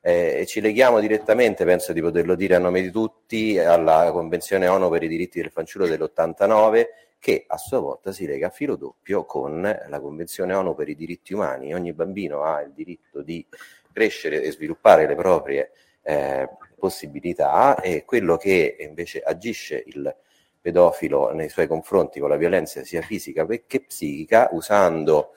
Eh, 0.00 0.44
ci 0.46 0.60
leghiamo 0.60 1.00
direttamente, 1.00 1.64
penso 1.64 1.92
di 1.92 2.00
poterlo 2.00 2.36
dire 2.36 2.54
a 2.54 2.58
nome 2.58 2.80
di 2.80 2.90
tutti, 2.90 3.58
alla 3.58 4.10
Convenzione 4.12 4.68
ONU 4.68 4.88
per 4.88 5.02
i 5.02 5.08
diritti 5.08 5.40
del 5.40 5.50
fanciullo 5.50 5.86
dell'89, 5.86 6.86
che 7.18 7.44
a 7.46 7.58
sua 7.58 7.80
volta 7.80 8.12
si 8.12 8.24
lega 8.24 8.46
a 8.46 8.50
filo 8.50 8.76
doppio 8.76 9.24
con 9.24 9.60
la 9.60 10.00
Convenzione 10.00 10.54
ONU 10.54 10.74
per 10.74 10.88
i 10.88 10.94
diritti 10.94 11.34
umani. 11.34 11.74
Ogni 11.74 11.92
bambino 11.92 12.44
ha 12.44 12.62
il 12.62 12.72
diritto 12.72 13.20
di 13.20 13.44
crescere 13.92 14.42
e 14.42 14.52
sviluppare 14.52 15.06
le 15.06 15.16
proprie 15.16 15.72
eh, 16.02 16.48
possibilità 16.78 17.78
e 17.80 18.04
quello 18.04 18.36
che 18.36 18.76
invece 18.78 19.20
agisce 19.20 19.82
il 19.86 20.14
pedofilo 20.60 21.32
nei 21.32 21.48
suoi 21.48 21.66
confronti 21.66 22.20
con 22.20 22.28
la 22.28 22.36
violenza 22.36 22.84
sia 22.84 23.02
fisica 23.02 23.46
che 23.46 23.80
psichica, 23.80 24.48
usando 24.52 25.32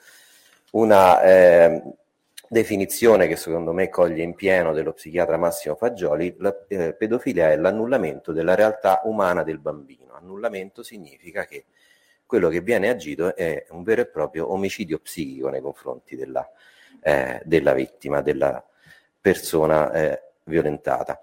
una 0.72 1.22
eh, 1.22 1.82
definizione 2.48 3.26
che 3.26 3.36
secondo 3.36 3.72
me 3.72 3.88
coglie 3.88 4.22
in 4.22 4.34
pieno 4.34 4.72
dello 4.72 4.92
psichiatra 4.92 5.36
Massimo 5.36 5.76
Fagioli, 5.76 6.34
la 6.38 6.54
eh, 6.68 6.94
pedofilia 6.94 7.50
è 7.50 7.56
l'annullamento 7.56 8.32
della 8.32 8.54
realtà 8.54 9.00
umana 9.04 9.42
del 9.42 9.58
bambino. 9.58 10.14
Annullamento 10.14 10.82
significa 10.82 11.44
che 11.46 11.64
quello 12.26 12.48
che 12.48 12.60
viene 12.60 12.88
agito 12.88 13.34
è 13.34 13.66
un 13.70 13.82
vero 13.82 14.02
e 14.02 14.06
proprio 14.06 14.52
omicidio 14.52 14.98
psichico 14.98 15.48
nei 15.48 15.60
confronti 15.60 16.16
della, 16.16 16.48
eh, 17.02 17.40
della 17.44 17.72
vittima, 17.72 18.20
della 18.22 18.64
persona 19.20 19.92
eh, 19.92 20.22
violentata. 20.44 21.20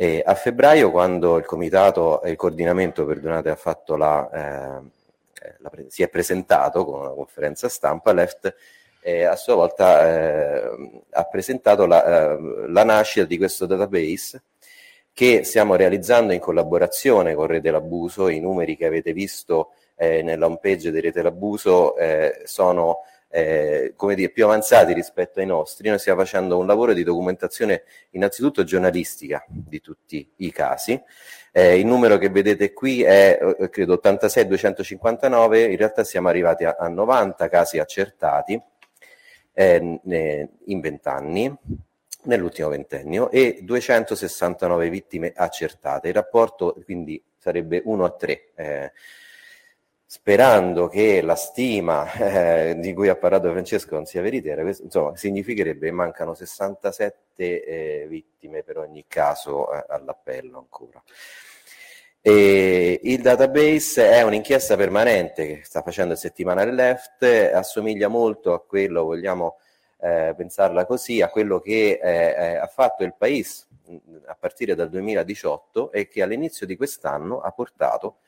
E 0.00 0.22
a 0.24 0.36
febbraio, 0.36 0.92
quando 0.92 1.38
il 1.38 1.44
comitato 1.44 2.22
e 2.22 2.30
il 2.30 2.36
coordinamento, 2.36 3.04
perdonate, 3.04 3.50
ha 3.50 3.56
fatto 3.56 3.96
la, 3.96 4.30
eh, 4.30 5.54
la, 5.58 5.72
si 5.88 6.04
è 6.04 6.08
presentato 6.08 6.84
con 6.84 7.00
una 7.00 7.10
conferenza 7.10 7.68
stampa, 7.68 8.12
Left 8.12 8.54
eh, 9.00 9.24
a 9.24 9.34
sua 9.34 9.56
volta 9.56 10.06
eh, 10.06 11.02
ha 11.10 11.24
presentato 11.24 11.84
la, 11.86 12.30
eh, 12.30 12.68
la, 12.68 12.84
nascita 12.84 13.26
di 13.26 13.36
questo 13.38 13.66
database 13.66 14.44
che 15.12 15.42
stiamo 15.42 15.74
realizzando 15.74 16.32
in 16.32 16.38
collaborazione 16.38 17.34
con 17.34 17.48
Rete 17.48 17.72
L'Abuso. 17.72 18.28
I 18.28 18.38
numeri 18.38 18.76
che 18.76 18.86
avete 18.86 19.12
visto 19.12 19.72
eh, 19.96 20.22
nella 20.22 20.46
homepage 20.46 20.92
di 20.92 21.00
Rete 21.00 21.22
L'Abuso 21.22 21.96
eh, 21.96 22.42
sono 22.44 23.00
eh, 23.30 23.92
come 23.96 24.14
dire, 24.14 24.30
più 24.30 24.44
avanzati 24.44 24.92
rispetto 24.92 25.40
ai 25.40 25.46
nostri, 25.46 25.88
noi 25.88 25.98
stiamo 25.98 26.20
facendo 26.20 26.58
un 26.58 26.66
lavoro 26.66 26.92
di 26.92 27.02
documentazione 27.02 27.82
innanzitutto 28.10 28.64
giornalistica 28.64 29.44
di 29.48 29.80
tutti 29.80 30.28
i 30.36 30.50
casi. 30.50 31.00
Eh, 31.52 31.78
il 31.78 31.86
numero 31.86 32.18
che 32.18 32.30
vedete 32.30 32.72
qui 32.72 33.02
è 33.02 33.38
eh, 33.58 33.68
credo 33.68 34.00
86-259, 34.02 35.70
in 35.70 35.76
realtà 35.76 36.04
siamo 36.04 36.28
arrivati 36.28 36.64
a, 36.64 36.76
a 36.78 36.88
90 36.88 37.48
casi 37.48 37.78
accertati 37.78 38.60
eh, 39.52 40.00
in 40.64 40.80
20 40.80 41.08
anni 41.08 41.58
nell'ultimo 42.24 42.68
ventennio 42.68 43.30
e 43.30 43.60
269 43.62 44.88
vittime 44.90 45.32
accertate. 45.34 46.08
Il 46.08 46.14
rapporto 46.14 46.76
quindi 46.84 47.22
sarebbe 47.36 47.82
1 47.84 48.04
a 48.04 48.10
3. 48.10 48.44
Eh, 48.54 48.92
sperando 50.10 50.88
che 50.88 51.20
la 51.20 51.34
stima 51.34 52.10
eh, 52.14 52.78
di 52.78 52.94
cui 52.94 53.10
ha 53.10 53.16
parlato 53.16 53.50
Francesco 53.50 53.94
non 53.94 54.06
sia 54.06 54.22
veritiera, 54.22 54.62
questo, 54.62 54.84
insomma, 54.84 55.14
significherebbe 55.14 55.84
che 55.84 55.92
mancano 55.92 56.32
67 56.32 57.34
eh, 57.36 58.06
vittime 58.08 58.62
per 58.62 58.78
ogni 58.78 59.04
caso 59.06 59.70
eh, 59.70 59.84
all'appello 59.86 60.56
ancora. 60.56 61.02
E 62.22 63.00
il 63.02 63.20
database 63.20 64.10
è 64.10 64.22
un'inchiesta 64.22 64.76
permanente 64.76 65.46
che 65.46 65.60
sta 65.64 65.82
facendo 65.82 66.14
il 66.14 66.18
settimanale 66.18 66.72
Left, 66.72 67.22
assomiglia 67.52 68.08
molto 68.08 68.54
a 68.54 68.64
quello, 68.64 69.04
vogliamo 69.04 69.58
eh, 70.00 70.32
pensarla 70.34 70.86
così, 70.86 71.20
a 71.20 71.28
quello 71.28 71.60
che 71.60 72.00
eh, 72.02 72.56
ha 72.56 72.66
fatto 72.66 73.04
il 73.04 73.12
País 73.14 73.68
a 74.24 74.34
partire 74.40 74.74
dal 74.74 74.88
2018 74.88 75.92
e 75.92 76.08
che 76.08 76.22
all'inizio 76.22 76.64
di 76.64 76.76
quest'anno 76.76 77.40
ha 77.40 77.50
portato 77.50 78.20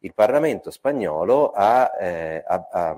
il 0.00 0.14
Parlamento 0.14 0.70
spagnolo 0.70 1.50
a, 1.50 1.92
eh, 1.98 2.44
a, 2.46 2.68
a, 2.70 2.96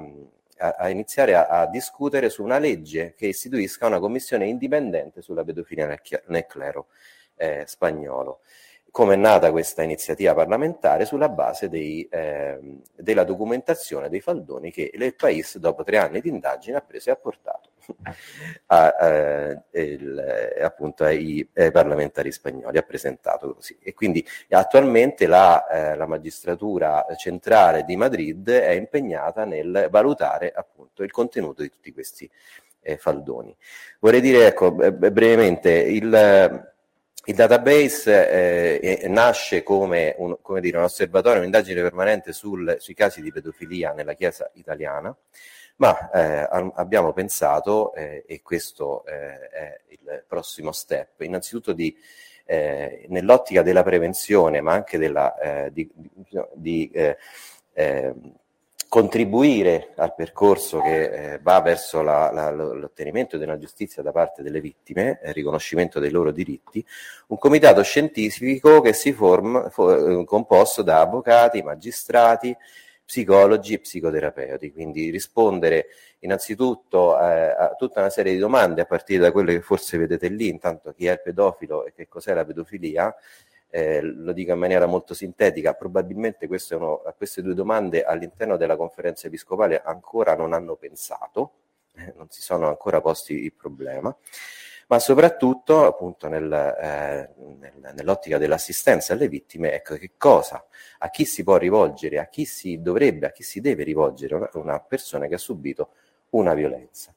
a 0.76 0.88
iniziare 0.88 1.34
a, 1.34 1.66
discutere 1.66 2.28
su 2.30 2.42
una 2.42 2.59
legge 2.59 3.14
che 3.14 3.26
istituisca 3.26 3.86
una 3.86 4.01
commissione 4.01 4.46
indipendente 4.46 5.22
sulla 5.22 5.44
pedofilia 5.44 5.86
nel, 5.86 6.01
nel 6.26 6.46
clero 6.46 6.88
eh, 7.36 7.64
spagnolo 7.66 8.40
come 8.91 9.14
è 9.14 9.16
nata 9.16 9.51
questa 9.51 9.82
iniziativa 9.82 10.34
parlamentare 10.34 11.05
sulla 11.05 11.28
base 11.28 11.68
dei, 11.68 12.07
eh, 12.11 12.59
della 12.95 13.24
documentazione 13.24 14.09
dei 14.09 14.20
faldoni 14.20 14.70
che 14.70 14.91
il 14.93 15.14
Paese, 15.14 15.59
dopo 15.59 15.84
tre 15.84 15.99
anni 15.99 16.20
di 16.20 16.28
indagine, 16.28 16.76
ha 16.76 16.80
preso 16.80 17.09
e 17.09 17.12
ha 17.12 17.16
portato 17.16 17.70
a, 18.66 18.89
a, 18.89 19.09
eh, 19.70 19.82
il, 19.82 20.55
appunto 20.62 21.05
ai, 21.05 21.49
ai, 21.55 21.70
parlamentari 21.70 22.32
spagnoli, 22.32 22.78
ha 22.78 22.82
presentato 22.82 23.55
così. 23.55 23.76
E 23.80 23.95
quindi 23.95 24.24
attualmente 24.51 25.26
la, 25.26 25.66
eh, 25.66 25.97
la, 25.97 26.07
magistratura 26.07 27.07
centrale 27.16 27.84
di 27.84 27.97
Madrid 27.97 28.51
è 28.51 28.70
impegnata 28.70 29.45
nel 29.45 29.89
valutare 29.91 30.53
appunto 30.55 31.03
il 31.03 31.11
contenuto 31.11 31.62
di 31.62 31.70
tutti 31.70 31.93
questi 31.93 32.28
eh, 32.80 32.97
faldoni. 32.97 33.55
Vorrei 34.01 34.20
dire, 34.20 34.47
ecco, 34.47 34.72
brevemente, 34.72 35.70
il 35.70 36.66
il 37.29 37.35
database 37.35 38.81
eh, 38.81 39.09
nasce 39.09 39.62
come 39.62 40.14
un, 40.16 40.39
come 40.41 40.61
dire, 40.62 40.79
un, 40.79 40.85
osservatorio, 40.85 41.41
un'indagine 41.41 41.83
permanente 41.83 42.33
sul, 42.33 42.76
sui 42.79 42.95
casi 42.95 43.20
di 43.20 43.31
pedofilia 43.31 43.93
nella 43.93 44.14
Chiesa 44.14 44.51
italiana, 44.55 45.14
ma 45.76 46.11
eh, 46.11 46.49
abbiamo 46.74 47.12
pensato, 47.12 47.93
eh, 47.93 48.24
e 48.26 48.41
questo 48.41 49.05
eh, 49.05 49.49
è 49.51 49.81
il 49.89 50.24
prossimo 50.26 50.72
step, 50.72 51.20
innanzitutto 51.20 51.74
di, 51.74 51.95
eh, 52.47 53.05
nell'ottica 53.09 53.61
della 53.61 53.83
prevenzione, 53.83 54.62
ma 54.62 54.72
anche 54.72 54.97
della, 54.97 55.39
eh, 55.39 55.70
di, 55.70 55.87
di 56.55 56.91
contribuire 58.89 59.93
al 59.97 60.14
percorso 60.14 60.80
che 60.80 61.34
eh, 61.34 61.39
va 61.43 61.61
verso 61.61 62.01
la, 62.01 62.30
la, 62.32 62.51
l'ottenimento 62.51 63.36
della 63.36 63.59
giustizia 63.59 64.03
da 64.03 64.12
parte 64.12 64.43
delle 64.43 64.61
vittime, 64.61 65.20
il 65.24 65.34
riconoscimento 65.34 66.01
dei 66.01 66.11
loro 66.11 66.32
diritti, 66.32 66.84
un 67.28 67.39
comitato 67.39 67.82
scientifico 67.82 68.80
che 68.80 68.95
si 68.95 69.12
forma 69.12 69.68
for, 69.68 70.24
composto 70.24 70.82
da 70.82 71.01
avvocati, 71.01 71.62
magistrati, 71.62 72.57
psicologi 73.05 73.74
e 73.74 73.78
psicoterapeuti, 73.78 74.70
quindi 74.70 75.11
rispondere 75.11 75.86
innanzitutto 76.20 77.18
eh, 77.18 77.55
a 77.57 77.74
tutta 77.78 78.01
una 78.01 78.11
serie 78.11 78.32
di 78.32 78.39
domande 78.39 78.82
a 78.82 78.84
partire 78.84 79.20
da 79.20 79.32
quelle 79.32 79.55
che 79.55 79.61
forse 79.62 79.97
vedete 79.97 80.28
lì, 80.28 80.49
intanto 80.49 80.93
chi 80.93 81.07
è 81.07 81.12
il 81.12 81.22
pedofilo 81.22 81.86
e 81.86 81.93
che 81.95 82.07
cos'è 82.07 82.34
la 82.34 82.45
pedofilia, 82.45 83.14
eh, 83.71 84.01
lo 84.01 84.33
dico 84.33 84.53
in 84.53 84.59
maniera 84.59 84.87
molto 84.87 85.14
sintetica, 85.14 85.75
probabilmente 85.75 86.47
queste, 86.47 86.75
uno, 86.75 87.03
queste 87.16 87.43
due 87.43 87.55
domande 87.55 88.03
all'interno 88.03 88.57
della 88.57 88.77
conferenza 88.77 89.27
episcopale 89.27 89.83
ancora 89.83 90.35
non 90.35 90.53
hanno 90.53 90.77
pensato, 90.77 91.53
eh, 91.97 92.12
non 92.16 92.29
si 92.31 92.41
sono 92.41 92.69
ancora 92.69 93.01
posti 93.01 93.35
il 93.35 93.53
problema, 93.53 94.14
ma 94.89 94.99
soprattutto 94.99 95.85
appunto 95.85 96.29
nel, 96.29 96.51
eh, 96.51 97.31
nel, 97.59 97.93
nell'ottica 97.95 98.39
dell'assistenza 98.39 99.12
alle 99.12 99.29
vittime, 99.29 99.73
ecco 99.73 99.97
che 99.97 100.12
cosa, 100.16 100.64
a 100.99 101.11
chi 101.11 101.27
si 101.27 101.45
può 101.45 101.57
rivolgere, 101.59 102.19
a 102.19 102.27
chi 102.29 102.47
si 102.47 102.81
dovrebbe, 102.81 103.27
a 103.27 103.33
chi 103.33 103.43
si 103.43 103.61
deve 103.61 103.85
rivolgere 103.85 104.35
una, 104.35 104.49
una 104.55 104.81
persona 104.81 105.27
che 105.27 105.35
ha 105.35 105.39
subito 105.39 105.91
una 106.31 106.55
violenza. 106.55 107.14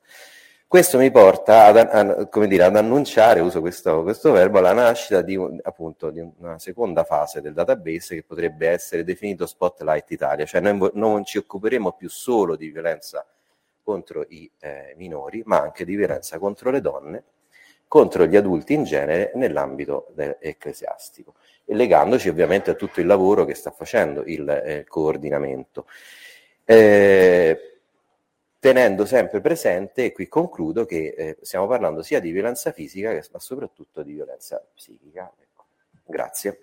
Questo 0.71 0.97
mi 0.97 1.11
porta 1.11 1.65
ad, 1.65 1.75
a, 1.75 2.45
dire, 2.45 2.63
ad 2.63 2.77
annunciare, 2.77 3.41
uso 3.41 3.59
questo, 3.59 4.03
questo, 4.03 4.31
verbo, 4.31 4.61
la 4.61 4.71
nascita 4.71 5.21
di, 5.21 5.37
appunto, 5.63 6.11
di, 6.11 6.25
una 6.37 6.59
seconda 6.59 7.03
fase 7.03 7.41
del 7.41 7.51
database 7.51 8.15
che 8.15 8.23
potrebbe 8.23 8.69
essere 8.69 9.03
definito 9.03 9.45
Spotlight 9.45 10.09
Italia, 10.11 10.45
cioè 10.45 10.61
noi 10.61 10.89
non 10.93 11.25
ci 11.25 11.39
occuperemo 11.39 11.91
più 11.91 12.09
solo 12.09 12.55
di 12.55 12.69
violenza 12.69 13.27
contro 13.83 14.25
i 14.29 14.49
eh, 14.61 14.93
minori, 14.95 15.41
ma 15.43 15.59
anche 15.59 15.83
di 15.83 15.97
violenza 15.97 16.39
contro 16.39 16.71
le 16.71 16.79
donne, 16.79 17.23
contro 17.85 18.25
gli 18.25 18.37
adulti 18.37 18.73
in 18.73 18.85
genere 18.85 19.33
nell'ambito 19.35 20.13
ecclesiastico, 20.39 21.33
e 21.65 21.75
legandoci 21.75 22.29
ovviamente 22.29 22.71
a 22.71 22.75
tutto 22.75 23.01
il 23.01 23.07
lavoro 23.07 23.43
che 23.43 23.55
sta 23.55 23.71
facendo 23.71 24.23
il 24.23 24.47
eh, 24.47 24.85
coordinamento. 24.87 25.85
Eh, 26.63 27.70
tenendo 28.61 29.05
sempre 29.05 29.41
presente, 29.41 30.05
e 30.05 30.11
qui 30.11 30.27
concludo, 30.27 30.85
che 30.85 31.15
eh, 31.17 31.37
stiamo 31.41 31.65
parlando 31.65 32.03
sia 32.03 32.19
di 32.19 32.29
violenza 32.29 32.71
fisica 32.71 33.11
ma 33.31 33.39
soprattutto 33.39 34.03
di 34.03 34.13
violenza 34.13 34.63
psichica. 34.75 35.31
Ecco. 35.35 35.65
Grazie. 36.05 36.59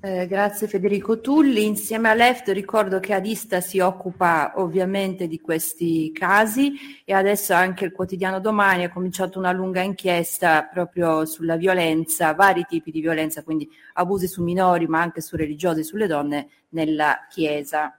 Eh, 0.00 0.26
grazie 0.26 0.66
Federico 0.66 1.20
Tulli. 1.20 1.64
Insieme 1.64 2.08
a 2.08 2.14
Left 2.14 2.48
ricordo 2.48 2.98
che 2.98 3.14
Adista 3.14 3.60
si 3.60 3.78
occupa 3.78 4.54
ovviamente 4.56 5.28
di 5.28 5.40
questi 5.40 6.10
casi 6.10 6.72
e 7.04 7.12
adesso 7.12 7.54
anche 7.54 7.84
il 7.84 7.92
quotidiano 7.92 8.40
Domani 8.40 8.82
ha 8.82 8.90
cominciato 8.90 9.38
una 9.38 9.52
lunga 9.52 9.82
inchiesta 9.82 10.64
proprio 10.64 11.24
sulla 11.26 11.54
violenza, 11.54 12.34
vari 12.34 12.64
tipi 12.68 12.90
di 12.90 13.00
violenza, 13.00 13.44
quindi 13.44 13.70
abusi 13.92 14.26
su 14.26 14.42
minori 14.42 14.88
ma 14.88 15.00
anche 15.00 15.20
su 15.20 15.36
religiosi, 15.36 15.84
sulle 15.84 16.08
donne 16.08 16.48
nella 16.70 17.28
Chiesa. 17.30 17.96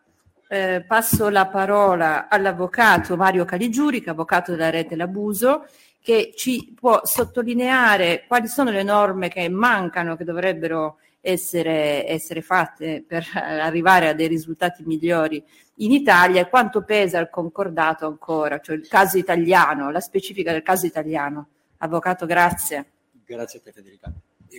Eh, 0.54 0.84
passo 0.86 1.30
la 1.30 1.48
parola 1.48 2.28
all'avvocato 2.30 3.16
Mario 3.16 3.44
Caligiuri, 3.44 4.02
che 4.02 4.06
è 4.06 4.10
avvocato 4.12 4.52
della 4.52 4.70
rete 4.70 4.96
L'Abuso, 4.96 5.66
che 6.00 6.32
ci 6.36 6.76
può 6.80 7.02
sottolineare 7.04 8.26
quali 8.28 8.48
sono 8.48 8.70
le 8.70 8.84
norme 8.84 9.30
che 9.30 9.50
mancano, 9.50 10.16
che 10.16 10.24
dovrebbero 10.24 11.00
essere, 11.22 12.08
essere 12.08 12.44
fatte 12.44 13.04
per 13.04 13.26
arrivare 13.34 14.10
a 14.10 14.14
dei 14.14 14.28
risultati 14.28 14.84
migliori 14.86 15.44
in 15.78 15.92
Italia 15.92 16.42
e 16.42 16.50
quanto 16.50 16.84
pesa 16.84 17.18
il 17.18 17.32
concordato 17.32 18.06
ancora, 18.06 18.60
cioè 18.60 18.76
il 18.76 18.88
caso 18.88 19.18
italiano, 19.18 19.90
la 19.90 20.02
specifica 20.02 20.52
del 20.52 20.62
caso 20.62 20.86
italiano. 20.86 21.48
Avvocato, 21.78 22.28
grazie. 22.28 22.92
Grazie 23.26 23.58
a 23.58 23.62
te 23.64 23.72
Federica. 23.72 24.14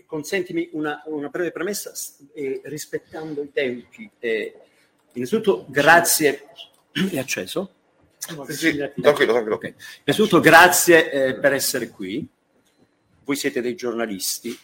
consentimi 0.07 0.71
una, 0.73 1.01
una 1.07 1.29
breve 1.29 1.53
premessa 1.53 1.93
eh, 2.35 2.63
rispettando 2.65 3.45
i 3.45 3.53
tempi. 3.53 4.11
Eh, 4.19 4.59
Innanzitutto 5.15 5.67
grazie. 5.69 6.49
È 6.93 7.19
acceso? 7.19 7.73
Sì, 8.19 8.77
tranquillo, 8.77 9.33
tranquillo. 9.33 9.55
Okay. 9.57 9.75
Innanzitutto 10.05 10.41
grazie 10.41 11.11
eh, 11.11 11.35
per 11.35 11.53
essere 11.53 11.89
qui. 11.89 12.27
Voi 13.25 13.37
siete 13.37 13.61
dei 13.61 13.75
giornalisti, 13.75 14.57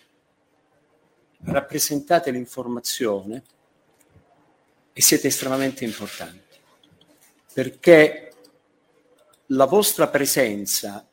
rappresentate 1.44 2.30
l'informazione 2.30 3.42
e 4.92 5.00
siete 5.00 5.28
estremamente 5.28 5.84
importanti 5.84 6.50
perché 7.52 8.32
la 9.46 9.66
vostra 9.66 10.08
presenza 10.08 11.06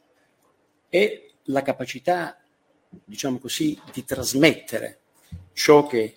e 0.89 1.33
la 1.45 1.61
capacità, 1.61 2.39
diciamo 3.03 3.39
così, 3.39 3.79
di 3.91 4.05
trasmettere 4.05 4.99
ciò 5.53 5.87
che 5.87 6.15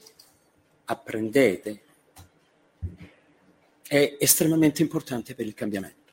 apprendete, 0.84 1.82
è 3.90 4.18
estremamente 4.20 4.82
importante 4.82 5.34
per 5.34 5.46
il 5.46 5.54
cambiamento. 5.54 6.12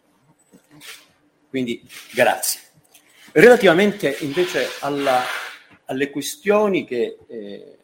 Quindi 1.48 1.88
grazie. 2.12 2.60
Relativamente 3.34 4.18
invece 4.22 4.66
alla, 4.80 5.22
alle 5.86 6.10
questioni 6.10 6.86
che, 6.86 7.20
eh, 7.28 7.78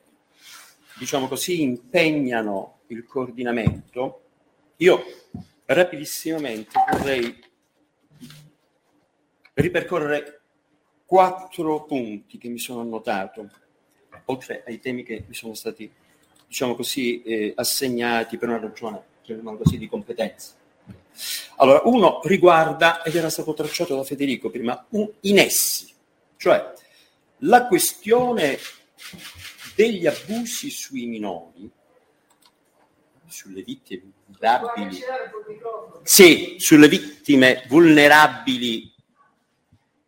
diciamo 0.97 1.27
così, 1.27 1.61
impegnano 1.61 2.79
il 2.87 3.05
coordinamento, 3.05 4.21
io 4.77 5.03
rapidissimamente 5.65 6.71
vorrei 6.91 7.43
ripercorrere 9.53 10.41
quattro 11.05 11.83
punti 11.83 12.39
che 12.39 12.49
mi 12.49 12.57
sono 12.57 12.81
annotato, 12.81 13.47
oltre 14.25 14.63
ai 14.65 14.79
temi 14.79 15.03
che 15.03 15.23
mi 15.27 15.35
sono 15.35 15.53
stati, 15.53 15.87
diciamo 16.47 16.73
così, 16.73 17.21
eh, 17.21 17.53
assegnati 17.55 18.39
per 18.39 18.49
una 18.49 18.59
ragione 18.59 19.11
chiamiamolo 19.23 19.57
così, 19.57 19.77
di 19.77 19.87
competenza. 19.87 20.53
Allora, 21.57 21.81
uno 21.85 22.19
riguarda, 22.23 23.01
ed 23.03 23.15
era 23.15 23.29
stato 23.29 23.53
tracciato 23.53 23.95
da 23.95 24.03
Federico 24.03 24.49
prima, 24.49 24.85
un, 24.89 25.09
i 25.21 25.33
nessi, 25.33 25.91
cioè 26.37 26.73
la 27.39 27.67
questione 27.67 28.57
degli 29.75 30.05
abusi 30.05 30.69
sui 30.69 31.05
minori, 31.05 31.69
sulle 33.27 33.61
vittime 33.63 34.11
vulnerabili, 34.25 34.99
sì, 36.03 36.55
sulle 36.59 36.87
vittime 36.87 37.65
vulnerabili 37.67 38.93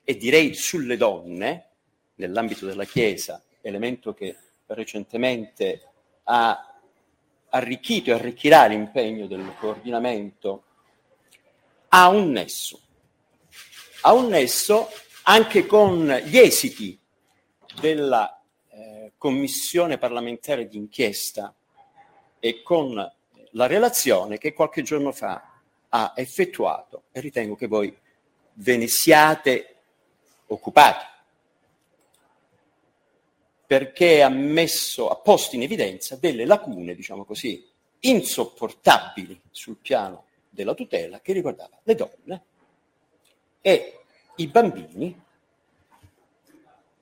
e 0.03 0.18
direi 0.18 0.53
sulle 0.53 0.97
donne, 0.97 1.70
nell'ambito 2.16 2.66
della 2.66 2.86
Chiesa, 2.86 3.41
elemento 3.61 4.13
che 4.13 4.36
recentemente 4.68 5.82
ha 6.24 6.74
arricchito 7.55 8.09
e 8.09 8.13
arricchirà 8.13 8.65
l'impegno 8.65 9.27
del 9.27 9.53
coordinamento, 9.59 10.63
ha 11.89 12.09
un 12.09 12.31
nesso. 12.31 12.81
Ha 14.01 14.13
un 14.13 14.27
nesso 14.27 14.89
anche 15.23 15.65
con 15.65 16.05
gli 16.25 16.37
esiti 16.37 16.99
della 17.79 18.41
eh, 18.69 19.13
commissione 19.17 19.97
parlamentare 19.97 20.67
d'inchiesta 20.67 21.53
e 22.39 22.61
con 22.61 22.93
la 23.51 23.67
relazione 23.67 24.37
che 24.37 24.53
qualche 24.53 24.81
giorno 24.81 25.11
fa 25.11 25.61
ha 25.89 26.13
effettuato 26.15 27.05
e 27.11 27.21
ritengo 27.21 27.55
che 27.55 27.67
voi 27.67 27.95
ve 28.53 28.77
ne 28.77 28.87
siate 28.87 29.75
occupati 30.47 31.14
perché 33.66 34.22
ha 34.22 34.30
messo, 34.30 35.09
ha 35.09 35.16
posto 35.16 35.55
in 35.55 35.63
evidenza 35.63 36.16
delle 36.16 36.45
lacune, 36.45 36.95
diciamo 36.95 37.26
così, 37.26 37.68
insopportabili 37.99 39.41
sul 39.51 39.78
piano 39.78 40.26
della 40.49 40.74
tutela 40.74 41.20
che 41.20 41.34
riguardava 41.34 41.80
le 41.84 41.95
donne 41.95 42.43
e 43.61 43.99
i 44.36 44.47
bambini 44.47 45.24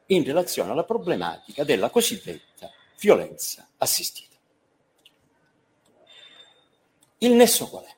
in 0.07 0.23
relazione 0.23 0.71
alla 0.71 0.83
problematica 0.83 1.63
della 1.63 1.89
cosiddetta 1.89 2.71
violenza 2.99 3.67
assistita. 3.77 4.37
Il 7.19 7.33
nesso 7.33 7.67
qual 7.69 7.83
è? 7.83 7.95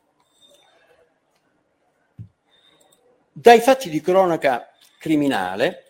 Dai 3.31 3.59
fatti 3.59 3.89
di 3.89 4.01
cronaca 4.01 4.71
criminale 4.97 5.84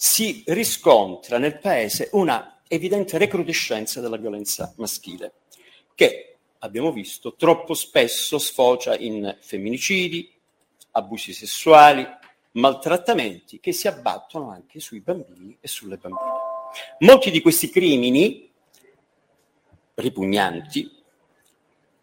si 0.00 0.44
riscontra 0.46 1.38
nel 1.38 1.58
paese 1.58 2.08
una 2.12 2.60
evidente 2.68 3.18
recrudescenza 3.18 4.00
della 4.00 4.16
violenza 4.16 4.72
maschile, 4.76 5.32
che 5.96 6.36
abbiamo 6.60 6.92
visto 6.92 7.34
troppo 7.34 7.74
spesso 7.74 8.38
sfocia 8.38 8.96
in 8.96 9.36
femminicidi, 9.40 10.32
abusi 10.92 11.32
sessuali, 11.32 12.06
maltrattamenti 12.52 13.58
che 13.58 13.72
si 13.72 13.88
abbattono 13.88 14.50
anche 14.50 14.78
sui 14.78 15.00
bambini 15.00 15.58
e 15.60 15.66
sulle 15.66 15.96
bambine. 15.96 16.30
Molti 17.00 17.32
di 17.32 17.40
questi 17.40 17.68
crimini 17.68 18.48
ripugnanti 19.94 20.96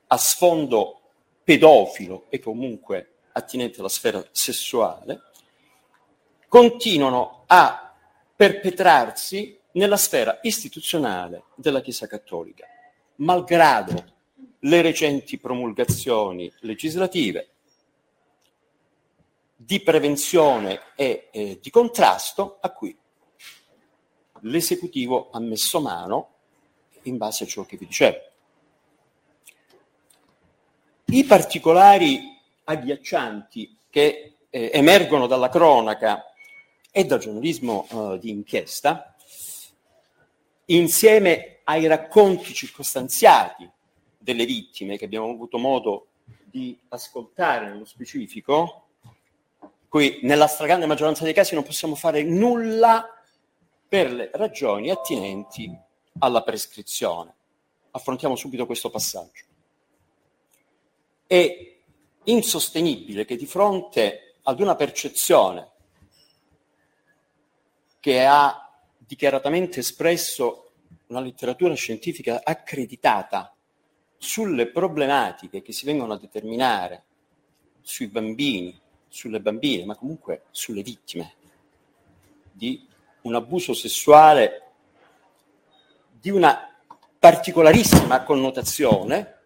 a 0.08 0.18
sfondo 0.18 1.00
pedofilo 1.46 2.26
e 2.28 2.40
comunque 2.40 3.20
attinente 3.32 3.80
alla 3.80 3.88
sfera 3.88 4.22
sessuale 4.32 5.22
continuano 6.50 7.44
a 7.48 7.85
perpetrarsi 8.36 9.58
nella 9.74 9.98
sfera 9.98 10.40
istituzionale 10.42 11.46
della 11.56 11.82
Chiesa 11.82 12.08
Cattolica, 12.08 12.66
malgrado 13.18 14.14
le 14.60 14.82
recenti 14.82 15.38
promulgazioni 15.38 16.52
legislative 16.60 17.50
di 19.56 19.80
prevenzione 19.82 20.82
e 20.96 21.30
eh, 21.32 21.60
di 21.62 21.70
contrasto 21.70 22.58
a 22.62 22.70
cui 22.72 22.96
l'esecutivo 24.42 25.30
ha 25.32 25.40
messo 25.40 25.80
mano 25.80 26.34
in 27.04 27.18
base 27.18 27.46
a 27.46 27.48
ciò 27.48 27.66
che 27.66 27.78
vi 27.78 27.86
dicevo. 27.86 28.18
I 31.06 31.24
particolari 31.24 32.20
agghiaccianti 32.66 33.78
che 33.90 34.36
eh, 34.50 34.72
emergono 34.74 35.28
dalla 35.28 35.50
cronaca 35.50 36.26
e 36.98 37.04
dal 37.04 37.20
giornalismo 37.20 37.88
uh, 37.90 38.18
di 38.18 38.30
inchiesta, 38.30 39.14
insieme 40.68 41.60
ai 41.66 41.88
racconti 41.88 42.54
circostanziati 42.54 43.70
delle 44.18 44.46
vittime 44.46 44.98
che 44.98 45.04
abbiamo 45.04 45.30
avuto 45.30 45.58
modo 45.58 46.08
di 46.46 46.80
ascoltare 46.88 47.68
nello 47.68 47.84
specifico, 47.84 48.92
qui 49.90 50.20
nella 50.22 50.48
stragrande 50.48 50.86
maggioranza 50.86 51.26
dei 51.26 51.34
casi 51.34 51.54
non 51.54 51.66
possiamo 51.66 51.96
fare 51.96 52.24
nulla 52.24 53.06
per 53.86 54.14
le 54.14 54.30
ragioni 54.32 54.90
attinenti 54.90 55.70
alla 56.20 56.44
prescrizione. 56.44 57.36
Affrontiamo 57.92 58.38
subito 58.38 58.66
questo 58.66 58.90
passaggio. 58.90 59.44
È 61.28 61.78
insostenibile 62.24 63.26
che 63.26 63.36
di 63.36 63.46
fronte 63.46 64.38
ad 64.44 64.62
una 64.62 64.76
percezione 64.76 65.74
che 68.06 68.24
ha 68.24 68.72
dichiaratamente 69.00 69.80
espresso 69.80 70.74
una 71.08 71.22
letteratura 71.22 71.74
scientifica 71.74 72.42
accreditata 72.44 73.52
sulle 74.16 74.68
problematiche 74.68 75.64
che 75.64 75.74
si 75.74 75.88
vengono 75.88 76.14
a 76.14 76.20
determinare 76.20 77.04
sui 77.82 78.06
bambini, 78.06 78.80
sulle 79.08 79.40
bambine, 79.40 79.86
ma 79.86 79.96
comunque 79.96 80.44
sulle 80.52 80.84
vittime 80.84 81.34
di 82.52 82.88
un 83.22 83.34
abuso 83.34 83.74
sessuale 83.74 84.74
di 86.12 86.30
una 86.30 86.78
particolarissima 87.18 88.22
connotazione, 88.22 89.40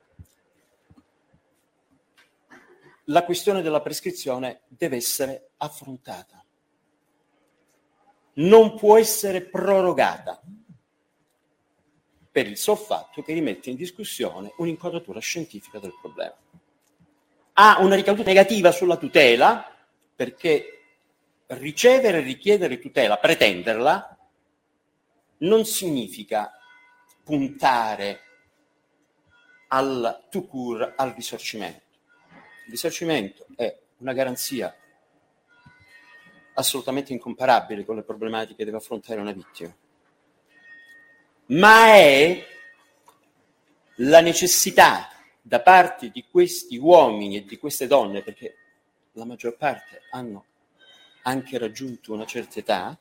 la 3.05 3.23
questione 3.23 3.61
della 3.61 3.79
prescrizione 3.79 4.63
deve 4.67 4.97
essere 4.97 5.51
affrontata 5.55 6.43
non 8.33 8.75
può 8.75 8.97
essere 8.97 9.41
prorogata 9.41 10.41
per 12.31 12.47
il 12.47 12.57
sol 12.57 12.77
fatto 12.77 13.21
che 13.21 13.33
rimette 13.33 13.69
in 13.69 13.75
discussione 13.75 14.53
un'inquadratura 14.57 15.19
scientifica 15.19 15.79
del 15.79 15.93
problema. 15.99 16.35
Ha 17.53 17.77
una 17.79 17.95
ricaduta 17.95 18.23
negativa 18.23 18.71
sulla 18.71 18.97
tutela 18.97 19.75
perché 20.15 20.79
ricevere 21.47 22.19
e 22.19 22.21
richiedere 22.21 22.79
tutela, 22.79 23.17
pretenderla, 23.17 24.17
non 25.39 25.65
significa 25.65 26.51
puntare 27.23 28.21
al 29.69 30.27
to 30.29 30.43
cure, 30.45 30.93
al 30.95 31.13
risarcimento. 31.13 31.83
Il 32.65 32.71
risarcimento 32.71 33.47
è 33.55 33.77
una 33.97 34.13
garanzia 34.13 34.73
assolutamente 36.59 37.13
incomparabile 37.13 37.85
con 37.85 37.95
le 37.95 38.03
problematiche 38.03 38.55
che 38.55 38.65
deve 38.65 38.77
affrontare 38.77 39.19
una 39.19 39.31
vittima, 39.31 39.73
ma 41.47 41.85
è 41.93 42.45
la 43.95 44.19
necessità 44.19 45.09
da 45.41 45.61
parte 45.61 46.09
di 46.09 46.25
questi 46.29 46.77
uomini 46.77 47.37
e 47.37 47.45
di 47.45 47.57
queste 47.57 47.87
donne, 47.87 48.21
perché 48.21 48.55
la 49.13 49.25
maggior 49.25 49.55
parte 49.55 50.01
hanno 50.11 50.45
anche 51.23 51.57
raggiunto 51.57 52.13
una 52.13 52.25
certa 52.25 52.59
età, 52.59 52.97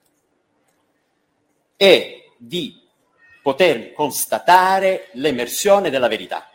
è 1.76 2.24
di 2.36 2.80
poter 3.42 3.92
constatare 3.92 5.08
l'emersione 5.14 5.90
della 5.90 6.08
verità. 6.08 6.48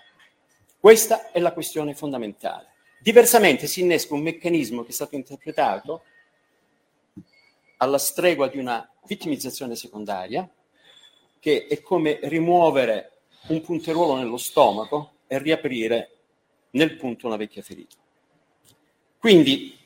Questa 0.79 1.31
è 1.31 1.39
la 1.39 1.53
questione 1.53 1.93
fondamentale. 1.95 2.71
Diversamente 2.99 3.67
si 3.67 3.81
innesca 3.81 4.13
un 4.13 4.21
meccanismo 4.21 4.83
che 4.83 4.89
è 4.89 4.93
stato 4.93 5.15
interpretato 5.15 6.03
alla 7.83 7.97
stregua 7.97 8.47
di 8.47 8.57
una 8.57 8.89
vittimizzazione 9.05 9.75
secondaria, 9.75 10.49
che 11.39 11.67
è 11.67 11.81
come 11.81 12.19
rimuovere 12.23 13.21
un 13.47 13.61
punteruolo 13.61 14.15
nello 14.15 14.37
stomaco 14.37 15.17
e 15.27 15.37
riaprire 15.37 16.17
nel 16.71 16.95
punto 16.95 17.27
una 17.27 17.35
vecchia 17.35 17.61
ferita. 17.61 17.95
Quindi, 19.19 19.77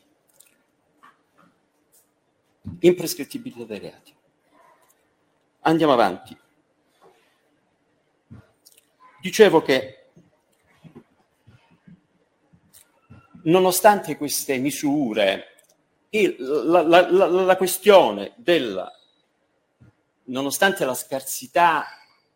imprescrittibilità 2.80 3.64
dei 3.64 3.80
reati. 3.80 4.16
Andiamo 5.62 5.94
avanti. 5.94 6.38
Dicevo 9.20 9.62
che 9.62 10.10
nonostante 13.44 14.16
queste 14.18 14.58
misure 14.58 15.57
il, 16.10 16.36
la, 16.40 16.82
la, 16.82 17.10
la, 17.10 17.28
la 17.28 17.58
questione 17.58 18.34
del, 18.38 18.86
nonostante 20.26 20.86
la 20.86 20.94
scarsità 20.94 21.86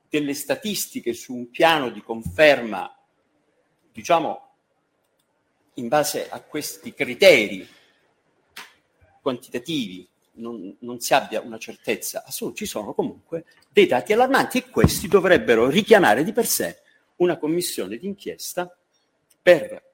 delle 0.09 0.33
statistiche 0.33 1.13
su 1.13 1.33
un 1.33 1.49
piano 1.49 1.89
di 1.89 2.01
conferma, 2.01 2.93
diciamo, 3.91 4.49
in 5.75 5.87
base 5.87 6.29
a 6.29 6.41
questi 6.41 6.93
criteri 6.93 7.67
quantitativi 9.21 10.07
non, 10.33 10.75
non, 10.79 10.99
si 10.99 11.13
abbia 11.13 11.41
una 11.41 11.57
certezza 11.57 12.23
assoluta, 12.25 12.57
ci 12.57 12.65
sono 12.65 12.93
comunque 12.93 13.45
dei 13.69 13.85
dati 13.85 14.13
allarmanti 14.13 14.57
e 14.57 14.69
questi 14.69 15.07
dovrebbero 15.07 15.69
richiamare 15.69 16.23
di 16.23 16.33
per 16.33 16.45
sé 16.45 16.81
una 17.17 17.37
commissione 17.37 17.97
d'inchiesta 17.97 18.75
per 19.41 19.90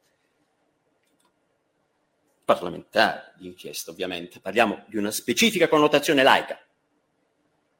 di 3.35 3.47
inchiesta, 3.47 3.91
ovviamente, 3.91 4.39
parliamo 4.39 4.85
di 4.87 4.95
una 4.95 5.11
specifica 5.11 5.67
connotazione 5.67 6.23
laica, 6.23 6.57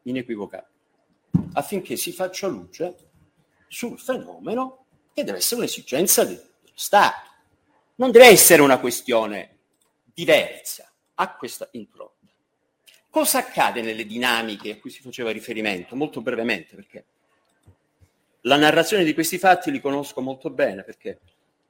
inequivocabile, 0.03 0.71
affinché 1.53 1.95
si 1.95 2.11
faccia 2.11 2.47
luce 2.47 2.95
sul 3.69 3.97
fenomeno 3.97 4.85
che 5.13 5.23
deve 5.23 5.37
essere 5.37 5.61
un'esigenza 5.61 6.25
dello 6.25 6.43
Stato. 6.73 7.29
Non 7.95 8.11
deve 8.11 8.27
essere 8.27 8.61
una 8.61 8.79
questione 8.79 9.55
diversa 10.13 10.91
a 11.15 11.35
questa 11.35 11.69
impronta. 11.71 12.15
Cosa 13.09 13.39
accade 13.39 13.81
nelle 13.81 14.05
dinamiche 14.05 14.71
a 14.71 14.77
cui 14.77 14.89
si 14.89 15.01
faceva 15.01 15.31
riferimento? 15.31 15.95
Molto 15.95 16.21
brevemente, 16.21 16.75
perché 16.75 17.05
la 18.41 18.57
narrazione 18.57 19.05
di 19.05 19.13
questi 19.13 19.37
fatti 19.37 19.71
li 19.71 19.79
conosco 19.79 20.21
molto 20.21 20.49
bene, 20.49 20.83
perché 20.83 21.19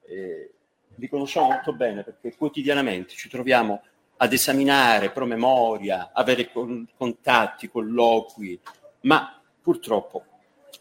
eh, 0.08 0.52
li 0.98 1.10
conosciamo 1.10 1.48
molto 1.48 1.74
bene, 1.74 2.04
perché 2.04 2.36
quotidianamente 2.36 3.16
ci 3.16 3.30
troviamo 3.30 3.82
ad 4.18 4.34
esaminare 4.34 5.12
promemoria, 5.12 6.12
avere 6.14 6.52
con, 6.52 6.88
contatti, 6.98 7.68
colloqui, 7.68 8.60
ma 9.02 9.40
purtroppo 9.62 10.26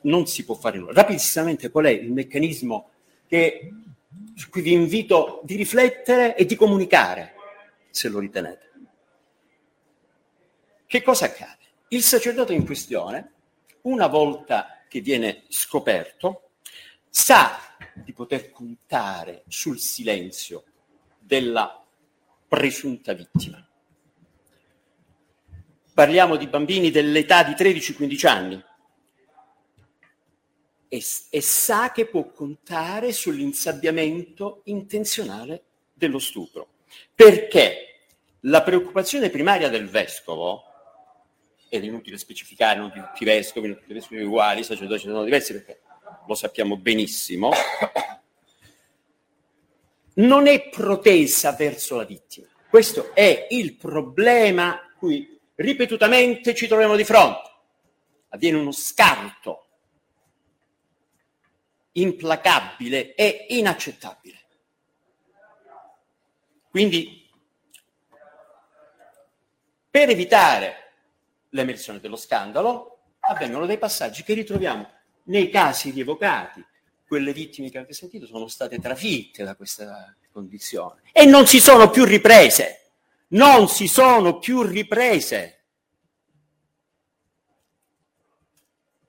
non 0.03 0.27
si 0.27 0.45
può 0.45 0.55
fare 0.55 0.79
nulla. 0.79 0.93
Rapidissimamente 0.93 1.71
qual 1.71 1.87
è 1.87 1.91
il 1.91 2.13
meccanismo 2.13 2.91
che, 3.27 3.73
su 4.35 4.49
cui 4.49 4.63
vi 4.63 4.73
invito 4.73 5.41
di 5.45 5.57
riflettere 5.57 6.37
e 6.37 6.47
di 6.47 6.57
comunicare, 6.57 7.35
se 7.91 8.09
lo 8.09 8.19
ritenete. 8.19 8.71
Che 10.87 11.03
cosa 11.03 11.27
accade? 11.27 11.65
Il 11.89 12.03
sacerdote 12.03 12.55
in 12.55 12.65
questione, 12.65 13.33
una 13.83 14.07
volta 14.07 14.83
che 14.89 15.01
viene 15.01 15.45
scoperto, 15.49 16.46
sa 17.19 17.59
di 17.95 18.13
poter 18.13 18.51
contare 18.51 19.45
sul 19.49 19.79
silenzio 19.79 20.65
della 21.19 21.83
presunta 22.47 23.15
vittima. 23.15 23.67
Parliamo 25.95 26.37
di 26.37 26.47
bambini 26.47 26.91
dell'età 26.91 27.43
di 27.43 27.53
13-15 27.53 28.27
anni 28.27 28.65
e, 30.89 31.03
e 31.31 31.41
sa 31.41 31.91
che 31.91 32.07
può 32.07 32.31
contare 32.33 33.13
sull'insabbiamento 33.13 34.61
intenzionale 34.65 35.65
dello 35.95 36.19
stupro. 36.19 36.69
Perché 37.15 38.09
la 38.41 38.63
preoccupazione 38.63 39.31
primaria 39.31 39.71
del 39.71 39.89
vescovo, 39.89 40.65
ed 41.71 41.83
è 41.83 41.87
inutile 41.87 42.19
specificare, 42.19 42.79
non 42.79 42.93
tutti 42.93 43.23
i 43.23 43.27
vescovi, 43.27 43.69
non 43.69 43.79
tutti 43.79 43.93
i 43.93 43.95
vescovi 43.95 44.23
uguali, 44.23 44.61
i 44.61 44.65
sacerdoti 44.65 45.01
sono 45.01 45.25
diversi 45.25 45.55
perché 45.55 45.81
lo 46.27 46.35
sappiamo 46.35 46.77
benissimo, 46.77 47.51
non 50.15 50.47
è 50.47 50.69
protesa 50.69 51.53
verso 51.53 51.97
la 51.97 52.05
vittima. 52.05 52.49
Questo 52.69 53.15
è 53.15 53.47
il 53.51 53.77
problema 53.77 54.81
cui 54.99 55.39
ripetutamente 55.55 56.55
ci 56.55 56.67
troviamo 56.67 56.97
di 56.97 57.05
fronte. 57.05 57.51
Avviene 58.31 58.59
uno 58.59 58.73
scarto 58.73 59.67
implacabile 61.93 63.15
e 63.15 63.47
inaccettabile. 63.51 64.45
Quindi, 66.71 67.27
per 69.91 70.11
evitare 70.11 70.93
l'emersione 71.51 72.01
dello 72.01 72.17
scandalo, 72.17 73.15
avvengono 73.21 73.65
dei 73.65 73.79
passaggi 73.79 74.23
che 74.23 74.35
ritroviamo 74.35 74.96
nei 75.27 75.51
casi 75.51 75.91
rievocati 75.91 76.65
quelle 77.07 77.33
vittime 77.33 77.71
che 77.71 77.79
avete 77.79 77.93
sentito 77.93 78.27
sono 78.27 78.49
state 78.49 78.79
trafitte 78.79 79.45
da 79.45 79.55
questa 79.55 80.15
condizione 80.33 81.03
e 81.13 81.25
non 81.25 81.47
si 81.47 81.61
sono 81.61 81.89
più 81.89 82.05
riprese, 82.05 82.93
non 83.29 83.69
si 83.69 83.87
sono 83.87 84.39
più 84.39 84.63
riprese. 84.63 85.53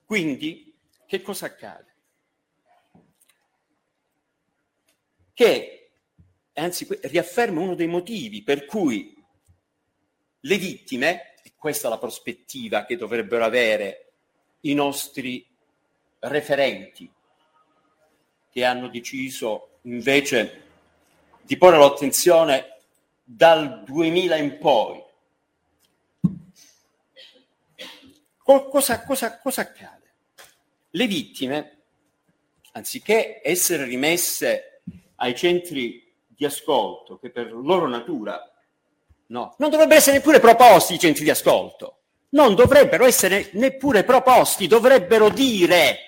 Quindi, 0.04 0.74
che 1.06 1.20
cosa 1.20 1.46
accade? 1.46 1.94
Che, 5.34 5.90
anzi, 6.54 6.86
riafferma 7.02 7.60
uno 7.60 7.74
dei 7.74 7.88
motivi 7.88 8.42
per 8.42 8.64
cui 8.64 9.14
le 10.40 10.56
vittime, 10.56 11.34
e 11.42 11.52
questa 11.56 11.88
è 11.88 11.90
la 11.90 11.98
prospettiva 11.98 12.86
che 12.86 12.96
dovrebbero 12.96 13.44
avere 13.44 14.12
i 14.60 14.72
nostri 14.72 15.47
referenti 16.20 17.10
che 18.50 18.64
hanno 18.64 18.88
deciso 18.88 19.78
invece 19.82 20.62
di 21.42 21.56
porre 21.56 21.78
l'attenzione 21.78 22.78
dal 23.22 23.82
2000 23.84 24.36
in 24.36 24.58
poi. 24.58 25.02
Cosa, 28.42 29.04
cosa, 29.04 29.38
cosa 29.38 29.60
accade? 29.60 30.12
Le 30.90 31.06
vittime, 31.06 31.76
anziché 32.72 33.40
essere 33.44 33.84
rimesse 33.84 34.80
ai 35.16 35.36
centri 35.36 36.10
di 36.26 36.44
ascolto, 36.44 37.18
che 37.18 37.30
per 37.30 37.52
loro 37.52 37.86
natura 37.86 38.40
no, 39.26 39.54
non 39.58 39.70
dovrebbero 39.70 39.98
essere 39.98 40.16
neppure 40.16 40.40
proposti 40.40 40.94
i 40.94 40.98
centri 40.98 41.24
di 41.24 41.30
ascolto, 41.30 41.98
non 42.30 42.54
dovrebbero 42.54 43.04
essere 43.04 43.50
neppure 43.52 44.04
proposti, 44.04 44.66
dovrebbero 44.66 45.28
dire 45.28 46.07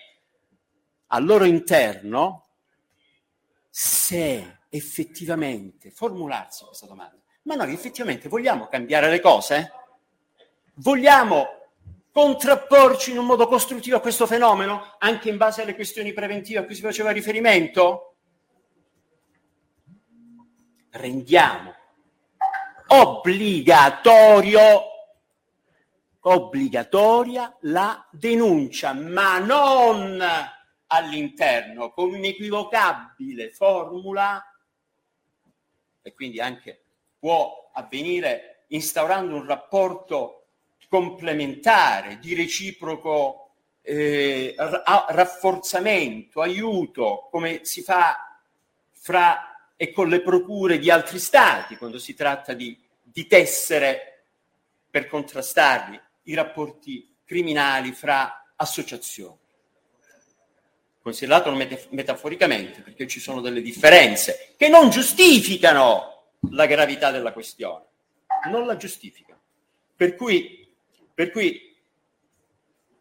al 1.13 1.25
loro 1.25 1.45
interno 1.45 2.47
se 3.69 4.59
effettivamente 4.69 5.91
formularsi 5.91 6.65
questa 6.65 6.87
domanda. 6.87 7.19
Ma 7.43 7.55
noi 7.55 7.73
effettivamente 7.73 8.29
vogliamo 8.29 8.67
cambiare 8.67 9.09
le 9.09 9.21
cose? 9.21 9.73
Vogliamo 10.75 11.47
contrapporci 12.13 13.13
in 13.13 13.19
un 13.19 13.27
modo 13.27 13.47
costruttivo 13.47 13.97
a 13.97 14.01
questo 14.01 14.27
fenomeno, 14.27 14.97
anche 14.99 15.29
in 15.29 15.37
base 15.37 15.63
alle 15.63 15.75
questioni 15.75 16.13
preventive 16.13 16.61
a 16.61 16.65
cui 16.65 16.75
si 16.75 16.83
faceva 16.83 17.11
riferimento? 17.11 18.15
Rendiamo 20.91 21.75
obbligatorio 22.89 24.85
obbligatoria 26.23 27.57
la 27.63 28.07
denuncia, 28.11 28.93
ma 28.93 29.39
non 29.39 30.23
all'interno 30.93 31.93
con 31.93 32.13
un'equivocabile 32.13 33.51
formula 33.51 34.43
e 36.03 36.13
quindi 36.15 36.41
anche 36.41 36.83
può 37.19 37.71
avvenire 37.73 38.65
instaurando 38.69 39.37
un 39.37 39.47
rapporto 39.47 40.47
complementare 40.89 42.19
di 42.19 42.35
reciproco 42.35 43.53
eh, 43.83 44.55
rafforzamento, 44.57 46.41
aiuto, 46.41 47.29
come 47.31 47.65
si 47.65 47.83
fa 47.83 48.41
fra 48.91 49.73
e 49.77 49.93
con 49.93 50.09
le 50.09 50.21
procure 50.21 50.79
di 50.79 50.91
altri 50.91 51.19
stati 51.19 51.77
quando 51.77 51.99
si 51.99 52.15
tratta 52.15 52.53
di, 52.53 52.77
di 53.03 53.27
tessere 53.27 54.25
per 54.91 55.07
contrastarli 55.07 56.01
i 56.25 56.35
rapporti 56.35 57.17
criminali 57.25 57.93
fra 57.93 58.53
associazioni 58.57 59.39
considerato 61.03 61.51
metaforicamente, 61.53 62.83
perché 62.83 63.07
ci 63.07 63.21
sono 63.21 63.41
delle 63.41 63.63
differenze 63.63 64.55
che 64.57 64.69
non 64.69 64.91
giustificano 64.91 66.33
la 66.51 66.67
gravità 66.67 67.11
della 67.11 67.33
questione, 67.33 67.85
non 68.51 68.67
la 68.67 68.77
giustificano. 68.77 69.41
Per 69.97 70.15
cui, 70.15 70.73
per 71.13 71.31
cui 71.31 71.77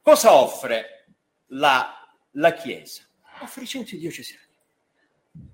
cosa 0.01 0.33
offre 0.33 1.05
la, 1.47 2.07
la 2.31 2.53
Chiesa? 2.53 3.03
Offre 3.41 3.63
i 3.63 3.67
centri 3.67 3.97
diocesani. 3.97 4.47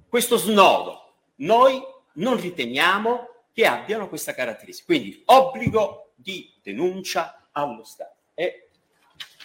Questo 0.07 0.37
snodo 0.37 1.15
noi 1.37 1.81
non 2.13 2.39
riteniamo 2.39 3.29
che 3.51 3.65
abbiano 3.65 4.07
questa 4.07 4.33
caratteristica. 4.33 4.93
Quindi 4.93 5.21
obbligo 5.25 6.13
di 6.15 6.53
denuncia 6.61 7.49
allo 7.51 7.83
Stato. 7.83 8.15
E 8.33 8.64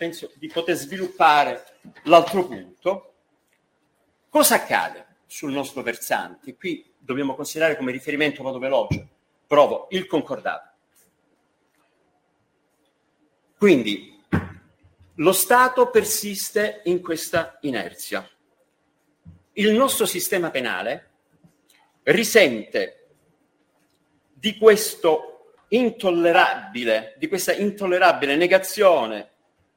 penso 0.01 0.33
di 0.37 0.49
poter 0.49 0.77
sviluppare 0.77 1.63
l'altro 2.05 2.47
punto. 2.47 3.13
Cosa 4.31 4.55
accade 4.55 5.19
sul 5.27 5.53
nostro 5.53 5.83
versante? 5.83 6.57
Qui 6.57 6.95
dobbiamo 6.97 7.35
considerare 7.35 7.77
come 7.77 7.93
riferimento, 7.93 8.43
vado 8.43 8.59
veloce, 8.59 9.07
provo 9.47 9.89
il 9.91 10.07
concordato. 10.07 10.71
Quindi 13.59 14.25
lo 15.17 15.33
Stato 15.33 15.91
persiste 15.91 16.81
in 16.85 17.03
questa 17.03 17.59
inerzia. 17.61 18.27
Il 19.53 19.73
nostro 19.73 20.07
sistema 20.07 20.49
penale 20.49 21.11
risente 22.05 23.09
di 24.33 24.57
questo 24.57 25.57
intollerabile, 25.69 27.17
di 27.19 27.29
questa 27.29 27.53
intollerabile 27.53 28.35
negazione 28.37 29.30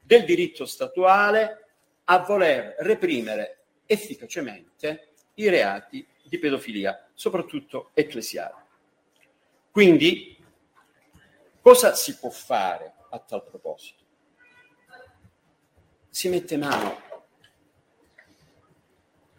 del 0.04 0.26
diritto 0.26 0.66
statuale 0.66 1.66
a 2.06 2.20
voler 2.20 2.76
reprimere 2.80 3.66
efficacemente 3.86 5.14
i 5.36 5.50
reati 5.50 6.06
di 6.24 6.38
pedofilia, 6.38 7.10
soprattutto 7.14 7.92
ecclesiale. 7.94 8.56
Quindi, 9.72 10.38
cosa 11.62 11.96
si 11.96 12.18
può 12.18 12.30
fare 12.30 12.94
a 13.10 13.20
tal 13.20 13.44
proposito? 13.44 14.04
Si 16.10 16.30
mette 16.30 16.58
mano 16.58 17.12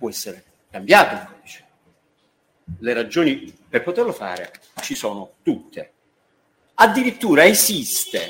può 0.05 0.09
essere 0.09 0.45
cambiato 0.71 1.15
il 1.15 1.27
codice. 1.35 1.67
Le 2.81 2.93
ragioni 2.93 3.57
per 3.69 3.83
poterlo 3.83 4.13
fare 4.13 4.53
ci 4.83 4.95
sono 4.95 5.37
tutte. 5.43 5.93
Addirittura 6.75 7.47
esiste 7.47 8.29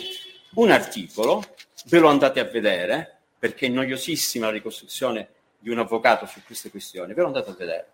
un 0.55 0.71
articolo, 0.71 1.43
ve 1.85 1.99
lo 1.99 2.09
andate 2.09 2.41
a 2.41 2.45
vedere, 2.45 3.19
perché 3.39 3.67
è 3.67 3.71
noiosissima 3.71 4.47
la 4.47 4.53
ricostruzione 4.53 5.29
di 5.59 5.71
un 5.71 5.79
avvocato 5.79 6.27
su 6.27 6.43
queste 6.45 6.71
questioni, 6.71 7.15
ve 7.15 7.21
lo 7.21 7.29
andate 7.29 7.51
a 7.51 7.55
vedere, 7.55 7.89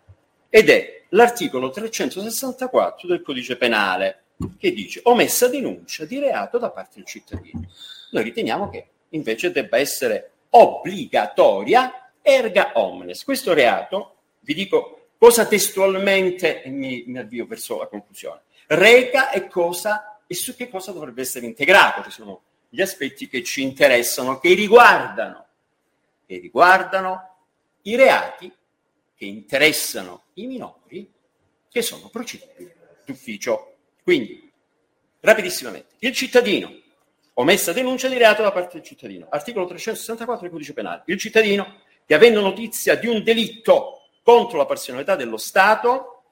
ed 0.49 0.69
è 0.69 1.03
l'articolo 1.09 1.69
364 1.69 3.07
del 3.07 3.21
codice 3.21 3.55
penale, 3.57 4.23
che 4.57 4.73
dice 4.73 5.01
omessa 5.03 5.47
denuncia 5.47 6.05
di 6.05 6.19
reato 6.19 6.57
da 6.57 6.71
parte 6.71 6.95
del 6.95 7.05
cittadino. 7.05 7.67
Noi 8.11 8.23
riteniamo 8.23 8.69
che 8.69 8.87
invece 9.09 9.51
debba 9.51 9.77
essere 9.77 10.31
obbligatoria 10.49 12.11
erga 12.21 12.71
omnes. 12.75 13.23
Questo 13.23 13.53
reato, 13.53 14.15
vi 14.41 14.53
dico 14.53 15.09
cosa 15.17 15.45
testualmente, 15.45 16.63
e 16.63 16.69
mi, 16.69 17.03
mi 17.07 17.19
avvio 17.19 17.45
verso 17.45 17.77
la 17.77 17.87
conclusione, 17.87 18.41
reca 18.67 19.31
e 19.31 19.47
cosa 19.47 20.19
e 20.27 20.33
su 20.33 20.55
che 20.55 20.69
cosa 20.69 20.91
dovrebbe 20.91 21.21
essere 21.21 21.45
integrato, 21.45 22.01
che 22.01 22.09
sono 22.09 22.41
gli 22.73 22.81
aspetti 22.81 23.27
che 23.27 23.43
ci 23.43 23.61
interessano, 23.61 24.39
che 24.39 24.53
riguardano, 24.53 25.45
che 26.25 26.37
riguardano 26.37 27.35
i 27.81 27.97
reati 27.97 28.49
che 29.13 29.25
interessano 29.25 30.23
i 30.35 30.47
minori 30.47 31.11
che 31.69 31.81
sono 31.81 32.07
procedibili 32.07 32.73
d'ufficio. 33.05 33.75
Quindi, 34.01 34.49
rapidissimamente, 35.19 35.95
il 35.99 36.13
cittadino, 36.13 36.73
omessa 37.33 37.73
denuncia 37.73 38.07
di 38.07 38.17
reato 38.17 38.41
da 38.41 38.53
parte 38.53 38.77
del 38.77 38.85
cittadino, 38.85 39.27
articolo 39.29 39.67
364 39.67 40.43
del 40.43 40.51
codice 40.51 40.71
penale, 40.71 41.03
il 41.07 41.17
cittadino 41.17 41.81
che 42.05 42.13
avendo 42.13 42.39
notizia 42.39 42.95
di 42.95 43.07
un 43.07 43.21
delitto 43.21 44.07
contro 44.23 44.57
la 44.57 44.65
personalità 44.65 45.17
dello 45.17 45.37
Stato, 45.37 46.23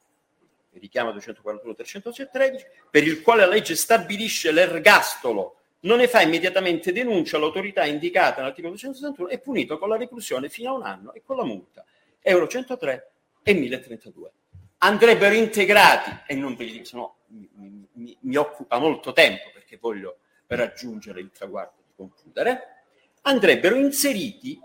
richiama 0.71 1.11
241-313, 1.11 2.65
per 2.89 3.03
il 3.03 3.21
quale 3.21 3.41
la 3.41 3.51
legge 3.51 3.75
stabilisce 3.75 4.51
l'ergastolo, 4.51 5.58
non 5.81 5.97
ne 5.97 6.07
fa 6.07 6.21
immediatamente 6.21 6.91
denuncia 6.91 7.37
all'autorità 7.37 7.85
indicata 7.85 8.37
nell'articolo 8.37 8.73
261, 8.73 9.29
è 9.29 9.39
punito 9.39 9.77
con 9.77 9.89
la 9.89 9.97
reclusione 9.97 10.49
fino 10.49 10.71
a 10.71 10.73
un 10.73 10.83
anno 10.83 11.13
e 11.13 11.21
con 11.23 11.37
la 11.37 11.45
multa 11.45 11.85
euro 12.21 12.47
103 12.47 13.11
e 13.43 13.53
1032. 13.53 14.31
Andrebbero 14.79 15.35
integrati, 15.35 16.11
e 16.27 16.35
non 16.35 16.55
ve 16.55 16.63
li 16.65 16.71
dico, 16.71 17.17
mi, 17.27 17.87
mi, 17.93 18.17
mi 18.21 18.35
occupa 18.35 18.77
molto 18.79 19.13
tempo 19.13 19.49
perché 19.53 19.77
voglio 19.77 20.19
raggiungere 20.47 21.19
il 21.19 21.31
traguardo 21.31 21.81
di 21.85 21.93
concludere, 21.95 22.85
andrebbero 23.21 23.75
inseriti 23.75 24.59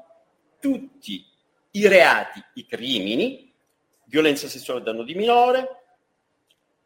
tutti 0.59 1.27
i 1.73 1.89
reati, 1.89 2.43
i 2.55 2.67
crimini, 2.67 3.53
violenza 4.05 4.49
sessuale 4.49 4.81
a 4.81 4.85
danno 4.85 5.03
di 5.03 5.15
minore, 5.15 5.83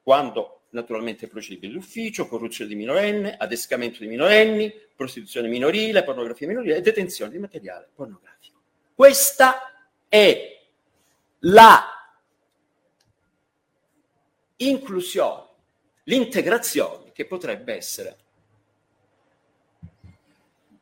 quando 0.02 0.57
naturalmente 0.70 1.28
procedibile 1.28 1.72
d'ufficio, 1.72 2.28
corruzione 2.28 2.70
di 2.70 2.76
minorenne, 2.76 3.36
adescamento 3.36 4.00
di 4.00 4.06
minorenni, 4.06 4.72
prostituzione 4.94 5.48
minorile, 5.48 6.04
pornografia 6.04 6.46
minorile 6.46 6.76
e 6.76 6.80
detenzione 6.80 7.30
di 7.30 7.38
materiale 7.38 7.88
pornografico. 7.94 8.58
Questa 8.94 9.88
è 10.08 10.60
la 11.40 12.12
inclusione, 14.56 15.46
l'integrazione 16.04 17.12
che 17.12 17.24
potrebbe 17.26 17.74
essere 17.74 18.16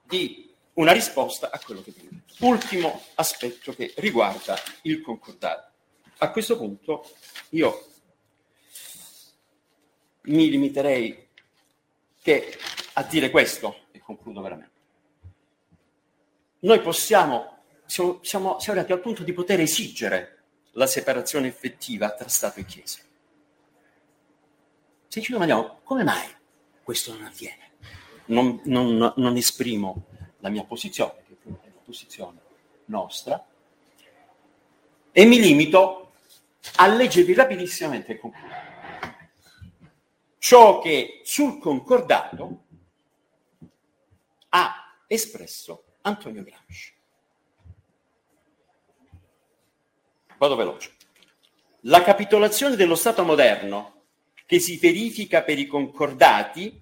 di 0.05 0.55
una 0.75 0.93
risposta 0.93 1.51
a 1.51 1.59
quello 1.59 1.83
che 1.83 1.93
prima. 1.93 2.21
Ultimo 2.41 3.03
aspetto 3.15 3.75
che 3.75 3.93
riguarda 3.97 4.57
il 4.83 5.01
concordato. 5.01 5.73
A 6.19 6.31
questo 6.31 6.57
punto 6.57 7.11
io 7.51 7.87
mi 10.27 10.49
limiterei 10.49 11.29
che 12.23 12.59
a 12.95 13.03
dire 13.03 13.31
questo 13.31 13.87
e 13.93 14.01
concludo 14.01 14.41
veramente. 14.41 14.75
Noi 16.61 16.81
possiamo, 16.81 17.59
siamo, 17.85 18.19
siamo, 18.23 18.59
siamo 18.59 18.79
arrivati 18.79 18.93
al 18.93 19.01
punto 19.01 19.23
di 19.23 19.33
poter 19.33 19.61
esigere 19.61 20.43
la 20.73 20.87
separazione 20.87 21.49
effettiva 21.49 22.11
tra 22.13 22.29
Stato 22.29 22.61
e 22.61 22.65
Chiesa. 22.65 22.99
Se 25.09 25.21
ci 25.21 25.33
domandiamo 25.33 25.81
come 25.83 26.03
mai 26.03 26.29
questo 26.83 27.13
non 27.13 27.25
avviene, 27.25 27.71
non, 28.27 28.61
non, 28.65 29.13
non 29.17 29.37
esprimo 29.37 30.07
la 30.39 30.49
mia 30.49 30.65
posizione, 30.65 31.23
che 31.27 31.37
è 31.43 31.67
la 31.67 31.81
posizione 31.85 32.41
nostra, 32.87 33.45
e 35.13 35.25
mi 35.25 35.41
limito 35.41 36.13
a 36.77 36.87
leggervi 36.89 37.35
rapidissimamente 37.35 38.13
e 38.13 38.19
concludere. 38.19 38.66
Ciò 40.47 40.79
che 40.79 41.23
sul 41.25 41.59
concordato 41.59 42.67
ha 44.51 44.97
espresso 45.09 45.87
Antonio 46.03 46.45
Gramsci. 46.45 46.95
Vado 50.39 50.55
veloce. 50.55 50.95
La 51.81 52.01
capitolazione 52.05 52.77
dello 52.77 52.95
Stato 52.95 53.25
moderno 53.25 54.05
che 54.47 54.61
si 54.61 54.79
verifica 54.79 55.43
per 55.43 55.59
i 55.59 55.67
concordati 55.67 56.81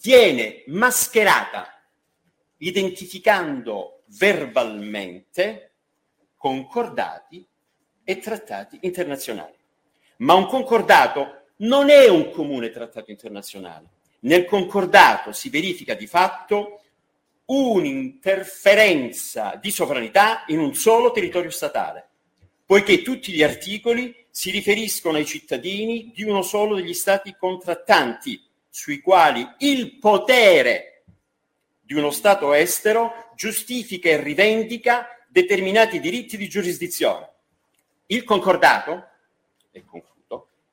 viene 0.00 0.64
mascherata 0.68 1.86
identificando 2.56 4.04
verbalmente 4.06 5.74
concordati 6.34 7.46
e 8.02 8.18
trattati 8.20 8.78
internazionali. 8.80 9.58
Ma 10.20 10.32
un 10.32 10.46
concordato 10.46 11.43
non 11.56 11.90
è 11.90 12.08
un 12.08 12.30
comune 12.30 12.70
trattato 12.70 13.10
internazionale. 13.10 13.88
Nel 14.20 14.44
concordato 14.44 15.32
si 15.32 15.50
verifica 15.50 15.94
di 15.94 16.06
fatto 16.06 16.78
un'interferenza 17.46 19.58
di 19.60 19.70
sovranità 19.70 20.44
in 20.48 20.58
un 20.58 20.74
solo 20.74 21.10
territorio 21.10 21.50
statale, 21.50 22.08
poiché 22.64 23.02
tutti 23.02 23.32
gli 23.32 23.42
articoli 23.42 24.14
si 24.30 24.50
riferiscono 24.50 25.18
ai 25.18 25.26
cittadini 25.26 26.10
di 26.14 26.24
uno 26.24 26.40
solo 26.42 26.76
degli 26.76 26.94
stati 26.94 27.36
contrattanti, 27.38 28.42
sui 28.70 29.00
quali 29.00 29.46
il 29.58 29.98
potere 29.98 31.02
di 31.80 31.92
uno 31.94 32.10
Stato 32.10 32.54
estero 32.54 33.30
giustifica 33.36 34.08
e 34.08 34.20
rivendica 34.20 35.06
determinati 35.28 36.00
diritti 36.00 36.36
di 36.36 36.48
giurisdizione. 36.48 37.28
Il 38.06 38.24
concordato, 38.24 39.06
e 39.70 39.84
concludo, 39.84 40.13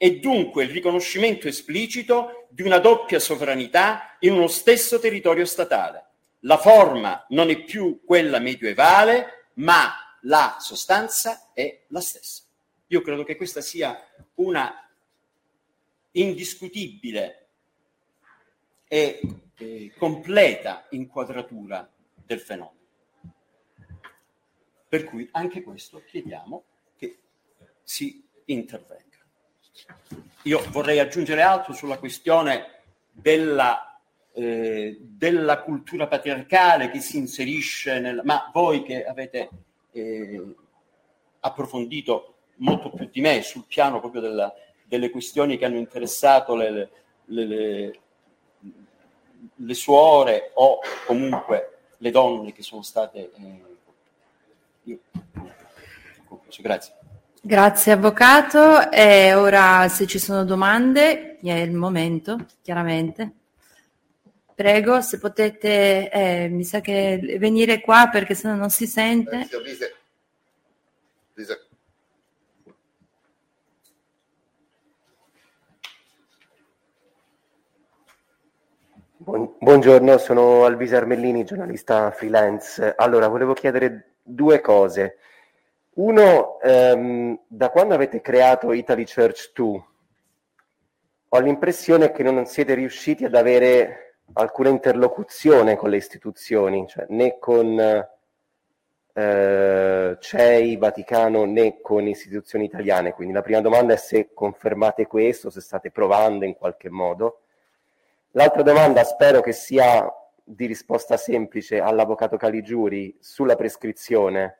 è 0.01 0.15
dunque 0.15 0.63
il 0.63 0.71
riconoscimento 0.71 1.47
esplicito 1.47 2.47
di 2.49 2.63
una 2.63 2.79
doppia 2.79 3.19
sovranità 3.19 4.17
in 4.21 4.33
uno 4.33 4.47
stesso 4.47 4.97
territorio 4.97 5.45
statale. 5.45 6.05
La 6.39 6.57
forma 6.57 7.23
non 7.29 7.51
è 7.51 7.63
più 7.63 8.01
quella 8.03 8.39
medievale, 8.39 9.49
ma 9.57 9.93
la 10.21 10.57
sostanza 10.59 11.51
è 11.53 11.83
la 11.89 12.01
stessa. 12.01 12.41
Io 12.87 13.01
credo 13.01 13.23
che 13.23 13.35
questa 13.35 13.61
sia 13.61 13.95
una 14.37 14.89
indiscutibile 16.13 17.49
e 18.87 19.21
eh, 19.55 19.93
completa 19.99 20.87
inquadratura 20.89 21.87
del 22.25 22.39
fenomeno. 22.39 22.87
Per 24.89 25.03
cui 25.03 25.29
anche 25.33 25.61
questo 25.61 26.03
chiediamo 26.03 26.63
che 26.97 27.19
si 27.83 28.27
intervenga. 28.45 29.10
Io 30.43 30.63
vorrei 30.69 30.99
aggiungere 30.99 31.41
altro 31.41 31.73
sulla 31.73 31.97
questione 31.97 32.81
della, 33.11 33.99
eh, 34.33 34.97
della 34.99 35.61
cultura 35.61 36.07
patriarcale 36.07 36.89
che 36.89 36.99
si 36.99 37.17
inserisce 37.17 37.99
nel... 37.99 38.21
Ma 38.23 38.49
voi 38.51 38.83
che 38.83 39.05
avete 39.05 39.49
eh, 39.91 40.55
approfondito 41.41 42.35
molto 42.57 42.91
più 42.91 43.07
di 43.11 43.21
me 43.21 43.41
sul 43.43 43.65
piano 43.65 43.99
proprio 43.99 44.21
della, 44.21 44.53
delle 44.85 45.09
questioni 45.09 45.57
che 45.57 45.65
hanno 45.65 45.77
interessato 45.77 46.55
le, 46.55 46.71
le, 47.25 47.45
le, 47.45 47.99
le 49.55 49.73
suore 49.73 50.51
o 50.55 50.79
comunque 51.05 51.77
le 51.97 52.11
donne 52.11 52.51
che 52.51 52.63
sono 52.63 52.81
state... 52.81 53.31
Eh, 53.35 53.69
io, 54.83 54.99
grazie. 56.59 57.00
Grazie 57.43 57.93
Avvocato. 57.93 58.91
E 58.91 59.33
ora 59.33 59.87
se 59.89 60.05
ci 60.05 60.19
sono 60.19 60.45
domande, 60.45 61.39
è 61.39 61.53
il 61.53 61.71
momento, 61.71 62.45
chiaramente. 62.61 63.31
Prego, 64.53 65.01
se 65.01 65.17
potete, 65.17 66.07
eh, 66.11 66.49
mi 66.49 66.63
sa 66.63 66.81
che 66.81 67.19
venire 67.39 67.81
qua 67.81 68.09
perché 68.11 68.35
sennò 68.35 68.53
non 68.53 68.69
si 68.69 68.85
sente. 68.85 69.49
Eh, 69.49 69.95
Buongiorno, 79.59 80.19
sono 80.19 80.65
Alvise 80.65 80.95
Armellini, 80.95 81.43
giornalista 81.43 82.11
freelance. 82.11 82.93
Allora, 82.95 83.27
volevo 83.27 83.53
chiedere 83.53 84.17
due 84.21 84.61
cose. 84.61 85.17
Uno, 86.01 86.59
ehm, 86.61 87.41
da 87.47 87.69
quando 87.69 87.93
avete 87.93 88.21
creato 88.21 88.73
Italy 88.73 89.05
Church 89.05 89.51
2, 89.53 89.85
ho 91.29 91.39
l'impressione 91.39 92.11
che 92.11 92.23
non 92.23 92.47
siete 92.47 92.73
riusciti 92.73 93.23
ad 93.23 93.35
avere 93.35 94.15
alcuna 94.33 94.69
interlocuzione 94.69 95.75
con 95.75 95.91
le 95.91 95.97
istituzioni, 95.97 96.87
cioè 96.87 97.05
né 97.09 97.37
con 97.37 97.79
eh, 99.13 100.17
CEI, 100.19 100.77
Vaticano 100.77 101.45
né 101.45 101.81
con 101.81 102.07
istituzioni 102.07 102.65
italiane. 102.65 103.13
Quindi 103.13 103.35
la 103.35 103.43
prima 103.43 103.61
domanda 103.61 103.93
è 103.93 103.97
se 103.97 104.33
confermate 104.33 105.05
questo, 105.05 105.51
se 105.51 105.61
state 105.61 105.91
provando 105.91 106.45
in 106.45 106.55
qualche 106.55 106.89
modo. 106.89 107.41
L'altra 108.31 108.63
domanda 108.63 109.03
spero 109.03 109.41
che 109.41 109.51
sia 109.51 110.11
di 110.43 110.65
risposta 110.65 111.15
semplice 111.15 111.79
all'avvocato 111.79 112.37
Caligiuri 112.37 113.15
sulla 113.19 113.55
prescrizione 113.55 114.55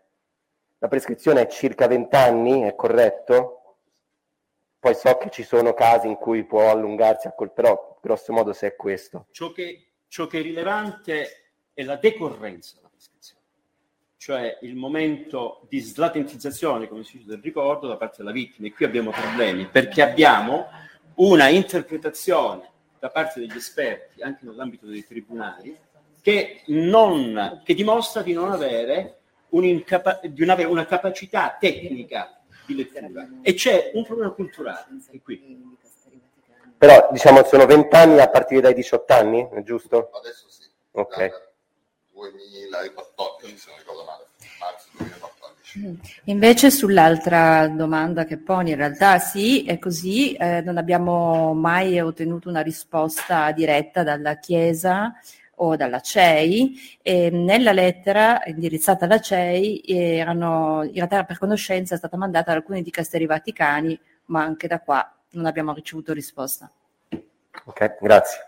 la 0.81 0.87
prescrizione 0.87 1.41
è 1.41 1.47
circa 1.47 1.85
20 1.85 2.15
anni, 2.15 2.61
è 2.63 2.73
corretto? 2.73 3.75
Poi 4.79 4.95
so 4.95 5.15
che 5.17 5.29
ci 5.29 5.43
sono 5.43 5.75
casi 5.75 6.07
in 6.07 6.15
cui 6.15 6.43
può 6.43 6.71
allungarsi, 6.71 7.27
a 7.27 7.33
col... 7.33 7.53
però 7.53 7.99
grosso 8.01 8.33
modo 8.33 8.51
se 8.51 8.65
è 8.65 8.75
questo. 8.75 9.27
Ciò 9.29 9.51
che, 9.51 9.91
ciò 10.07 10.25
che 10.25 10.39
è 10.39 10.41
rilevante 10.41 11.51
è 11.71 11.83
la 11.83 11.97
decorrenza 11.97 12.77
della 12.77 12.89
prescrizione, 12.89 13.41
cioè 14.17 14.57
il 14.61 14.75
momento 14.75 15.67
di 15.69 15.79
slatentizzazione, 15.79 16.87
come 16.87 17.03
si 17.03 17.17
dice, 17.17 17.29
del 17.29 17.41
ricordo 17.43 17.87
da 17.87 17.97
parte 17.97 18.15
della 18.17 18.31
vittima. 18.31 18.65
E 18.65 18.73
qui 18.73 18.83
abbiamo 18.83 19.11
problemi, 19.11 19.67
perché 19.67 20.01
abbiamo 20.01 20.65
una 21.17 21.47
interpretazione 21.47 22.71
da 22.97 23.11
parte 23.11 23.39
degli 23.39 23.55
esperti, 23.55 24.23
anche 24.23 24.45
nell'ambito 24.45 24.87
dei 24.87 25.05
tribunali, 25.05 25.77
che, 26.21 26.63
non, 26.67 27.61
che 27.63 27.75
dimostra 27.75 28.23
di 28.23 28.33
non 28.33 28.51
avere 28.51 29.20
di 29.51 30.43
avere 30.49 30.69
una 30.69 30.85
capacità 30.85 31.57
tecnica 31.59 32.41
di 32.65 32.75
lettura 32.75 33.27
e 33.41 33.53
c'è 33.53 33.91
un 33.93 34.05
problema 34.05 34.31
culturale 34.31 34.87
qui. 35.21 35.77
Però 36.77 37.09
diciamo 37.11 37.43
sono 37.43 37.65
20 37.65 37.95
anni 37.95 38.19
a 38.19 38.29
partire 38.29 38.61
dai 38.61 38.73
18 38.73 39.13
anni, 39.13 39.47
è 39.53 39.61
giusto? 39.61 40.09
Adesso 40.11 40.49
sì. 40.49 40.67
Ok. 40.91 41.49
2014, 42.71 43.57
se 43.57 43.69
non 43.69 43.79
ricordo 43.79 44.03
male, 44.05 44.25
marzo 44.59 44.87
2014. 44.97 45.79
Mm. 45.79 45.93
Invece 46.25 46.71
sull'altra 46.71 47.67
domanda 47.67 48.25
che 48.25 48.37
poni, 48.37 48.71
in 48.71 48.77
realtà 48.77 49.19
sì, 49.19 49.65
è 49.65 49.77
così, 49.77 50.33
eh, 50.33 50.61
non 50.61 50.77
abbiamo 50.77 51.53
mai 51.53 51.99
ottenuto 51.99 52.49
una 52.49 52.61
risposta 52.61 53.51
diretta 53.51 54.03
dalla 54.03 54.37
Chiesa 54.37 55.13
o 55.63 55.75
dalla 55.75 55.99
CEI 55.99 56.99
e 57.01 57.29
nella 57.29 57.71
lettera 57.71 58.41
indirizzata 58.45 59.05
alla 59.05 59.19
CEI 59.19 59.83
erano, 59.85 60.83
in 60.83 60.93
realtà 60.93 61.23
per 61.23 61.37
conoscenza 61.37 61.93
è 61.93 61.97
stata 61.97 62.17
mandata 62.17 62.51
da 62.51 62.57
alcuni 62.57 62.81
dicasteri 62.81 63.27
vaticani, 63.27 63.99
ma 64.25 64.43
anche 64.43 64.67
da 64.67 64.79
qua 64.79 65.15
non 65.31 65.45
abbiamo 65.45 65.73
ricevuto 65.73 66.13
risposta. 66.13 66.71
Ok, 67.65 67.97
grazie. 67.99 68.39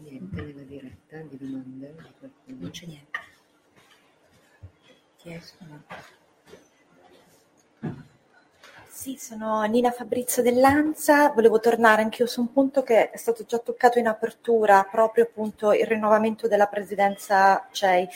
Niente 0.00 0.42
nella 0.42 0.62
diretta 0.62 1.18
di 1.22 1.36
domande 1.38 1.94
di 1.96 2.12
qualcuno? 2.20 2.56
Non 2.60 2.70
c'è 2.70 2.86
niente. 2.86 3.18
Chiesto, 5.16 5.64
Sì, 9.00 9.16
sono 9.16 9.62
Nina 9.62 9.92
Fabrizio 9.92 10.42
dell'Anza. 10.42 11.28
Volevo 11.28 11.60
tornare 11.60 12.02
anch'io 12.02 12.26
su 12.26 12.40
un 12.40 12.52
punto 12.52 12.82
che 12.82 13.10
è 13.10 13.16
stato 13.16 13.44
già 13.46 13.58
toccato 13.58 14.00
in 14.00 14.08
apertura, 14.08 14.84
proprio 14.90 15.22
appunto 15.22 15.72
il 15.72 15.86
rinnovamento 15.86 16.48
della 16.48 16.66
presidenza 16.66 17.68
CEI. 17.70 18.08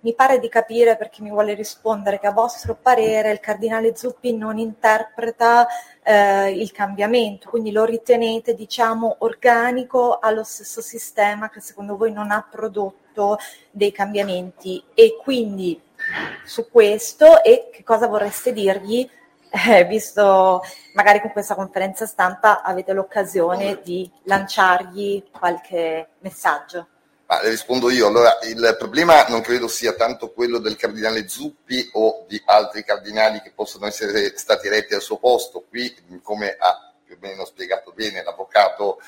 Mi 0.00 0.14
pare 0.14 0.38
di 0.38 0.48
capire, 0.48 0.96
per 0.96 1.10
chi 1.10 1.20
mi 1.20 1.28
vuole 1.28 1.52
rispondere, 1.52 2.18
che 2.18 2.26
a 2.26 2.32
vostro 2.32 2.74
parere 2.74 3.32
il 3.32 3.40
cardinale 3.40 3.94
Zuppi 3.94 4.34
non 4.34 4.56
interpreta 4.56 5.66
eh, 6.02 6.58
il 6.58 6.72
cambiamento, 6.72 7.50
quindi 7.50 7.70
lo 7.70 7.84
ritenete, 7.84 8.54
diciamo, 8.54 9.16
organico 9.18 10.20
allo 10.20 10.42
stesso 10.42 10.80
sistema 10.80 11.50
che 11.50 11.60
secondo 11.60 11.98
voi 11.98 12.12
non 12.12 12.30
ha 12.30 12.42
prodotto 12.50 13.36
dei 13.70 13.92
cambiamenti. 13.92 14.82
E 14.94 15.18
quindi 15.22 15.78
su 16.46 16.70
questo, 16.70 17.42
e 17.44 17.68
che 17.70 17.84
cosa 17.84 18.06
vorreste 18.06 18.54
dirgli? 18.54 19.06
Eh, 19.50 19.84
visto 19.84 20.62
magari 20.94 21.20
con 21.20 21.32
questa 21.32 21.54
conferenza 21.54 22.06
stampa 22.06 22.62
avete 22.62 22.92
l'occasione 22.92 23.80
di 23.82 24.10
lanciargli 24.24 25.24
qualche 25.30 26.08
messaggio. 26.20 26.86
Ma 27.26 27.40
le 27.42 27.50
rispondo 27.50 27.90
io. 27.90 28.08
Allora, 28.08 28.38
il 28.42 28.74
problema 28.76 29.24
non 29.28 29.40
credo 29.40 29.68
sia 29.68 29.92
tanto 29.92 30.32
quello 30.32 30.58
del 30.58 30.74
cardinale 30.74 31.28
Zuppi 31.28 31.90
o 31.92 32.24
di 32.26 32.42
altri 32.44 32.82
cardinali 32.84 33.40
che 33.40 33.52
possono 33.54 33.86
essere 33.86 34.36
stati 34.36 34.66
eletti 34.66 34.94
al 34.94 35.00
suo 35.00 35.18
posto. 35.18 35.64
Qui, 35.68 36.20
come 36.22 36.56
ha 36.58 36.92
più 37.04 37.14
o 37.14 37.18
meno 37.20 37.44
spiegato 37.44 37.92
bene 37.92 38.24
l'avvocato, 38.24 39.00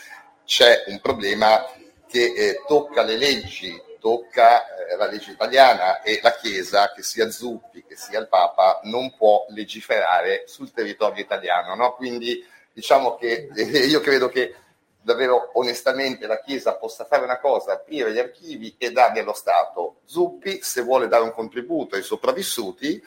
c'è 0.44 0.84
un 0.86 1.00
problema 1.00 1.64
che 2.06 2.32
eh, 2.36 2.62
tocca 2.66 3.02
le 3.02 3.16
leggi 3.16 3.80
tocca 4.02 4.66
eh, 4.66 4.96
la 4.96 5.06
legge 5.06 5.30
italiana 5.30 6.02
e 6.02 6.18
la 6.20 6.34
Chiesa, 6.34 6.92
che 6.92 7.04
sia 7.04 7.30
Zuppi, 7.30 7.84
che 7.84 7.96
sia 7.96 8.18
il 8.18 8.26
Papa, 8.26 8.80
non 8.82 9.14
può 9.16 9.46
legiferare 9.50 10.42
sul 10.46 10.72
territorio 10.72 11.22
italiano. 11.22 11.76
No? 11.76 11.94
Quindi 11.94 12.44
diciamo 12.72 13.14
che 13.14 13.48
eh, 13.54 13.62
io 13.62 14.00
credo 14.00 14.28
che 14.28 14.56
davvero 15.00 15.50
onestamente 15.54 16.26
la 16.26 16.40
Chiesa 16.40 16.74
possa 16.74 17.04
fare 17.04 17.22
una 17.22 17.38
cosa, 17.38 17.74
aprire 17.74 18.12
gli 18.12 18.18
archivi 18.18 18.74
e 18.76 18.90
darli 18.90 19.20
allo 19.20 19.34
Stato. 19.34 20.00
Zuppi, 20.04 20.60
se 20.62 20.82
vuole 20.82 21.06
dare 21.06 21.22
un 21.22 21.32
contributo 21.32 21.94
ai 21.94 22.02
sopravvissuti, 22.02 23.00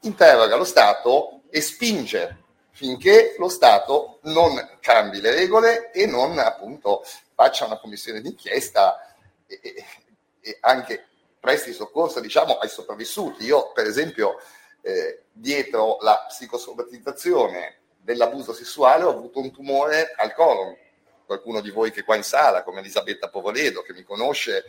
interroga 0.00 0.56
lo 0.56 0.64
Stato 0.64 1.40
e 1.48 1.62
spinge 1.62 2.40
finché 2.72 3.36
lo 3.38 3.48
Stato 3.48 4.18
non 4.22 4.76
cambi 4.80 5.20
le 5.20 5.30
regole 5.30 5.90
e 5.92 6.06
non 6.06 6.38
appunto 6.38 7.04
faccia 7.34 7.66
una 7.66 7.78
commissione 7.78 8.20
d'inchiesta 8.20 9.14
e, 9.46 9.60
e 9.62 9.84
anche 10.60 11.06
presti 11.38 11.72
soccorso 11.72 12.20
diciamo, 12.20 12.58
ai 12.58 12.68
sopravvissuti. 12.68 13.44
Io, 13.44 13.72
per 13.72 13.86
esempio, 13.86 14.38
eh, 14.80 15.24
dietro 15.32 15.98
la 16.00 16.24
psicosomatizzazione 16.28 17.78
dell'abuso 17.96 18.52
sessuale 18.52 19.04
ho 19.04 19.10
avuto 19.10 19.40
un 19.40 19.50
tumore 19.50 20.12
al 20.16 20.34
colon. 20.34 20.76
Qualcuno 21.24 21.60
di 21.60 21.70
voi 21.70 21.90
che 21.90 22.00
è 22.00 22.04
qua 22.04 22.16
in 22.16 22.24
sala, 22.24 22.62
come 22.62 22.80
Elisabetta 22.80 23.28
Povoledo, 23.28 23.82
che 23.82 23.92
mi 23.92 24.02
conosce, 24.02 24.64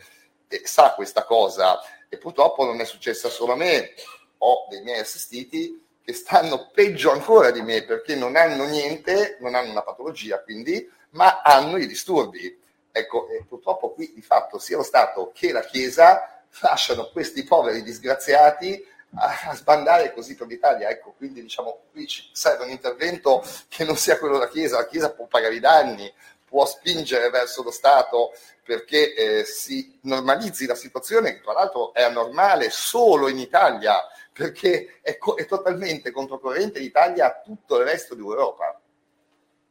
eh, 0.48 0.62
sa 0.64 0.94
questa 0.94 1.24
cosa 1.24 1.80
e 2.08 2.16
purtroppo 2.16 2.64
non 2.64 2.80
è 2.80 2.84
successa 2.84 3.28
solo 3.28 3.52
a 3.52 3.56
me. 3.56 3.94
Ho 4.38 4.66
dei 4.70 4.82
miei 4.82 5.00
assistiti 5.00 5.82
che 6.02 6.12
stanno 6.12 6.70
peggio 6.72 7.10
ancora 7.10 7.50
di 7.50 7.62
me 7.62 7.84
perché 7.84 8.14
non 8.14 8.36
hanno 8.36 8.64
niente, 8.64 9.38
non 9.40 9.54
hanno 9.54 9.70
una 9.70 9.82
patologia 9.82 10.42
quindi, 10.42 10.88
ma 11.10 11.40
hanno 11.42 11.76
i 11.76 11.86
disturbi 11.86 12.62
Ecco, 12.96 13.26
purtroppo 13.48 13.90
qui 13.90 14.12
di 14.14 14.22
fatto 14.22 14.60
sia 14.60 14.76
lo 14.76 14.84
Stato 14.84 15.32
che 15.34 15.50
la 15.50 15.62
Chiesa 15.62 16.44
lasciano 16.60 17.08
questi 17.10 17.42
poveri 17.42 17.82
disgraziati 17.82 18.86
a, 19.16 19.50
a 19.50 19.54
sbandare 19.56 20.12
così 20.12 20.36
per 20.36 20.46
l'Italia. 20.46 20.88
Ecco, 20.88 21.12
quindi 21.16 21.42
diciamo 21.42 21.86
qui 21.90 22.06
ci 22.06 22.30
serve 22.32 22.62
un 22.62 22.70
intervento 22.70 23.44
che 23.66 23.82
non 23.82 23.96
sia 23.96 24.16
quello 24.16 24.34
della 24.34 24.48
Chiesa, 24.48 24.76
la 24.76 24.86
Chiesa 24.86 25.10
può 25.10 25.26
pagare 25.26 25.56
i 25.56 25.58
danni, 25.58 26.08
può 26.44 26.64
spingere 26.66 27.30
verso 27.30 27.64
lo 27.64 27.72
Stato 27.72 28.32
perché 28.62 29.12
eh, 29.12 29.44
si 29.44 29.98
normalizzi 30.02 30.64
la 30.66 30.76
situazione 30.76 31.34
che 31.34 31.40
tra 31.40 31.52
l'altro 31.52 31.92
è 31.92 32.02
anormale 32.04 32.70
solo 32.70 33.26
in 33.26 33.40
Italia 33.40 34.00
perché 34.32 35.00
è, 35.02 35.18
co- 35.18 35.34
è 35.34 35.46
totalmente 35.46 36.12
controcorrente 36.12 36.78
l'Italia 36.78 37.26
a 37.26 37.40
tutto 37.42 37.80
il 37.80 37.86
resto 37.86 38.14
d'Europa. 38.14 38.80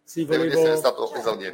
Sì, 0.03 0.25
volevo, 0.25 0.81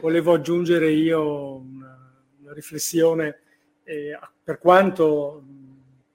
volevo, 0.01 0.33
aggiungere 0.33 0.91
io 0.91 1.55
una, 1.57 2.15
una 2.41 2.53
riflessione. 2.53 3.41
Eh, 3.83 4.17
per 4.43 4.57
quanto 4.57 5.43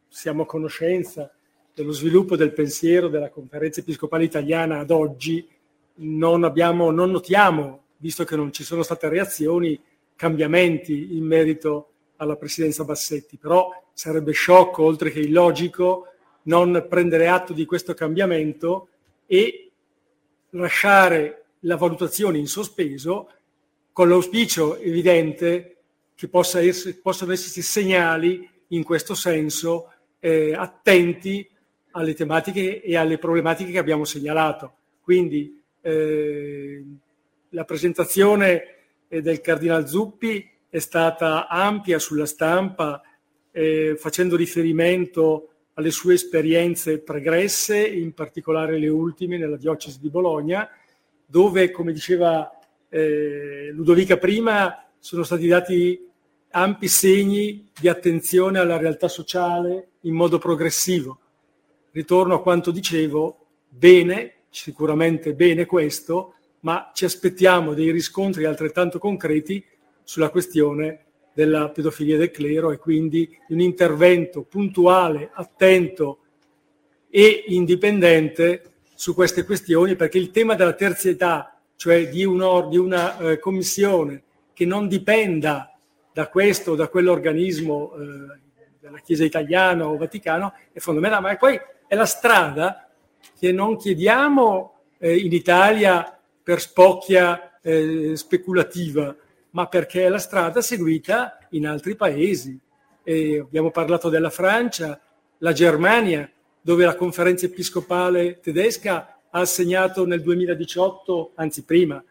siamo 0.09 0.43
a 0.43 0.47
conoscenza 0.47 1.32
dello 1.73 1.93
sviluppo 1.93 2.36
del 2.36 2.52
pensiero 2.52 3.09
della 3.09 3.31
conferenza 3.31 3.81
episcopale 3.81 4.24
italiana 4.24 4.81
ad 4.81 4.90
oggi, 4.90 5.48
non, 5.97 6.44
abbiamo, 6.44 6.90
non 6.90 7.11
notiamo, 7.11 7.85
visto 7.98 8.24
che 8.24 8.36
non 8.36 8.52
ci 8.52 8.65
sono 8.65 8.82
state 8.82 9.09
reazioni, 9.09 9.81
cambiamenti 10.16 11.16
in 11.16 11.24
merito 11.24 11.90
alla 12.16 12.36
presidenza 12.36 12.85
Bassetti. 12.85 13.36
Però 13.36 13.70
sarebbe 13.93 14.32
sciocco, 14.32 14.85
oltre 14.85 15.11
che 15.11 15.20
illogico, 15.20 16.09
non 16.43 16.86
prendere 16.89 17.28
atto 17.28 17.52
di 17.52 17.65
questo 17.65 17.94
cambiamento 17.94 18.89
e 19.27 19.70
lasciare 20.51 21.44
la 21.65 21.77
valutazione 21.77 22.39
in 22.39 22.47
sospeso 22.47 23.31
con 23.93 24.09
l'auspicio 24.09 24.77
evidente 24.78 25.77
che 26.15 26.28
possa 26.28 26.61
essere, 26.61 26.95
possano 26.95 27.32
esserci 27.32 27.62
segnali 27.62 28.49
in 28.69 28.82
questo 28.82 29.15
senso 29.15 29.93
eh, 30.19 30.55
attenti 30.55 31.49
alle 31.93 32.15
tematiche 32.15 32.82
e 32.82 32.97
alle 32.97 33.19
problematiche 33.19 33.70
che 33.70 33.78
abbiamo 33.78 34.05
segnalato. 34.05 34.74
Quindi 35.01 35.62
eh, 35.81 36.85
la 37.51 37.65
presentazione 37.65 38.62
eh, 39.09 39.23
del 39.23 39.41
Cardinal 39.41 39.86
Zuppi 39.89 40.49
è 40.69 40.78
stata 40.81 41.47
ampia 41.47 41.99
sulla 41.99 42.27
stampa, 42.27 43.01
eh, 43.53 43.95
facendo 43.97 44.35
riferimento 44.35 45.51
alle 45.74 45.91
sue 45.91 46.15
esperienze 46.15 46.99
pregresse, 46.99 47.86
in 47.86 48.12
particolare 48.12 48.78
le 48.78 48.89
ultime 48.89 49.39
nella 49.39 49.57
diocesi 49.57 50.01
di 50.01 50.09
Bologna, 50.09 50.69
dove, 51.35 51.73
come 51.73 51.93
diceva 51.93 52.48
eh, 52.89 53.70
Ludovica 53.73 54.19
prima, 54.19 54.86
sono 55.01 55.24
stati 55.24 55.48
dati 55.48 56.09
ampi 56.51 56.86
segni 56.86 57.73
di 57.77 57.89
attenzione 57.89 58.61
alla 58.61 58.77
realtà 58.77 59.09
sociale 59.09 59.94
in 60.02 60.15
modo 60.15 60.39
progressivo. 60.39 61.19
Ritorno 61.90 62.35
a 62.35 62.40
quanto 62.40 62.70
dicevo, 62.70 63.47
bene, 63.69 64.43
sicuramente 64.48 65.35
bene 65.35 65.66
questo, 65.66 66.35
ma 66.61 66.93
ci 66.94 67.05
aspettiamo 67.05 67.74
dei 67.74 67.90
riscontri 67.90 68.44
altrettanto 68.44 69.01
concreti 69.01 69.65
sulla 70.05 70.31
questione 70.31 71.06
della 71.32 71.69
pedofilia 71.70 72.16
del 72.16 72.31
clero 72.31 72.70
e 72.70 72.78
quindi 72.78 73.28
un 73.48 73.59
intervento 73.59 74.43
puntuale, 74.43 75.31
attento 75.35 76.20
e 77.11 77.43
indipendente 77.48 78.74
su 78.95 79.15
queste 79.15 79.45
questioni, 79.45 79.97
perché 79.97 80.19
il 80.19 80.31
tema 80.31 80.55
della 80.55 80.73
terzietà, 80.73 81.57
cioè 81.77 82.09
di, 82.09 82.25
un 82.25 82.69
di 82.69 82.79
una 82.79 83.19
eh, 83.19 83.39
commissione 83.39 84.23
che 84.53 84.65
non 84.65 84.89
dipenda 84.89 85.77
da 86.12 86.29
questo 86.29 86.73
o 86.73 86.75
da 86.77 86.89
quell'organismo 86.89 87.93
eh, 87.95 88.39
della 88.81 88.99
Chiesa 88.99 89.25
italiana 89.25 89.89
o 89.89 89.97
Vaticano, 89.97 90.55
è 90.73 90.79
fondamentale, 90.79 91.23
ma 91.23 91.37
poi 91.37 91.59
è 91.87 91.95
la 91.95 92.07
strada 92.07 92.89
che 93.39 93.53
non 93.53 93.77
chiediamo 93.77 94.75
eh, 94.99 95.16
in 95.16 95.33
Italia 95.33 96.19
per 96.43 96.61
spocchia 96.61 97.59
eh, 97.61 98.12
speculativa, 98.15 99.15
ma 99.51 99.66
perché 99.66 100.05
è 100.05 100.09
la 100.09 100.19
strada 100.19 100.61
seguita 100.61 101.39
in 101.51 101.66
altri 101.66 101.97
paesi. 101.97 102.59
E 103.03 103.39
abbiamo 103.39 103.71
parlato 103.71 104.09
della 104.09 104.31
Francia, 104.31 105.01
la 105.39 105.53
Germania, 105.53 106.31
dove 106.65 106.86
la 106.86 106.95
conferenza 106.95 107.45
episcopale 107.45 108.41
tedesca 108.41 109.20
ha 109.28 109.39
assegnato 109.39 110.07
nel 110.07 110.23
2018, 110.23 111.32
anzi 111.35 111.62
prima, 111.62 112.03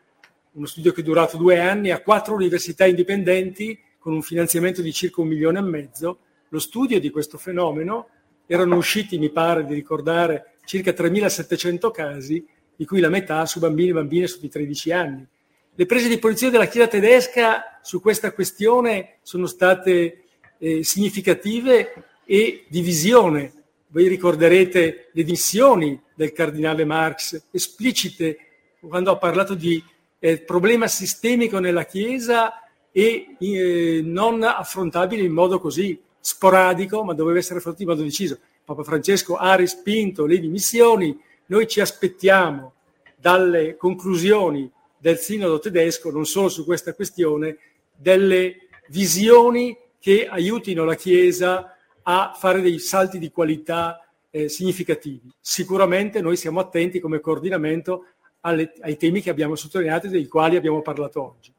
uno 0.51 0.65
studio 0.67 0.91
che 0.91 1.01
è 1.01 1.03
durato 1.03 1.37
due 1.37 1.59
anni, 1.59 1.89
a 1.89 2.01
quattro 2.01 2.35
università 2.35 2.85
indipendenti 2.85 3.75
con 3.97 4.13
un 4.13 4.21
finanziamento 4.21 4.83
di 4.83 4.93
circa 4.93 5.21
un 5.21 5.29
milione 5.29 5.57
e 5.57 5.63
mezzo, 5.63 6.19
lo 6.49 6.59
studio 6.59 6.99
di 6.99 7.09
questo 7.09 7.39
fenomeno. 7.39 8.09
Erano 8.45 8.75
usciti, 8.75 9.17
mi 9.17 9.31
pare 9.31 9.65
di 9.65 9.73
ricordare, 9.73 10.57
circa 10.65 10.91
3.700 10.91 11.89
casi, 11.89 12.45
di 12.75 12.85
cui 12.85 12.99
la 12.99 13.09
metà 13.09 13.47
su 13.47 13.57
bambini 13.57 13.89
e 13.89 13.93
bambine 13.93 14.27
sotto 14.27 14.45
i 14.45 14.49
13 14.49 14.91
anni. 14.91 15.27
Le 15.73 15.85
prese 15.87 16.09
di 16.09 16.19
posizione 16.19 16.51
della 16.51 16.67
Chiesa 16.67 16.87
tedesca 16.87 17.79
su 17.81 17.99
questa 17.99 18.33
questione 18.33 19.17
sono 19.23 19.47
state 19.47 20.25
eh, 20.59 20.83
significative 20.83 22.03
e 22.23 22.65
divisione. 22.67 23.62
Voi 23.93 24.07
ricorderete 24.07 25.09
le 25.11 25.23
dimissioni 25.23 26.01
del 26.15 26.31
cardinale 26.31 26.83
Marx, 26.83 27.49
esplicite 27.51 28.37
quando 28.79 29.11
ha 29.11 29.17
parlato 29.17 29.53
di 29.53 29.83
eh, 30.17 30.39
problema 30.39 30.87
sistemico 30.87 31.59
nella 31.59 31.85
Chiesa 31.85 32.53
e 32.91 33.35
eh, 33.37 34.01
non 34.03 34.41
affrontabile 34.41 35.21
in 35.21 35.31
modo 35.31 35.59
così 35.59 36.01
sporadico, 36.19 37.03
ma 37.03 37.13
doveva 37.13 37.37
essere 37.37 37.59
affrontato 37.59 37.83
in 37.83 37.89
modo 37.89 38.01
deciso. 38.01 38.39
Papa 38.65 38.81
Francesco 38.81 39.35
ha 39.35 39.53
respinto 39.53 40.25
le 40.25 40.39
dimissioni, 40.39 41.15
noi 41.45 41.67
ci 41.67 41.79
aspettiamo 41.79 42.73
dalle 43.15 43.77
conclusioni 43.77 44.71
del 44.97 45.19
sinodo 45.19 45.59
tedesco, 45.59 46.09
non 46.09 46.25
solo 46.25 46.49
su 46.49 46.65
questa 46.65 46.95
questione, 46.95 47.57
delle 47.95 48.69
visioni 48.87 49.77
che 49.99 50.27
aiutino 50.27 50.83
la 50.83 50.95
Chiesa 50.95 51.72
a 52.03 52.33
fare 52.35 52.61
dei 52.61 52.79
salti 52.79 53.19
di 53.19 53.31
qualità 53.31 54.05
eh, 54.29 54.49
significativi. 54.49 55.31
Sicuramente 55.39 56.21
noi 56.21 56.37
siamo 56.37 56.59
attenti 56.59 56.99
come 56.99 57.19
coordinamento 57.19 58.05
alle, 58.41 58.73
ai 58.81 58.97
temi 58.97 59.21
che 59.21 59.29
abbiamo 59.29 59.55
sottolineato 59.55 60.07
e 60.07 60.09
dei 60.09 60.27
quali 60.27 60.55
abbiamo 60.55 60.81
parlato 60.81 61.23
oggi. 61.23 61.53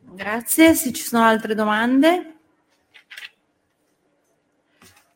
Grazie, 0.00 0.74
se 0.74 0.92
ci 0.92 1.02
sono 1.02 1.24
altre 1.24 1.54
domande. 1.54 2.36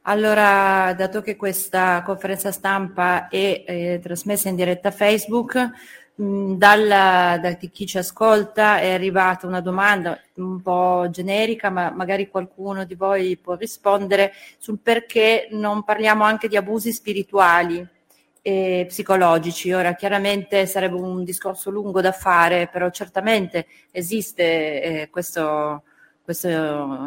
Allora, 0.03 0.95
dato 0.95 1.21
che 1.21 1.35
questa 1.35 2.03
conferenza 2.05 2.53
stampa 2.53 3.27
è 3.29 3.65
eh, 3.67 4.01
trasmessa 4.01 4.49
in 4.49 4.55
diretta 4.55 4.93
Facebook, 4.93 5.71
dalla, 6.19 7.39
da 7.41 7.53
chi 7.53 7.87
ci 7.87 7.99
ascolta 7.99 8.79
è 8.81 8.93
arrivata 8.93 9.47
una 9.47 9.61
domanda 9.61 10.19
un 10.37 10.63
po' 10.63 11.09
generica, 11.11 11.69
ma 11.69 11.91
magari 11.91 12.29
qualcuno 12.29 12.85
di 12.85 12.95
voi 12.95 13.37
può 13.37 13.55
rispondere 13.55 14.33
sul 14.59 14.79
perché 14.83 15.49
non 15.51 15.85
parliamo 15.85 16.25
anche 16.25 16.49
di 16.49 16.57
abusi 16.57 16.91
spirituali 16.93 17.87
e 18.41 18.87
psicologici. 18.89 19.73
Ora, 19.73 19.95
chiaramente 19.95 20.67
sarebbe 20.67 20.97
un 20.97 21.23
discorso 21.23 21.71
lungo 21.71 22.01
da 22.01 22.13
fare, 22.13 22.69
però 22.73 22.89
certamente 22.91 23.67
esiste 23.91 24.83
eh, 25.03 25.09
questo 25.11 25.83
questo 26.27 26.49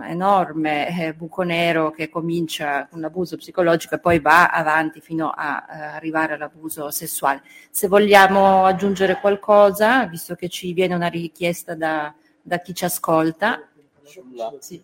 enorme 0.02 0.98
eh, 0.98 1.14
buco 1.14 1.42
nero 1.42 1.92
che 1.92 2.08
comincia 2.08 2.88
con 2.90 3.02
l'abuso 3.02 3.36
psicologico 3.36 3.96
e 3.96 4.00
poi 4.00 4.22
va 4.22 4.48
avanti 4.48 5.02
fino 5.02 5.30
a, 5.30 5.68
eh, 5.70 5.78
arrivare 5.78 6.36
all'abuso 6.36 6.90
sessuale. 6.90 7.44
Se 7.70 7.90
vogliamo 7.90 8.64
aggiungere 8.64 9.20
qualcosa, 9.20 10.06
visto 10.06 10.36
che 10.36 10.48
ci 10.48 10.72
viene 10.72 10.96
una 10.96 11.08
richiesta 11.08 11.76
da, 11.76 12.14
da 12.42 12.62
chi 12.62 12.74
ci 12.74 12.86
ascolta. 12.86 13.68
Sulla... 14.04 14.54
Sì. 14.60 14.82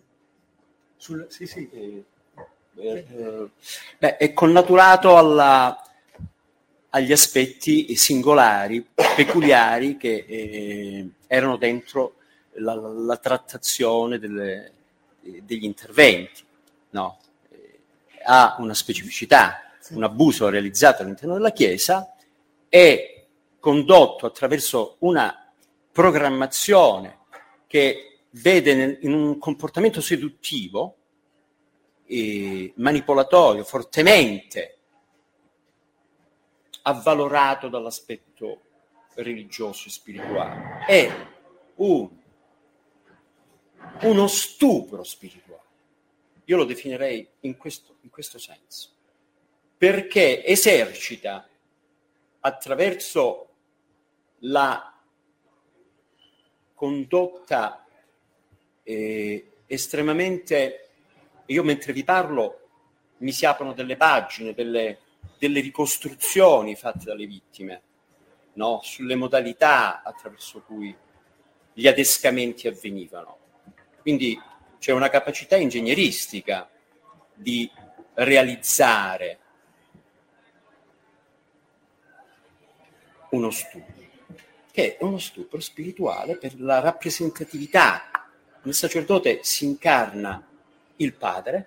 Sul... 0.96 1.24
sì, 1.30 1.46
sì. 1.46 1.70
Eh, 1.70 2.04
eh, 2.74 3.50
beh, 3.98 4.18
è 4.18 4.34
connaturato 4.34 5.16
alla, 5.16 5.82
agli 6.90 7.12
aspetti 7.12 7.96
singolari, 7.96 8.86
peculiari 9.16 9.96
che 9.96 10.26
eh, 10.28 11.08
erano 11.26 11.56
dentro 11.56 12.15
la, 12.58 12.74
la 12.74 13.16
trattazione 13.16 14.18
delle, 14.18 14.72
degli 15.20 15.64
interventi, 15.64 16.44
no? 16.90 17.18
ha 18.24 18.56
una 18.58 18.74
specificità, 18.74 19.72
sì. 19.78 19.94
un 19.94 20.04
abuso 20.04 20.48
realizzato 20.48 21.02
all'interno 21.02 21.34
della 21.34 21.52
Chiesa 21.52 22.12
è 22.68 23.24
condotto 23.60 24.26
attraverso 24.26 24.96
una 25.00 25.50
programmazione 25.92 27.20
che 27.66 28.18
vede 28.30 28.74
nel, 28.74 28.98
in 29.02 29.12
un 29.12 29.38
comportamento 29.38 30.00
seduttivo, 30.00 30.96
e 32.06 32.72
manipolatorio, 32.76 33.64
fortemente 33.64 34.78
avvalorato 36.82 37.68
dall'aspetto 37.68 38.60
religioso 39.14 39.88
e 39.88 39.90
spirituale. 39.90 40.84
È 40.86 41.26
un 41.76 42.08
uno 44.02 44.26
stupro 44.26 45.02
spirituale. 45.02 45.62
Io 46.44 46.56
lo 46.56 46.64
definirei 46.64 47.26
in 47.40 47.56
questo, 47.56 47.96
in 48.02 48.10
questo 48.10 48.38
senso, 48.38 48.90
perché 49.76 50.44
esercita 50.44 51.48
attraverso 52.40 53.48
la 54.40 54.94
condotta 56.74 57.84
eh, 58.82 59.52
estremamente... 59.66 60.80
Io 61.46 61.62
mentre 61.62 61.92
vi 61.92 62.02
parlo 62.02 62.66
mi 63.18 63.32
si 63.32 63.46
aprono 63.46 63.72
delle 63.72 63.96
pagine, 63.96 64.52
delle, 64.52 64.98
delle 65.38 65.60
ricostruzioni 65.60 66.74
fatte 66.74 67.04
dalle 67.04 67.26
vittime, 67.26 67.82
no? 68.54 68.80
sulle 68.82 69.14
modalità 69.14 70.02
attraverso 70.02 70.60
cui 70.62 70.94
gli 71.72 71.86
adescamenti 71.86 72.68
avvenivano. 72.68 73.38
Quindi 74.06 74.40
c'è 74.78 74.92
una 74.92 75.08
capacità 75.08 75.56
ingegneristica 75.56 76.70
di 77.34 77.68
realizzare 78.14 79.38
uno 83.30 83.50
stupro, 83.50 83.94
che 84.70 84.96
è 84.96 85.02
uno 85.02 85.18
stupro 85.18 85.58
spirituale 85.58 86.36
per 86.36 86.54
la 86.60 86.78
rappresentatività. 86.78 88.30
Nel 88.62 88.74
sacerdote 88.74 89.40
si 89.42 89.64
incarna 89.64 90.46
il 90.98 91.12
padre, 91.12 91.66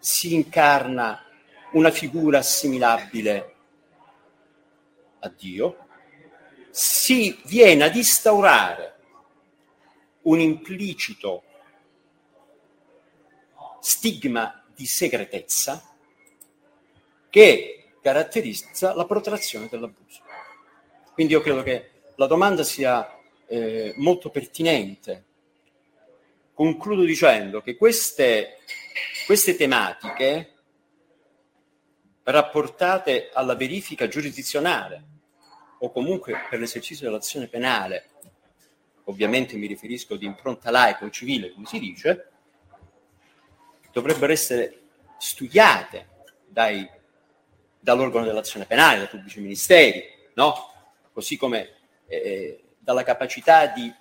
si 0.00 0.34
incarna 0.34 1.24
una 1.74 1.92
figura 1.92 2.38
assimilabile 2.38 3.54
a 5.20 5.28
Dio, 5.28 5.86
si 6.70 7.40
viene 7.44 7.84
ad 7.84 7.94
instaurare 7.94 8.90
un 10.30 10.40
implicito 10.40 11.42
stigma 13.80 14.64
di 14.74 14.86
segretezza 14.86 15.82
che 17.28 17.94
caratterizza 18.00 18.94
la 18.94 19.06
protrazione 19.06 19.68
dell'abuso. 19.68 20.22
Quindi 21.12 21.32
io 21.32 21.40
credo 21.40 21.62
che 21.62 21.90
la 22.14 22.26
domanda 22.26 22.62
sia 22.62 23.18
eh, 23.46 23.92
molto 23.96 24.30
pertinente 24.30 25.24
concludo 26.54 27.02
dicendo 27.02 27.60
che 27.60 27.76
queste, 27.76 28.58
queste 29.26 29.56
tematiche 29.56 30.54
rapportate 32.22 33.30
alla 33.32 33.56
verifica 33.56 34.06
giurisdizionale 34.06 35.04
o 35.78 35.90
comunque 35.90 36.34
per 36.48 36.60
l'esercizio 36.60 37.06
dell'azione 37.06 37.48
penale, 37.48 38.10
ovviamente 39.10 39.56
mi 39.56 39.66
riferisco 39.66 40.16
di 40.16 40.24
impronta 40.24 40.70
laica 40.70 41.04
o 41.04 41.10
civile, 41.10 41.52
come 41.52 41.66
si 41.66 41.78
dice, 41.78 42.30
dovrebbero 43.92 44.32
essere 44.32 44.82
studiate 45.18 46.08
dai, 46.46 46.88
dall'organo 47.78 48.24
dell'azione 48.24 48.66
penale, 48.66 48.98
dai 48.98 49.08
pubblici 49.08 49.40
ministeri, 49.40 50.02
no? 50.34 50.54
così 51.12 51.36
come 51.36 51.74
eh, 52.06 52.62
dalla 52.78 53.02
capacità 53.02 53.66
di 53.66 53.92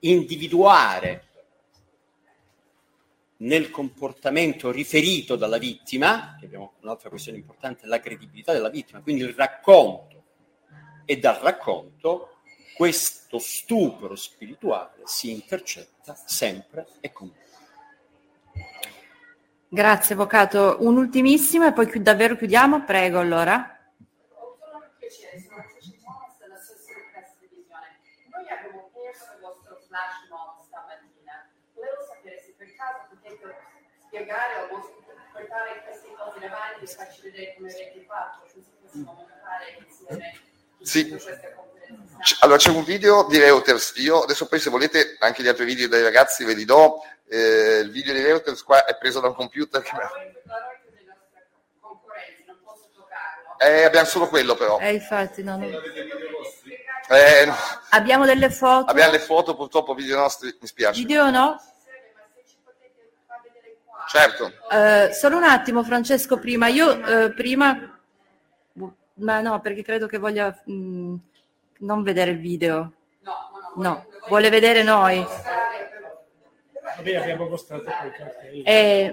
individuare 0.00 1.28
nel 3.36 3.70
comportamento 3.70 4.70
riferito 4.70 5.36
dalla 5.36 5.58
vittima, 5.58 6.36
che 6.38 6.46
abbiamo 6.46 6.74
un'altra 6.80 7.10
questione 7.10 7.38
importante, 7.38 7.86
la 7.86 8.00
credibilità 8.00 8.52
della 8.52 8.70
vittima, 8.70 9.02
quindi 9.02 9.22
il 9.22 9.34
racconto, 9.34 10.22
e 11.04 11.18
dal 11.18 11.36
racconto 11.36 12.33
questo 12.76 13.38
stupro 13.38 14.14
spirituale 14.16 15.02
si 15.04 15.30
intercetta 15.30 16.14
sempre 16.26 16.86
e 17.00 17.12
comunque. 17.12 17.42
Grazie 19.68 20.14
Avvocato. 20.14 20.76
Un'ultimissima 20.80 21.68
e 21.68 21.72
poi 21.72 21.90
chi- 21.90 22.02
davvero 22.02 22.36
chiudiamo? 22.36 22.84
Prego 22.84 23.18
allora. 23.18 23.70
Noi 28.30 28.48
abbiamo 28.48 28.90
perso 28.92 29.32
il 29.34 29.40
vostro 29.40 29.76
flash 29.86 30.26
mob 30.28 30.62
stamattina. 30.66 31.48
Volevo 31.74 32.02
sapere 32.02 32.40
se 32.42 32.54
per 32.56 32.74
caso 32.74 33.06
potete 33.10 33.54
spiegare 34.06 34.54
o 34.62 34.76
mos- 34.76 34.90
portare 35.32 35.82
queste 35.84 36.08
cose 36.14 36.38
davanti 36.40 36.84
e 36.84 36.86
farci 36.86 37.20
vedere 37.22 37.54
come 37.56 37.70
avete 37.72 38.00
fatto, 38.06 38.40
così 38.42 38.64
possiamo 38.80 39.12
montare 39.12 39.76
insieme 39.78 40.40
Sì. 40.80 41.08
queste. 41.08 41.56
C- 42.22 42.36
Allora 42.40 42.58
c'è 42.58 42.70
un 42.70 42.84
video 42.84 43.26
di 43.28 43.38
Reuters, 43.38 43.94
io 43.96 44.22
adesso 44.22 44.46
poi 44.46 44.58
se 44.58 44.70
volete 44.70 45.16
anche 45.20 45.42
gli 45.42 45.48
altri 45.48 45.64
video 45.64 45.88
dei 45.88 46.02
ragazzi 46.02 46.44
ve 46.44 46.54
li 46.54 46.64
do, 46.64 47.02
Eh, 47.26 47.80
il 47.82 47.90
video 47.90 48.12
di 48.12 48.22
Reuters 48.22 48.62
qua 48.62 48.84
è 48.84 48.96
preso 48.96 49.20
da 49.20 49.28
un 49.28 49.34
computer 49.34 49.82
che... 49.82 49.90
Eh, 53.58 53.84
abbiamo 53.84 54.06
solo 54.06 54.28
quello 54.28 54.54
però. 54.54 54.78
Eh, 54.78 54.92
infatti, 54.92 55.42
no, 55.42 55.56
no. 55.56 55.66
Eh, 55.66 57.44
no. 57.46 57.54
Abbiamo 57.90 58.26
delle 58.26 58.50
foto. 58.50 58.90
Abbiamo 58.90 59.12
le 59.12 59.20
foto, 59.20 59.54
purtroppo 59.54 59.94
video 59.94 60.18
nostri, 60.18 60.54
mi 60.60 60.66
spiace. 60.66 61.00
Video 61.00 61.30
no? 61.30 61.58
Certo. 64.08 64.52
Eh, 64.70 65.12
solo 65.14 65.36
un 65.38 65.44
attimo, 65.44 65.82
Francesco, 65.82 66.38
prima. 66.38 66.68
Io 66.68 67.04
eh, 67.04 67.32
prima... 67.32 67.98
Ma 69.16 69.40
no, 69.40 69.60
perché 69.60 69.82
credo 69.82 70.06
che 70.06 70.18
voglia 70.18 70.60
mh, 70.64 71.14
non 71.84 72.02
vedere 72.02 72.32
il 72.32 72.38
video. 72.38 72.92
No, 73.76 74.06
vuole 74.28 74.50
vedere 74.50 74.82
noi. 74.82 75.24
Vabbè, 76.96 77.14
abbiamo 77.16 77.48
mostrato 77.48 77.84
quel 77.84 78.12
cartello. 78.12 78.64
Eh, 78.64 79.12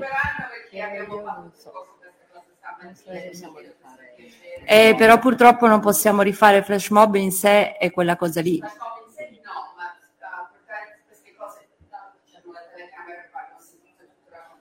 eh, 4.65 4.95
però 4.97 5.19
purtroppo 5.19 5.67
non 5.67 5.79
possiamo 5.79 6.21
rifare 6.21 6.57
il 6.57 6.63
flash 6.63 6.89
mob 6.89 7.15
in 7.15 7.31
sé 7.31 7.77
e 7.79 7.91
quella 7.91 8.15
cosa 8.15 8.41
lì. 8.41 8.61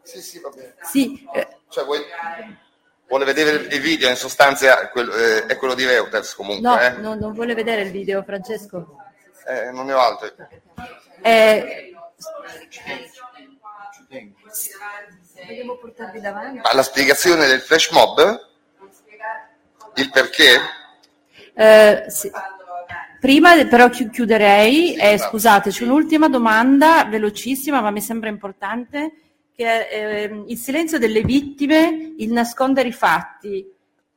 Sì, 0.02 0.20
sì, 0.22 0.40
va 0.40 0.48
bene. 0.48 0.74
Sì, 0.82 1.24
eh, 1.32 1.46
Cioè, 1.68 1.84
vuoi- 1.84 2.02
vuole 3.10 3.24
vedere 3.24 3.50
il 3.50 3.80
video, 3.80 4.08
in 4.08 4.14
sostanza 4.14 4.88
eh, 4.92 5.46
è 5.46 5.56
quello 5.56 5.74
di 5.74 5.84
Reuters 5.84 6.32
comunque. 6.34 6.68
no, 6.68 6.80
eh. 6.80 6.90
no, 6.92 7.14
non 7.16 7.32
vuole 7.32 7.54
vedere 7.54 7.82
il 7.82 7.90
video, 7.90 8.22
Francesco. 8.22 8.96
Eh, 9.48 9.72
non 9.72 9.86
ne 9.86 9.92
ho 9.92 9.98
altri. 9.98 10.30
Eh, 11.22 11.92
Vogliamo 15.46 15.76
portarvi 15.76 16.20
davanti? 16.20 16.60
Ma 16.62 16.72
la 16.72 16.82
spiegazione 16.82 17.46
del 17.48 17.60
flash 17.60 17.90
mob? 17.90 18.48
Il 19.96 20.10
perché? 20.10 20.60
eh, 21.54 22.04
sì. 22.08 22.30
Prima 23.18 23.64
però 23.66 23.88
chi- 23.90 24.08
chiuderei, 24.08 24.94
eh, 24.96 25.18
scusate, 25.18 25.70
c'è 25.70 25.82
un'ultima 25.82 26.28
domanda 26.28 27.04
velocissima, 27.04 27.80
ma 27.80 27.90
mi 27.90 28.00
sembra 28.00 28.28
importante, 28.30 29.12
che 29.60 29.88
è 29.88 30.24
ehm, 30.24 30.44
il 30.48 30.56
silenzio 30.56 30.98
delle 30.98 31.20
vittime, 31.20 32.14
il 32.16 32.32
nascondere 32.32 32.88
i 32.88 32.92
fatti. 32.92 33.70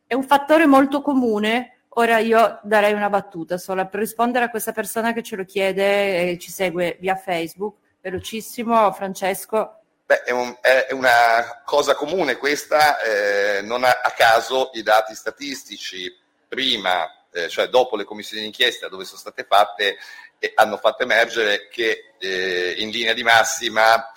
È 0.08 0.14
un 0.14 0.24
fattore 0.24 0.66
molto 0.66 1.02
comune. 1.02 1.80
Ora 1.96 2.20
io 2.20 2.62
darei 2.64 2.94
una 2.94 3.10
battuta 3.10 3.58
sola 3.58 3.86
per 3.86 4.00
rispondere 4.00 4.46
a 4.46 4.50
questa 4.50 4.72
persona 4.72 5.12
che 5.12 5.22
ce 5.22 5.36
lo 5.36 5.44
chiede 5.44 6.32
e 6.32 6.38
ci 6.40 6.50
segue 6.50 6.96
via 7.02 7.18
Facebook. 7.18 7.76
Velocissimo, 8.00 8.90
Francesco. 8.94 9.80
Beh, 10.06 10.24
è, 10.24 10.32
un- 10.32 10.56
è 10.62 10.88
una 10.92 11.62
cosa 11.66 11.94
comune 11.94 12.38
questa, 12.38 13.02
eh, 13.02 13.62
non 13.64 13.84
a, 13.84 14.00
a 14.02 14.12
caso 14.12 14.70
i 14.76 14.82
dati 14.82 15.14
statistici 15.14 16.10
prima, 16.48 17.06
eh, 17.32 17.50
cioè 17.50 17.68
dopo 17.68 17.98
le 17.98 18.06
commissioni 18.06 18.44
d'inchiesta 18.44 18.88
dove 18.88 19.04
sono 19.04 19.20
state 19.20 19.44
fatte, 19.44 19.98
eh, 20.40 20.54
hanno 20.56 20.78
fatto 20.78 21.04
emergere 21.04 21.68
che 21.68 22.14
eh, 22.18 22.76
in 22.78 22.92
linea 22.92 23.14
di 23.14 23.24
massima 23.24 24.10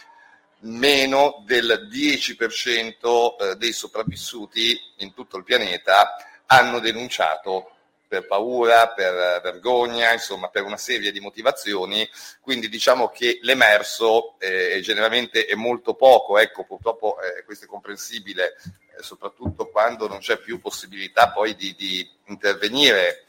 meno 0.66 1.42
del 1.44 1.88
10% 1.90 3.36
eh, 3.52 3.56
dei 3.56 3.72
sopravvissuti 3.72 4.78
in 4.98 5.14
tutto 5.14 5.36
il 5.36 5.44
pianeta 5.44 6.16
hanno 6.46 6.78
denunciato 6.78 7.70
per 8.06 8.26
paura, 8.26 8.88
per 8.88 9.14
eh, 9.14 9.40
vergogna, 9.42 10.12
insomma 10.12 10.48
per 10.48 10.62
una 10.62 10.76
serie 10.76 11.10
di 11.10 11.20
motivazioni, 11.20 12.08
quindi 12.40 12.68
diciamo 12.68 13.08
che 13.08 13.38
l'emerso 13.42 14.38
eh, 14.38 14.80
generalmente 14.82 15.46
è 15.46 15.54
molto 15.54 15.94
poco, 15.94 16.38
ecco 16.38 16.64
purtroppo 16.64 17.16
eh, 17.20 17.44
questo 17.44 17.64
è 17.64 17.68
comprensibile, 17.68 18.56
eh, 18.96 19.02
soprattutto 19.02 19.68
quando 19.68 20.06
non 20.06 20.18
c'è 20.18 20.38
più 20.38 20.60
possibilità 20.60 21.30
poi 21.30 21.56
di, 21.56 21.74
di 21.74 22.08
intervenire 22.26 23.24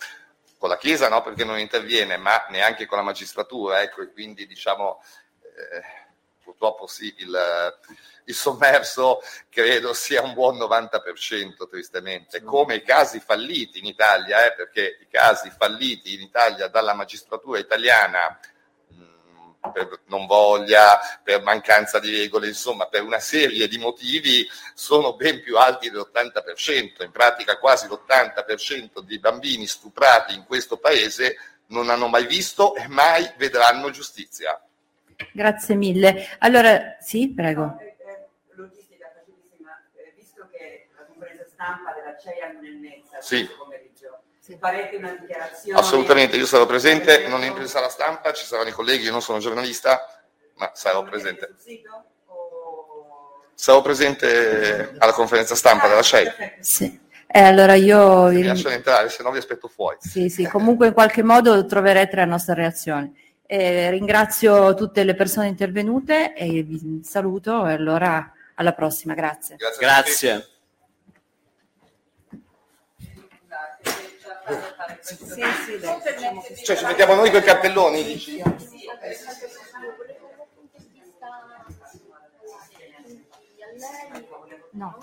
con 0.58 0.70
la 0.70 0.78
Chiesa, 0.78 1.10
no 1.10 1.22
perché 1.22 1.44
non 1.44 1.60
interviene, 1.60 2.18
ma 2.18 2.46
neanche 2.50 2.86
con 2.86 2.98
la 2.98 3.04
magistratura, 3.04 3.82
ecco, 3.82 4.02
e 4.02 4.12
quindi 4.12 4.46
diciamo 4.48 5.02
eh, 5.42 6.07
purtroppo 6.48 6.88
sì, 6.88 7.14
il, 7.18 7.78
il 8.24 8.34
sommerso 8.34 9.22
credo 9.50 9.94
sia 9.94 10.22
un 10.22 10.34
buon 10.34 10.58
90% 10.58 11.68
tristemente, 11.70 12.42
come 12.42 12.76
i 12.76 12.84
casi 12.84 13.20
falliti 13.20 13.80
in 13.80 13.86
Italia, 13.86 14.46
eh, 14.46 14.54
perché 14.56 14.98
i 15.02 15.08
casi 15.10 15.50
falliti 15.50 16.14
in 16.14 16.22
Italia 16.22 16.68
dalla 16.68 16.94
magistratura 16.94 17.60
italiana 17.60 18.40
mh, 18.88 19.72
per 19.74 20.00
non 20.06 20.26
voglia, 20.26 20.98
per 21.22 21.42
mancanza 21.42 22.00
di 22.00 22.18
regole, 22.18 22.48
insomma, 22.48 22.88
per 22.88 23.04
una 23.04 23.20
serie 23.20 23.68
di 23.68 23.78
motivi 23.78 24.48
sono 24.74 25.18
ben 25.18 25.42
più 25.42 25.58
alti 25.58 25.90
dell'80%. 25.90 27.04
In 27.04 27.12
pratica 27.12 27.60
quasi 27.60 27.88
l'80% 27.88 29.02
dei 29.02 29.20
bambini 29.20 29.68
stuprati 29.68 30.34
in 30.34 30.46
questo 30.46 30.78
paese 30.78 31.36
non 31.68 31.90
hanno 31.90 32.08
mai 32.08 32.26
visto 32.26 32.74
e 32.76 32.88
mai 32.88 33.30
vedranno 33.36 33.90
giustizia. 33.90 34.62
Grazie 35.34 35.76
mille. 35.76 36.28
Allora, 36.40 36.98
sì, 37.00 37.34
prego. 37.34 37.78
logistica 38.54 39.12
facilissima, 39.16 39.82
eh, 39.96 40.14
visto 40.16 40.48
che 40.52 40.90
la 40.96 41.06
conferenza 41.06 41.46
stampa 41.52 41.94
della 41.94 42.16
CEIA 42.18 42.52
non 42.52 42.66
è 42.66 42.70
mezza 42.70 43.20
Sì. 43.20 43.46
questo 43.46 43.64
pomeriggio, 43.64 44.20
se 44.40 44.58
farete 44.58 44.96
una 44.98 45.16
dichiarazione... 45.20 45.80
Assolutamente, 45.80 46.38
io 46.38 46.46
sarò 46.46 46.66
presente, 46.66 47.28
non 47.28 47.44
entro 47.44 47.62
in 47.62 47.68
sala 47.68 47.90
stampa, 47.90 48.32
ci 48.34 48.46
saranno 48.46 48.70
i 48.70 48.74
colleghi, 48.74 49.06
io 49.06 49.12
non 49.12 49.22
sono 49.22 49.40
giornalista, 49.40 50.06
ma 50.56 50.72
sarò 50.74 51.04
presente. 51.04 51.56
Sarò 53.56 53.82
presente 53.82 54.94
alla 55.00 55.14
conferenza 55.14 55.56
stampa 55.56 55.88
della 55.88 56.04
CEI. 56.04 56.32
Sì. 56.60 57.06
Eh, 57.30 57.40
allora 57.42 57.74
io 57.74 58.28
Mi 58.28 58.44
lasciano 58.44 58.76
entrare, 58.76 59.10
se 59.10 59.22
no 59.24 59.32
vi 59.32 59.40
aspetto 59.40 59.68
fuori. 59.68 59.98
Sì, 60.00 60.30
sì, 60.30 60.48
comunque 60.48 60.88
in 60.88 60.94
qualche 60.94 61.24
modo 61.24 61.66
troverete 61.66 62.16
la 62.16 62.26
nostra 62.26 62.54
reazione. 62.54 63.14
Eh, 63.50 63.90
ringrazio 63.92 64.74
tutte 64.74 65.06
le 65.06 65.16
persone 65.16 65.48
intervenute 65.48 66.34
e 66.34 66.64
vi 66.64 67.00
saluto 67.02 67.66
e 67.66 67.72
allora 67.74 68.34
alla 68.56 68.74
prossima, 68.74 69.14
grazie. 69.14 69.56
Grazie. 69.80 70.50
Sì, 75.00 75.16
sì, 75.66 75.80
dai, 75.80 76.02
così. 76.02 76.64
Cioè 76.64 76.76
ci 76.76 76.86
mettiamo 76.86 77.16
noi 77.16 77.32
con 77.32 77.40
i 77.40 77.44
cartelloni? 77.44 78.04
dici? 78.04 78.44
No. 84.72 84.98